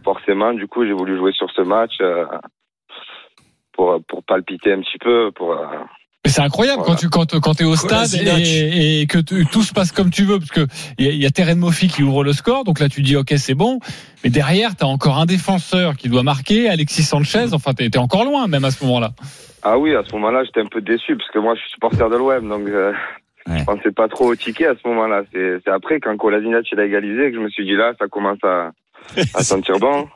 forcément, 0.04 0.54
du 0.54 0.68
coup, 0.68 0.86
j'ai 0.86 0.94
voulu 0.94 1.18
jouer 1.18 1.32
sur 1.34 1.50
ce 1.52 1.62
match 1.62 1.94
euh, 2.02 2.26
pour 3.74 4.00
pour 4.08 4.24
palpiter 4.24 4.74
un 4.74 4.82
petit 4.82 4.98
peu, 5.00 5.32
pour 5.32 5.54
euh, 5.54 5.66
Mais 6.26 6.32
c'est 6.32 6.42
incroyable 6.42 6.80
Voilà. 6.86 6.94
quand 6.94 7.00
tu 7.00 7.10
quand, 7.10 7.40
quand 7.40 7.62
es 7.62 7.66
au 7.66 7.76
stade 7.76 8.08
et, 8.16 9.02
et 9.02 9.06
que 9.08 9.20
tu- 9.20 9.46
tout 9.46 9.62
se 9.64 9.74
passe 9.74 9.92
comme 9.92 10.10
tu 10.10 10.24
veux 10.24 10.40
parce 10.40 10.52
que 10.52 10.66
il 10.98 11.06
y, 11.06 11.10
a- 11.10 11.12
il 11.12 11.22
y 11.22 11.26
a 11.26 11.30
Terren 11.30 11.58
Moffi 11.60 11.88
qui 11.88 12.02
ouvre 12.04 12.24
le 12.24 12.34
score 12.34 12.64
donc 12.64 12.80
là 12.80 12.90
tu 12.90 13.02
dis 13.02 13.16
ok 13.16 13.34
c'est 13.38 13.54
bon 13.54 13.80
mais 14.24 14.30
derrière 14.30 14.76
tu 14.76 14.84
as 14.84 14.88
encore 14.88 15.18
un 15.20 15.26
défenseur 15.26 15.96
qui 15.98 16.10
doit 16.10 16.24
marquer 16.24 16.70
Alexis 16.70 17.04
Sanchez 17.04 17.54
enfin 17.54 17.74
t'es 17.74 17.90
t'es 17.90 18.00
encore 18.00 18.24
loin 18.26 18.48
même 18.48 18.66
à 18.66 18.72
ce 18.72 18.84
moment-là 18.86 19.12
Ah 19.62 19.78
oui, 19.80 19.96
à 19.96 20.04
ce 20.04 20.14
moment-là, 20.14 20.44
j'étais 20.46 20.62
un 20.62 20.68
peu 20.68 20.80
déçu 20.82 21.16
parce 21.18 21.30
que 21.32 21.40
moi, 21.40 21.56
je 21.56 21.62
suis 21.62 21.72
supporter 21.72 22.08
de 22.10 22.16
l'OM, 22.18 22.48
donc 22.48 22.68
euh, 22.68 22.94
Ouais. 23.48 23.60
je 23.60 23.64
pensais 23.66 23.92
pas 23.92 24.08
trop 24.08 24.26
au 24.32 24.36
ticket 24.36 24.66
à 24.68 24.74
ce 24.76 24.88
moment-là. 24.88 25.22
C'est 25.32 25.60
c'est 25.64 25.70
après, 25.72 26.00
quand 26.00 26.16
Kolasinac 26.18 26.66
il 26.72 26.80
a 26.80 26.86
égalisé, 26.86 27.30
que 27.30 27.36
je 27.36 27.42
me 27.42 27.50
suis 27.50 27.64
dit 27.66 27.76
là, 27.76 27.94
ça 28.00 28.08
commence 28.08 28.44
à, 28.44 28.72
à 29.34 29.44
sentir 29.44 29.80
bon. 29.80 30.08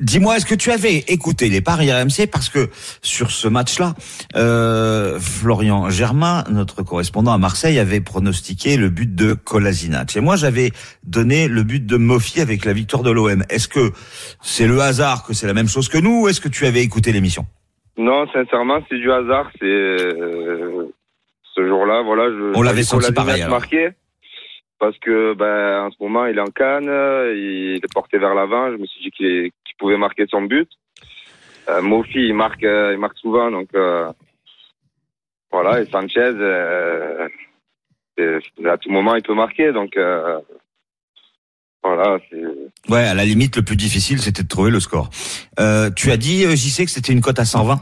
Dis-moi, 0.00 0.36
est-ce 0.36 0.46
que 0.46 0.54
tu 0.54 0.70
avais 0.70 1.04
écouté 1.08 1.48
les 1.48 1.60
paris 1.60 1.92
RMC 1.92 2.26
parce 2.30 2.48
que 2.48 2.68
sur 3.00 3.30
ce 3.30 3.46
match-là, 3.46 3.94
euh, 4.36 5.18
Florian 5.20 5.88
Germain, 5.88 6.44
notre 6.50 6.82
correspondant 6.82 7.32
à 7.32 7.38
Marseille, 7.38 7.78
avait 7.78 8.00
pronostiqué 8.00 8.76
le 8.76 8.88
but 8.88 9.14
de 9.14 9.34
Kolasinac. 9.34 10.16
Et 10.16 10.20
moi, 10.20 10.36
j'avais 10.36 10.72
donné 11.04 11.48
le 11.48 11.62
but 11.62 11.84
de 11.84 11.96
Mofi 11.96 12.40
avec 12.40 12.64
la 12.64 12.72
victoire 12.72 13.02
de 13.02 13.10
l'OM. 13.10 13.44
Est-ce 13.50 13.68
que 13.68 13.92
c'est 14.42 14.66
le 14.66 14.80
hasard 14.80 15.24
que 15.24 15.32
c'est 15.32 15.46
la 15.46 15.54
même 15.54 15.68
chose 15.68 15.88
que 15.88 15.98
nous 15.98 16.22
ou 16.22 16.28
est-ce 16.28 16.40
que 16.40 16.48
tu 16.48 16.66
avais 16.66 16.82
écouté 16.82 17.12
l'émission? 17.12 17.46
Non, 17.96 18.26
sincèrement, 18.32 18.80
c'est 18.88 18.98
du 18.98 19.10
hasard. 19.12 19.48
C'est 19.58 19.64
euh, 19.64 20.88
ce 21.54 21.66
jour-là, 21.66 22.02
voilà. 22.02 22.24
Je, 22.30 22.52
On 22.56 22.62
l'avait 22.62 22.82
senti 22.82 23.12
pareil, 23.12 23.44
marqué 23.48 23.90
parce 24.78 24.96
que 24.98 25.34
ben 25.34 25.86
en 25.86 25.90
ce 25.90 25.96
moment 26.00 26.26
il 26.26 26.36
est 26.38 26.40
en 26.40 26.46
canne, 26.50 26.84
il 26.84 27.80
est 27.82 27.92
porté 27.92 28.18
vers 28.18 28.34
l'avant. 28.34 28.70
Je 28.72 28.76
me 28.76 28.86
suis 28.86 29.02
dit 29.04 29.10
qu'il 29.10 29.50
pouvait 29.78 29.96
marquer 29.96 30.26
son 30.30 30.42
but. 30.42 30.68
euh, 31.68 31.82
Mofi, 31.82 32.18
il 32.28 32.34
marque, 32.34 32.64
euh, 32.64 32.92
il 32.94 32.98
marque 32.98 33.18
souvent, 33.18 33.50
donc 33.50 33.68
euh, 33.74 34.10
voilà. 35.52 35.80
Et 35.80 35.86
Sanchez, 35.86 36.20
euh, 36.20 37.28
à 38.66 38.76
tout 38.78 38.90
moment, 38.90 39.14
il 39.16 39.22
peut 39.22 39.34
marquer, 39.34 39.72
donc 39.72 39.96
euh, 39.96 40.38
voilà. 41.82 42.18
c'est- 42.30 42.90
Ouais, 42.92 43.04
à 43.04 43.14
la 43.14 43.24
limite, 43.24 43.56
le 43.56 43.62
plus 43.62 43.76
difficile, 43.76 44.18
c'était 44.20 44.42
de 44.42 44.48
trouver 44.48 44.70
le 44.70 44.80
score. 44.80 45.10
Euh, 45.60 45.90
tu 45.90 46.10
as 46.10 46.16
dit, 46.16 46.42
JC, 46.56 46.84
que 46.84 46.90
c'était 46.90 47.12
une 47.12 47.20
cote 47.20 47.38
à 47.38 47.44
120 47.44 47.80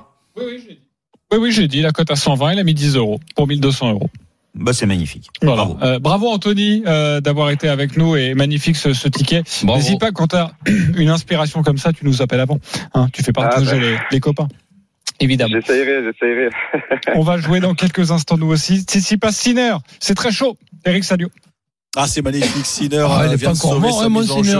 Oui, 1.32 1.38
oui, 1.38 1.52
j'ai 1.52 1.66
dit 1.68 1.80
la 1.82 1.90
cote 1.92 2.10
à 2.10 2.16
120, 2.16 2.52
il 2.52 2.58
a 2.58 2.64
mis 2.64 2.74
10 2.74 2.96
euros 2.96 3.18
pour 3.34 3.46
1200 3.48 3.92
euros. 3.92 4.10
Bah, 4.58 4.72
c'est 4.72 4.86
magnifique. 4.86 5.28
Voilà. 5.42 5.64
Bravo. 5.66 5.78
Euh, 5.82 5.98
bravo 5.98 6.28
Anthony 6.28 6.82
euh, 6.86 7.20
d'avoir 7.20 7.50
été 7.50 7.68
avec 7.68 7.96
nous 7.96 8.16
et 8.16 8.34
magnifique 8.34 8.76
ce, 8.76 8.94
ce 8.94 9.08
ticket. 9.08 9.42
N'hésite 9.64 10.00
pas 10.00 10.12
quand 10.12 10.28
tu 10.28 10.36
as 10.36 10.52
une 10.96 11.10
inspiration 11.10 11.62
comme 11.62 11.78
ça, 11.78 11.92
tu 11.92 12.06
nous 12.06 12.22
appelles 12.22 12.40
avant. 12.40 12.58
Hein, 12.94 13.08
tu 13.12 13.22
fais 13.22 13.32
partager 13.32 13.70
Ah, 13.70 13.74
bah. 13.74 13.80
les, 13.80 13.96
les 14.10 14.20
copains. 14.20 14.48
Évidemment. 15.20 15.54
J'essayerai, 15.54 16.04
j'essayerai. 16.04 16.48
On 17.14 17.22
va 17.22 17.38
jouer 17.38 17.60
dans 17.60 17.74
quelques 17.74 18.10
instants 18.10 18.36
nous 18.38 18.48
aussi. 18.48 18.80
Tsitsipas 18.80 19.32
Sinner, 19.32 19.76
c'est 20.00 20.14
très 20.14 20.32
chaud. 20.32 20.56
Eric 20.84 21.04
Salio. 21.04 21.28
Ah, 21.96 22.06
c'est 22.06 22.22
magnifique. 22.22 22.66
Sinner 22.66 23.06
Ah, 23.08 23.22
euh, 23.22 23.26
il 23.28 23.32
est 23.34 23.36
vient 23.36 23.52
de 23.52 23.56
sauver 23.56 23.88
mort, 23.88 23.98
sa 24.00 24.06
hein, 24.06 24.10
mise 24.10 24.30
en 24.30 24.42
jeu. 24.42 24.58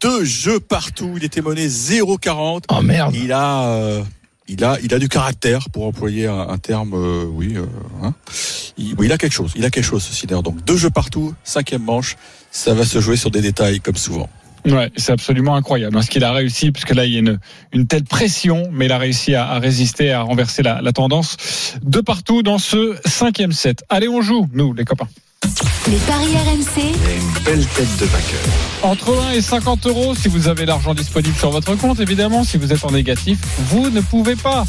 Deux 0.00 0.24
jeux 0.24 0.60
partout. 0.60 1.14
Il 1.16 1.24
était 1.24 1.42
mené 1.42 1.66
0,40. 1.66 2.64
Oh 2.68 2.82
merde. 2.82 3.14
Il 3.14 3.32
a, 3.32 3.64
euh, 3.64 4.02
il 4.48 4.64
a, 4.64 4.78
il 4.82 4.94
a 4.94 4.98
du 4.98 5.08
caractère 5.08 5.70
pour 5.70 5.86
employer 5.86 6.26
un, 6.26 6.48
un 6.48 6.58
terme, 6.58 6.94
euh, 6.94 7.24
oui, 7.24 7.54
euh, 7.56 7.66
hein. 8.02 8.14
il, 8.78 8.94
il 9.02 9.12
a 9.12 9.18
quelque 9.18 9.32
chose. 9.32 9.52
Il 9.56 9.64
a 9.64 9.70
quelque 9.70 9.84
chose, 9.84 10.02
ce 10.02 10.14
Sinner. 10.14 10.40
Donc 10.42 10.64
deux 10.64 10.76
jeux 10.76 10.90
partout, 10.90 11.34
cinquième 11.44 11.82
manche. 11.82 12.16
Ça 12.50 12.74
va 12.74 12.84
se 12.84 13.00
jouer 13.00 13.16
sur 13.16 13.30
des 13.30 13.40
détails 13.42 13.80
comme 13.80 13.96
souvent. 13.96 14.28
Ouais, 14.64 14.90
c'est 14.96 15.12
absolument 15.12 15.54
incroyable 15.54 15.96
hein, 15.96 16.02
ce 16.02 16.10
qu'il 16.10 16.24
a 16.24 16.32
réussi, 16.32 16.72
puisque 16.72 16.92
là 16.92 17.04
il 17.04 17.12
y 17.12 17.16
a 17.16 17.20
une, 17.20 17.38
une 17.72 17.86
telle 17.86 18.02
pression, 18.02 18.68
mais 18.72 18.86
il 18.86 18.92
a 18.92 18.98
réussi 18.98 19.34
à, 19.34 19.46
à 19.46 19.58
résister, 19.60 20.10
à 20.10 20.22
renverser 20.22 20.62
la, 20.64 20.82
la 20.82 20.92
tendance 20.92 21.36
de 21.82 22.00
partout 22.00 22.42
dans 22.42 22.58
ce 22.58 22.96
cinquième 23.04 23.52
set. 23.52 23.84
Allez, 23.88 24.08
on 24.08 24.22
joue, 24.22 24.48
nous, 24.52 24.74
les 24.74 24.84
copains. 24.84 25.08
Les 25.88 25.98
paris 25.98 26.34
RMC. 26.34 26.82
Une 26.84 27.44
belle 27.44 27.66
tête 27.66 27.96
de 27.98 28.06
vainqueur. 28.06 28.40
Entre 28.82 29.16
1 29.30 29.32
et 29.32 29.40
50 29.40 29.86
euros, 29.86 30.14
si 30.14 30.28
vous 30.28 30.48
avez 30.48 30.66
l'argent 30.66 30.94
disponible 30.94 31.36
sur 31.36 31.50
votre 31.50 31.74
compte, 31.76 32.00
évidemment. 32.00 32.42
Si 32.44 32.56
vous 32.56 32.72
êtes 32.72 32.84
en 32.84 32.90
négatif, 32.90 33.38
vous 33.70 33.90
ne 33.90 34.00
pouvez 34.00 34.36
pas. 34.36 34.64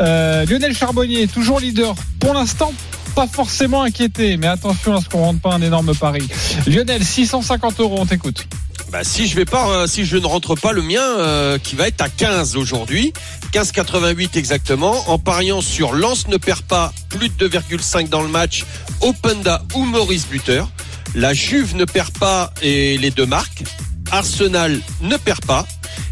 Euh, 0.00 0.44
Lionel 0.46 0.74
Charbonnier, 0.74 1.28
toujours 1.28 1.60
leader. 1.60 1.94
Pour 2.18 2.34
l'instant, 2.34 2.72
pas 3.14 3.26
forcément 3.26 3.82
inquiété, 3.82 4.36
mais 4.36 4.48
attention 4.48 4.96
à 4.96 5.00
ce 5.00 5.08
qu'on 5.08 5.18
rentre 5.18 5.40
pas 5.40 5.54
un 5.54 5.62
énorme 5.62 5.94
pari. 5.94 6.26
Lionel, 6.66 7.04
650 7.04 7.80
euros, 7.80 7.96
on 8.00 8.06
t'écoute. 8.06 8.46
Bah, 8.90 9.04
si 9.04 9.26
je 9.26 9.36
vais 9.36 9.44
pas, 9.44 9.68
euh, 9.68 9.86
si 9.86 10.06
je 10.06 10.16
ne 10.16 10.24
rentre 10.24 10.54
pas 10.54 10.72
le 10.72 10.80
mien, 10.80 11.02
euh, 11.02 11.58
qui 11.58 11.76
va 11.76 11.88
être 11.88 12.00
à 12.00 12.08
15 12.08 12.56
aujourd'hui, 12.56 13.12
15,88 13.52 14.38
exactement, 14.38 15.10
en 15.10 15.18
pariant 15.18 15.60
sur 15.60 15.92
Lance 15.92 16.26
ne 16.28 16.38
perd 16.38 16.62
pas 16.62 16.92
plus 17.10 17.28
de 17.28 17.48
2,5 17.48 18.08
dans 18.08 18.22
le 18.22 18.28
match, 18.28 18.64
Openda 19.02 19.62
ou 19.74 19.84
Maurice 19.84 20.26
Buteur. 20.26 20.70
La 21.14 21.34
Juve 21.34 21.76
ne 21.76 21.84
perd 21.84 22.16
pas 22.18 22.52
et 22.62 22.96
les 22.96 23.10
deux 23.10 23.26
marques. 23.26 23.64
Arsenal 24.10 24.80
ne 25.02 25.16
perd 25.16 25.44
pas. 25.44 25.66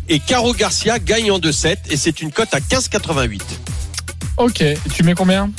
Et 0.08 0.20
Caro 0.20 0.52
Garcia 0.52 0.98
gagne 0.98 1.30
en 1.30 1.38
2-7 1.38 1.78
et 1.90 1.96
c'est 1.96 2.20
une 2.20 2.30
cote 2.30 2.52
à 2.52 2.60
15,88. 2.60 3.40
Ok, 4.36 4.62
tu 4.94 5.02
mets 5.02 5.14
combien? 5.14 5.50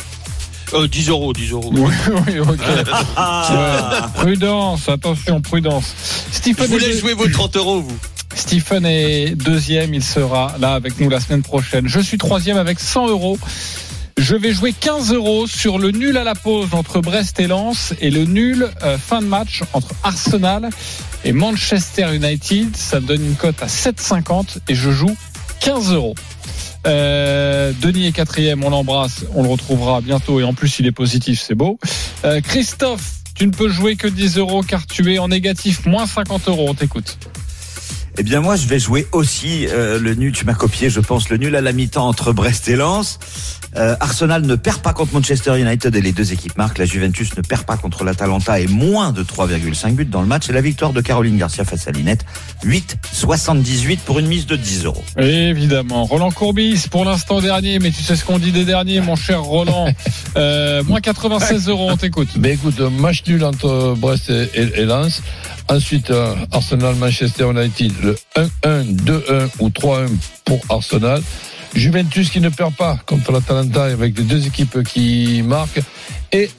Euh, 0.73 0.87
10 0.87 1.09
euros, 1.09 1.33
10 1.33 1.51
euros. 1.51 1.71
Oui, 1.73 1.93
oui, 2.27 2.39
ok. 2.39 2.57
Prudence, 4.15 4.89
attention, 4.89 5.41
prudence. 5.41 5.93
Stephen 6.31 6.67
voulais 6.67 6.89
est, 6.89 6.99
jouer 6.99 7.13
vos 7.13 7.27
30 7.27 7.55
euros, 7.57 7.81
vous. 7.81 7.97
Stephen 8.35 8.85
est 8.85 9.35
deuxième, 9.35 9.93
il 9.93 10.03
sera 10.03 10.55
là 10.59 10.73
avec 10.73 10.99
nous 10.99 11.09
la 11.09 11.19
semaine 11.19 11.41
prochaine. 11.41 11.87
Je 11.87 11.99
suis 11.99 12.17
troisième 12.17 12.57
avec 12.57 12.79
100 12.79 13.07
euros. 13.07 13.39
Je 14.17 14.35
vais 14.35 14.51
jouer 14.51 14.73
15 14.73 15.13
euros 15.13 15.45
sur 15.47 15.77
le 15.77 15.91
nul 15.91 16.17
à 16.17 16.23
la 16.23 16.33
pause 16.33 16.69
entre 16.73 17.01
Brest 17.01 17.39
et 17.39 17.47
Lens 17.47 17.93
et 18.01 18.09
le 18.09 18.25
nul 18.25 18.67
euh, 18.83 18.97
fin 18.97 19.21
de 19.21 19.27
match 19.27 19.61
entre 19.73 19.89
Arsenal 20.03 20.69
et 21.23 21.33
Manchester 21.33 22.15
United. 22.15 22.75
Ça 22.75 22.99
donne 22.99 23.23
une 23.23 23.35
cote 23.35 23.61
à 23.61 23.67
7,50 23.67 24.57
et 24.67 24.75
je 24.75 24.89
joue 24.89 25.15
15 25.59 25.93
euros. 25.93 26.15
Euh, 26.87 27.73
Denis 27.81 28.07
est 28.07 28.11
quatrième, 28.11 28.63
on 28.63 28.69
l'embrasse, 28.69 29.25
on 29.35 29.43
le 29.43 29.49
retrouvera 29.49 30.01
bientôt 30.01 30.39
et 30.39 30.43
en 30.43 30.53
plus 30.53 30.79
il 30.79 30.87
est 30.87 30.91
positif, 30.91 31.41
c'est 31.41 31.55
beau. 31.55 31.79
Euh, 32.23 32.41
Christophe, 32.41 33.17
tu 33.35 33.45
ne 33.45 33.51
peux 33.51 33.69
jouer 33.69 33.95
que 33.95 34.07
10 34.07 34.37
euros 34.37 34.61
car 34.61 34.87
tu 34.87 35.13
es 35.13 35.19
en 35.19 35.27
négatif, 35.27 35.85
moins 35.85 36.07
50 36.07 36.47
euros, 36.47 36.67
on 36.69 36.73
t'écoute. 36.73 37.17
Eh 38.19 38.23
bien, 38.23 38.41
moi, 38.41 38.55
je 38.55 38.65
vais 38.67 38.79
jouer 38.79 39.05
aussi 39.11 39.67
euh, 39.67 39.99
le 39.99 40.15
nul. 40.15 40.31
Tu 40.31 40.43
m'as 40.45 40.55
copié, 40.55 40.89
je 40.89 40.99
pense, 40.99 41.29
le 41.29 41.37
nul 41.37 41.55
à 41.55 41.61
la 41.61 41.71
mi-temps 41.71 42.07
entre 42.07 42.33
Brest 42.33 42.67
et 42.67 42.75
Lens. 42.75 43.19
Euh, 43.75 43.95
Arsenal 43.99 44.41
ne 44.43 44.55
perd 44.55 44.79
pas 44.81 44.93
contre 44.93 45.13
Manchester 45.13 45.59
United 45.59 45.95
et 45.95 46.01
les 46.01 46.13
deux 46.13 46.33
équipes 46.33 46.57
marquent. 46.57 46.79
La 46.79 46.85
Juventus 46.85 47.35
ne 47.37 47.43
perd 47.43 47.63
pas 47.63 47.77
contre 47.77 48.03
l'Atalanta 48.03 48.59
et 48.59 48.65
moins 48.65 49.11
de 49.11 49.21
3,5 49.23 49.93
buts 49.93 50.05
dans 50.05 50.21
le 50.21 50.27
match. 50.27 50.49
Et 50.49 50.53
la 50.53 50.61
victoire 50.61 50.93
de 50.93 51.01
Caroline 51.01 51.37
Garcia 51.37 51.63
face 51.63 51.87
à 51.87 51.91
Linette, 51.91 52.25
8,78 52.65 53.99
pour 53.99 54.17
une 54.17 54.25
mise 54.27 54.47
de 54.47 54.55
10 54.55 54.85
euros. 54.85 55.03
Évidemment. 55.19 56.05
Roland 56.05 56.31
Courbis, 56.31 56.85
pour 56.89 57.05
l'instant 57.05 57.39
dernier, 57.39 57.77
mais 57.77 57.91
tu 57.91 58.01
sais 58.01 58.15
ce 58.15 58.25
qu'on 58.25 58.39
dit 58.39 58.51
des 58.51 58.65
derniers, 58.65 58.99
mon 59.01 59.15
cher 59.15 59.41
Roland. 59.43 59.87
Euh, 60.35 60.83
moins 60.83 61.01
96 61.01 61.67
euros, 61.67 61.87
on 61.89 61.97
t'écoute. 61.97 62.27
Ben 62.37 62.51
écoute, 62.53 62.75
un 62.79 62.91
match 62.91 63.23
nul 63.25 63.43
entre 63.43 63.95
Brest 63.97 64.29
et, 64.29 64.43
et- 64.53 64.81
et 64.81 64.85
Lens. 64.85 65.23
Ensuite, 65.69 66.11
euh, 66.11 66.33
Arsenal-Manchester 66.51 67.51
United, 67.51 67.93
le 68.01 68.15
1-1, 68.35 68.95
2-1 69.03 69.49
ou 69.59 69.69
3-1 69.69 70.07
pour 70.45 70.59
Arsenal. 70.69 71.21
Juventus 71.75 72.29
qui 72.29 72.39
ne 72.39 72.49
perd 72.49 72.73
pas 72.73 72.97
contre 73.05 73.31
l'Atalanta 73.31 73.83
avec 73.83 74.17
les 74.17 74.23
deux 74.23 74.47
équipes 74.47 74.83
qui 74.83 75.41
marquent. 75.43 75.81
Et 76.31 76.49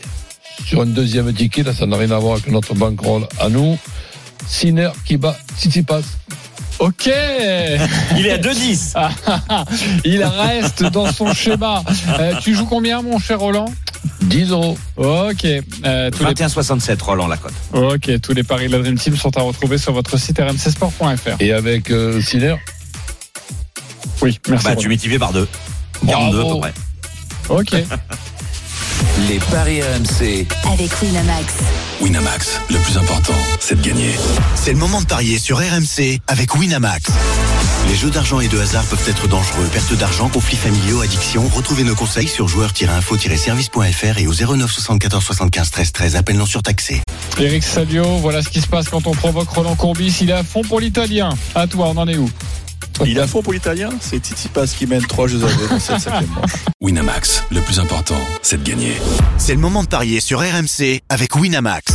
sur 0.67 0.83
un 0.83 0.87
deuxième 0.87 1.33
ticket, 1.33 1.63
là 1.63 1.73
ça 1.73 1.87
n'a 1.87 1.97
rien 1.97 2.11
à 2.11 2.19
voir 2.19 2.35
avec 2.35 2.51
notre 2.51 2.75
bankroll 2.75 3.27
à 3.41 3.49
nous, 3.49 3.79
Sinner 4.47 4.91
qui 5.05 5.17
bat 5.17 5.37
Tsitsipas. 5.59 6.03
Ok 6.79 7.11
Il 8.17 8.27
est 8.27 8.33
à 8.33 8.39
2,10 8.39 8.95
Il 10.05 10.23
reste 10.23 10.85
dans 10.85 11.13
son 11.13 11.33
schéma. 11.35 11.83
Euh, 12.21 12.35
tu 12.41 12.55
joues 12.55 12.67
combien, 12.67 13.03
mon 13.03 13.19
cher 13.19 13.41
Roland? 13.41 13.73
10 14.23 14.51
euros. 14.51 14.79
Ok. 14.97 15.45
Euh, 15.45 16.11
tous 16.11 16.25
les... 16.25 16.35
21,67 16.35 17.03
Roland 17.03 17.27
Lacote. 17.29 17.53
Ok, 17.73 18.21
tous 18.21 18.33
les 18.33 18.43
paris 18.43 18.67
de 18.67 18.73
la 18.73 18.79
Dream 18.79 18.99
Team 18.99 19.17
sont 19.17 19.37
à 19.37 19.43
retrouver 19.43 19.79
sur 19.79 19.93
votre 19.93 20.19
site 20.19 20.39
rmcsport.fr. 20.39 21.41
Et 21.41 21.53
avec 21.53 21.91
euh, 21.91 22.21
Sinner, 22.21 22.57
Oui, 24.23 24.39
merci. 24.49 24.67
Bah, 24.67 24.77
tu 24.77 24.89
multiplies 24.89 25.19
par 25.19 25.33
2. 25.33 25.49
42 26.07 26.41
à 26.41 26.45
peu 26.45 26.61
près. 26.61 26.73
Ok. 27.49 27.73
Les 29.29 29.39
paris 29.39 29.81
RMC. 29.83 30.47
Avec 30.73 30.91
Winamax. 31.03 31.55
Winamax, 32.01 32.61
le 32.71 32.79
plus 32.79 32.97
important, 32.97 33.35
c'est 33.61 33.81
de 33.81 33.87
gagner. 33.87 34.11
C'est 34.55 34.73
le 34.73 34.79
moment 34.79 35.01
de 35.01 35.07
parier 35.07 35.39
sur 35.39 35.59
RMC 35.59 36.21
avec 36.29 36.55
Winamax. 36.55 37.11
Les 37.89 37.95
jeux 37.95 38.11
d'argent 38.11 38.41
et 38.41 38.49
de 38.49 38.59
hasard 38.59 38.85
peuvent 38.85 39.09
être 39.09 39.29
dangereux. 39.29 39.67
Perte 39.73 39.95
d'argent, 39.95 40.29
conflits 40.29 40.59
familiaux, 40.59 41.01
addiction. 41.01 41.49
Retrouvez 41.49 41.85
nos 41.85 41.95
conseils 41.95 42.29
sur 42.29 42.47
joueurs-info-service.fr 42.47 44.19
et 44.19 44.27
au 44.27 44.35
09 44.35 44.71
74 44.71 45.25
75 45.25 45.71
13 45.71 45.93
13. 45.93 46.17
Appel 46.17 46.37
non 46.37 46.45
surtaxé. 46.45 47.01
Eric 47.39 47.63
Salio, 47.63 48.05
voilà 48.19 48.43
ce 48.43 48.51
qui 48.51 48.61
se 48.61 48.67
passe 48.67 48.91
quand 48.91 49.07
on 49.07 49.13
provoque 49.13 49.49
Roland 49.49 49.75
Courbis. 49.75 50.19
Il 50.21 50.29
est 50.29 50.35
à 50.35 50.45
fond 50.45 50.63
pour 50.63 50.81
l'italien. 50.81 51.31
À 51.55 51.67
toi, 51.67 51.89
on 51.89 51.97
en 51.97 52.07
est 52.07 52.19
où? 52.19 52.29
Il 53.07 53.17
est 53.17 53.21
à 53.21 53.27
fond 53.27 53.43
pour 53.43 53.55
l'italien? 53.55 53.91
C'est 54.01 54.19
Tsitsipas 54.19 54.67
qui 54.67 54.87
mène 54.87 55.07
3 55.07 55.29
jeux 55.29 55.43
à 55.43 55.49
2 55.51 55.69
dans 55.69 55.81
cette 55.81 56.01
cinquième 56.01 56.31
manche. 56.31 56.53
Winamax, 56.83 57.45
le 57.51 57.63
plus 57.63 57.81
important, 57.81 58.21
c'est 58.43 58.63
de 58.63 58.69
gagner. 58.69 59.01
C'est 59.39 59.55
le 59.55 59.61
moment 59.61 59.83
de 59.83 59.89
parier 59.89 60.21
sur 60.21 60.41
RMC 60.41 61.01
avec 61.09 61.37
Winamax. 61.37 61.95